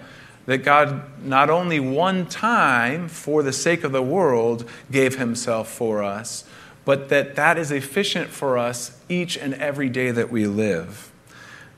that 0.45 0.59
God 0.59 1.03
not 1.23 1.49
only 1.49 1.79
one 1.79 2.27
time, 2.27 3.07
for 3.07 3.41
the 3.41 3.53
sake 3.53 3.83
of 3.83 3.91
the 3.91 4.01
world, 4.01 4.69
gave 4.91 5.17
himself 5.17 5.69
for 5.69 6.03
us, 6.03 6.43
but 6.85 7.09
that 7.09 7.35
that 7.35 7.57
is 7.57 7.71
efficient 7.71 8.29
for 8.29 8.57
us 8.57 8.97
each 9.09 9.37
and 9.37 9.55
every 9.55 9.89
day 9.89 10.11
that 10.11 10.29
we 10.29 10.45
live. 10.45 11.11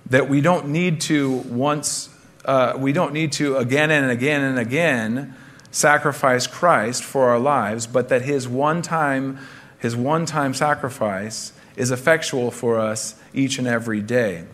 That 0.09 0.29
we 0.29 0.41
don't 0.41 0.67
need 0.67 1.01
to 1.01 1.31
once, 1.31 2.09
uh, 2.43 2.73
we 2.77 2.91
don't 2.91 3.13
need 3.13 3.31
to 3.33 3.55
again 3.57 3.89
and 3.89 4.11
again 4.11 4.41
and 4.41 4.59
again 4.59 5.35
sacrifice 5.71 6.47
Christ 6.47 7.03
for 7.03 7.29
our 7.29 7.39
lives, 7.39 7.87
but 7.87 8.09
that 8.09 8.23
his 8.23 8.47
one 8.47 8.81
time, 8.81 9.39
his 9.79 9.95
one 9.95 10.25
time 10.25 10.53
sacrifice 10.53 11.53
is 11.75 11.91
effectual 11.91 12.51
for 12.51 12.79
us 12.79 13.15
each 13.33 13.59
and 13.59 13.67
every 13.67 14.01
day. 14.01 14.45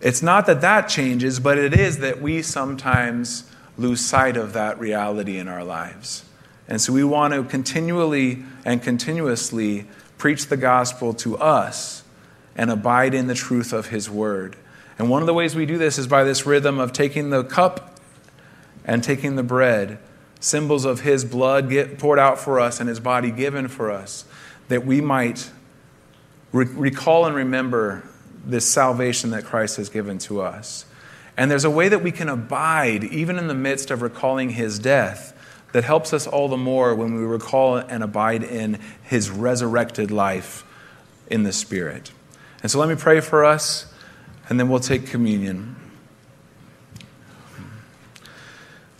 It's 0.00 0.22
not 0.22 0.46
that 0.46 0.60
that 0.60 0.88
changes, 0.88 1.40
but 1.40 1.58
it 1.58 1.74
is 1.74 1.98
that 1.98 2.20
we 2.20 2.42
sometimes 2.42 3.50
lose 3.78 4.00
sight 4.00 4.36
of 4.36 4.52
that 4.52 4.78
reality 4.78 5.38
in 5.38 5.48
our 5.48 5.64
lives. 5.64 6.24
And 6.68 6.80
so 6.80 6.92
we 6.92 7.04
want 7.04 7.34
to 7.34 7.44
continually 7.44 8.44
and 8.64 8.82
continuously 8.82 9.86
preach 10.18 10.46
the 10.46 10.56
gospel 10.56 11.14
to 11.14 11.36
us 11.38 12.02
and 12.56 12.70
abide 12.70 13.14
in 13.14 13.26
the 13.26 13.34
truth 13.34 13.72
of 13.72 13.86
his 13.86 14.10
word. 14.10 14.56
And 14.98 15.10
one 15.10 15.22
of 15.22 15.26
the 15.26 15.34
ways 15.34 15.54
we 15.54 15.66
do 15.66 15.78
this 15.78 15.98
is 15.98 16.06
by 16.06 16.24
this 16.24 16.46
rhythm 16.46 16.78
of 16.78 16.92
taking 16.92 17.30
the 17.30 17.44
cup 17.44 18.00
and 18.84 19.04
taking 19.04 19.36
the 19.36 19.42
bread, 19.42 19.98
symbols 20.40 20.84
of 20.84 21.00
his 21.00 21.24
blood 21.24 21.68
get 21.68 21.98
poured 21.98 22.18
out 22.18 22.38
for 22.38 22.58
us 22.58 22.80
and 22.80 22.88
his 22.88 23.00
body 23.00 23.30
given 23.30 23.68
for 23.68 23.90
us, 23.90 24.24
that 24.68 24.86
we 24.86 25.00
might 25.00 25.50
re- 26.52 26.66
recall 26.66 27.26
and 27.26 27.36
remember 27.36 28.08
this 28.46 28.64
salvation 28.64 29.30
that 29.30 29.44
Christ 29.44 29.76
has 29.76 29.88
given 29.88 30.18
to 30.18 30.40
us. 30.40 30.86
And 31.36 31.50
there's 31.50 31.64
a 31.64 31.70
way 31.70 31.88
that 31.88 32.02
we 32.02 32.12
can 32.12 32.28
abide, 32.28 33.04
even 33.04 33.38
in 33.38 33.48
the 33.48 33.54
midst 33.54 33.90
of 33.90 34.00
recalling 34.00 34.50
his 34.50 34.78
death, 34.78 35.34
that 35.72 35.84
helps 35.84 36.14
us 36.14 36.26
all 36.26 36.48
the 36.48 36.56
more 36.56 36.94
when 36.94 37.14
we 37.14 37.24
recall 37.24 37.76
and 37.76 38.02
abide 38.02 38.42
in 38.42 38.78
his 39.02 39.28
resurrected 39.28 40.10
life 40.10 40.64
in 41.26 41.42
the 41.42 41.52
Spirit. 41.52 42.12
And 42.62 42.70
so 42.70 42.78
let 42.78 42.88
me 42.88 42.94
pray 42.94 43.20
for 43.20 43.44
us, 43.44 43.92
and 44.48 44.58
then 44.58 44.68
we'll 44.68 44.80
take 44.80 45.06
communion. 45.06 45.76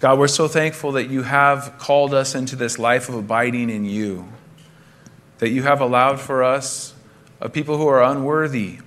God, 0.01 0.18
we're 0.18 0.28
so 0.28 0.49
thankful 0.49 0.92
that 0.92 1.09
you 1.09 1.22
have 1.22 1.76
called 1.78 2.12
us 2.12 2.34
into 2.34 2.57
this 2.57 2.78
life 2.78 3.09
of 3.09 3.14
abiding 3.14 3.70
in 3.70 3.86
you, 3.86 4.28
that 5.38 5.49
you 5.49 5.62
have 5.62 5.80
allowed 5.80 6.20
for 6.20 6.44
us, 6.44 6.94
a 7.40 7.49
people 7.49 7.78
who 7.78 7.86
are 7.86 8.03
unworthy, 8.03 8.80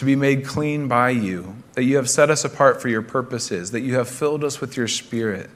to 0.00 0.06
be 0.06 0.16
made 0.16 0.46
clean 0.46 0.88
by 0.88 1.10
you, 1.10 1.54
that 1.74 1.84
you 1.84 1.96
have 1.96 2.08
set 2.08 2.30
us 2.30 2.42
apart 2.42 2.80
for 2.80 2.88
your 2.88 3.02
purposes, 3.02 3.72
that 3.72 3.82
you 3.82 3.96
have 3.96 4.08
filled 4.08 4.42
us 4.42 4.58
with 4.58 4.74
your 4.74 4.88
Spirit. 4.88 5.50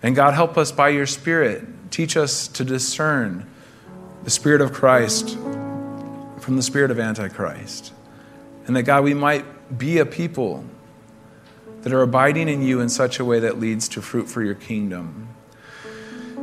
And 0.00 0.14
God, 0.14 0.32
help 0.32 0.56
us 0.56 0.70
by 0.70 0.90
your 0.90 1.06
Spirit. 1.06 1.90
Teach 1.90 2.16
us 2.16 2.46
to 2.46 2.64
discern 2.64 3.44
the 4.22 4.30
Spirit 4.30 4.60
of 4.60 4.72
Christ 4.72 5.30
from 6.38 6.54
the 6.54 6.62
Spirit 6.62 6.92
of 6.92 7.00
Antichrist. 7.00 7.92
And 8.68 8.76
that, 8.76 8.84
God, 8.84 9.02
we 9.02 9.12
might 9.12 9.76
be 9.76 9.98
a 9.98 10.06
people 10.06 10.64
that 11.82 11.92
are 11.92 12.02
abiding 12.02 12.48
in 12.48 12.62
you 12.62 12.78
in 12.78 12.88
such 12.88 13.18
a 13.18 13.24
way 13.24 13.40
that 13.40 13.58
leads 13.58 13.88
to 13.88 14.00
fruit 14.00 14.28
for 14.28 14.40
your 14.40 14.54
kingdom. 14.54 15.30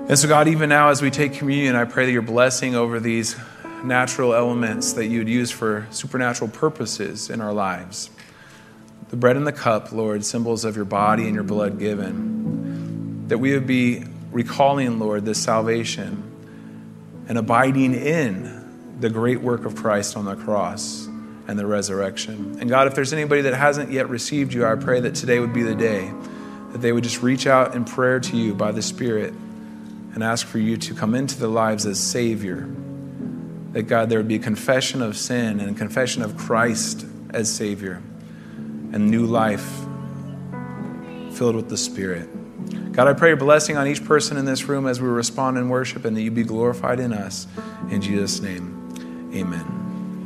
And 0.09 0.19
so, 0.19 0.27
God, 0.27 0.49
even 0.49 0.67
now 0.67 0.89
as 0.89 1.01
we 1.01 1.09
take 1.09 1.35
communion, 1.35 1.77
I 1.77 1.85
pray 1.85 2.05
that 2.07 2.11
your 2.11 2.23
blessing 2.23 2.75
over 2.75 2.99
these 2.99 3.37
natural 3.83 4.33
elements 4.33 4.93
that 4.93 5.07
you'd 5.07 5.29
use 5.29 5.51
for 5.51 5.87
supernatural 5.91 6.49
purposes 6.49 7.29
in 7.29 7.41
our 7.41 7.53
lives. 7.53 8.09
The 9.09 9.17
bread 9.17 9.35
and 9.35 9.45
the 9.45 9.51
cup, 9.51 9.91
Lord, 9.91 10.23
symbols 10.23 10.65
of 10.65 10.75
your 10.75 10.85
body 10.85 11.25
and 11.25 11.35
your 11.35 11.43
blood 11.43 11.79
given. 11.79 13.27
That 13.27 13.39
we 13.39 13.53
would 13.53 13.67
be 13.67 14.03
recalling, 14.31 14.99
Lord, 14.99 15.25
this 15.25 15.41
salvation 15.41 16.23
and 17.27 17.37
abiding 17.37 17.95
in 17.95 18.97
the 18.99 19.09
great 19.09 19.41
work 19.41 19.65
of 19.65 19.75
Christ 19.75 20.15
on 20.15 20.25
the 20.25 20.35
cross 20.35 21.07
and 21.47 21.57
the 21.57 21.65
resurrection. 21.65 22.57
And 22.59 22.69
God, 22.69 22.87
if 22.87 22.95
there's 22.95 23.13
anybody 23.13 23.41
that 23.41 23.53
hasn't 23.53 23.91
yet 23.91 24.09
received 24.09 24.53
you, 24.53 24.65
I 24.65 24.75
pray 24.75 24.99
that 25.01 25.15
today 25.15 25.39
would 25.39 25.53
be 25.53 25.63
the 25.63 25.75
day 25.75 26.11
that 26.71 26.77
they 26.77 26.91
would 26.93 27.03
just 27.03 27.21
reach 27.21 27.47
out 27.47 27.75
in 27.75 27.83
prayer 27.83 28.19
to 28.19 28.37
you 28.37 28.53
by 28.53 28.71
the 28.71 28.81
Spirit 28.81 29.33
and 30.13 30.23
ask 30.23 30.47
for 30.47 30.57
you 30.57 30.77
to 30.77 30.93
come 30.93 31.15
into 31.15 31.37
their 31.37 31.49
lives 31.49 31.85
as 31.85 31.99
Savior 31.99 32.69
that 33.71 33.83
God, 33.83 34.09
there 34.09 34.19
would 34.19 34.27
be 34.27 34.35
a 34.35 34.39
confession 34.39 35.01
of 35.01 35.17
sin 35.17 35.59
and 35.59 35.69
a 35.69 35.77
confession 35.77 36.21
of 36.21 36.37
Christ 36.37 37.05
as 37.31 37.51
Savior 37.51 38.01
and 38.93 39.09
new 39.09 39.25
life 39.25 39.65
filled 41.33 41.55
with 41.55 41.69
the 41.69 41.77
Spirit. 41.77 42.29
God, 42.91 43.07
I 43.07 43.13
pray 43.13 43.29
your 43.29 43.37
blessing 43.37 43.77
on 43.77 43.87
each 43.87 44.03
person 44.03 44.35
in 44.35 44.45
this 44.45 44.65
room 44.65 44.85
as 44.85 45.01
we 45.01 45.07
respond 45.07 45.57
in 45.57 45.69
worship 45.69 46.03
and 46.03 46.15
that 46.17 46.21
you 46.21 46.31
be 46.31 46.43
glorified 46.43 46.99
in 46.99 47.13
us. 47.13 47.47
In 47.89 48.01
Jesus' 48.01 48.41
name, 48.41 49.31
amen. 49.33 49.90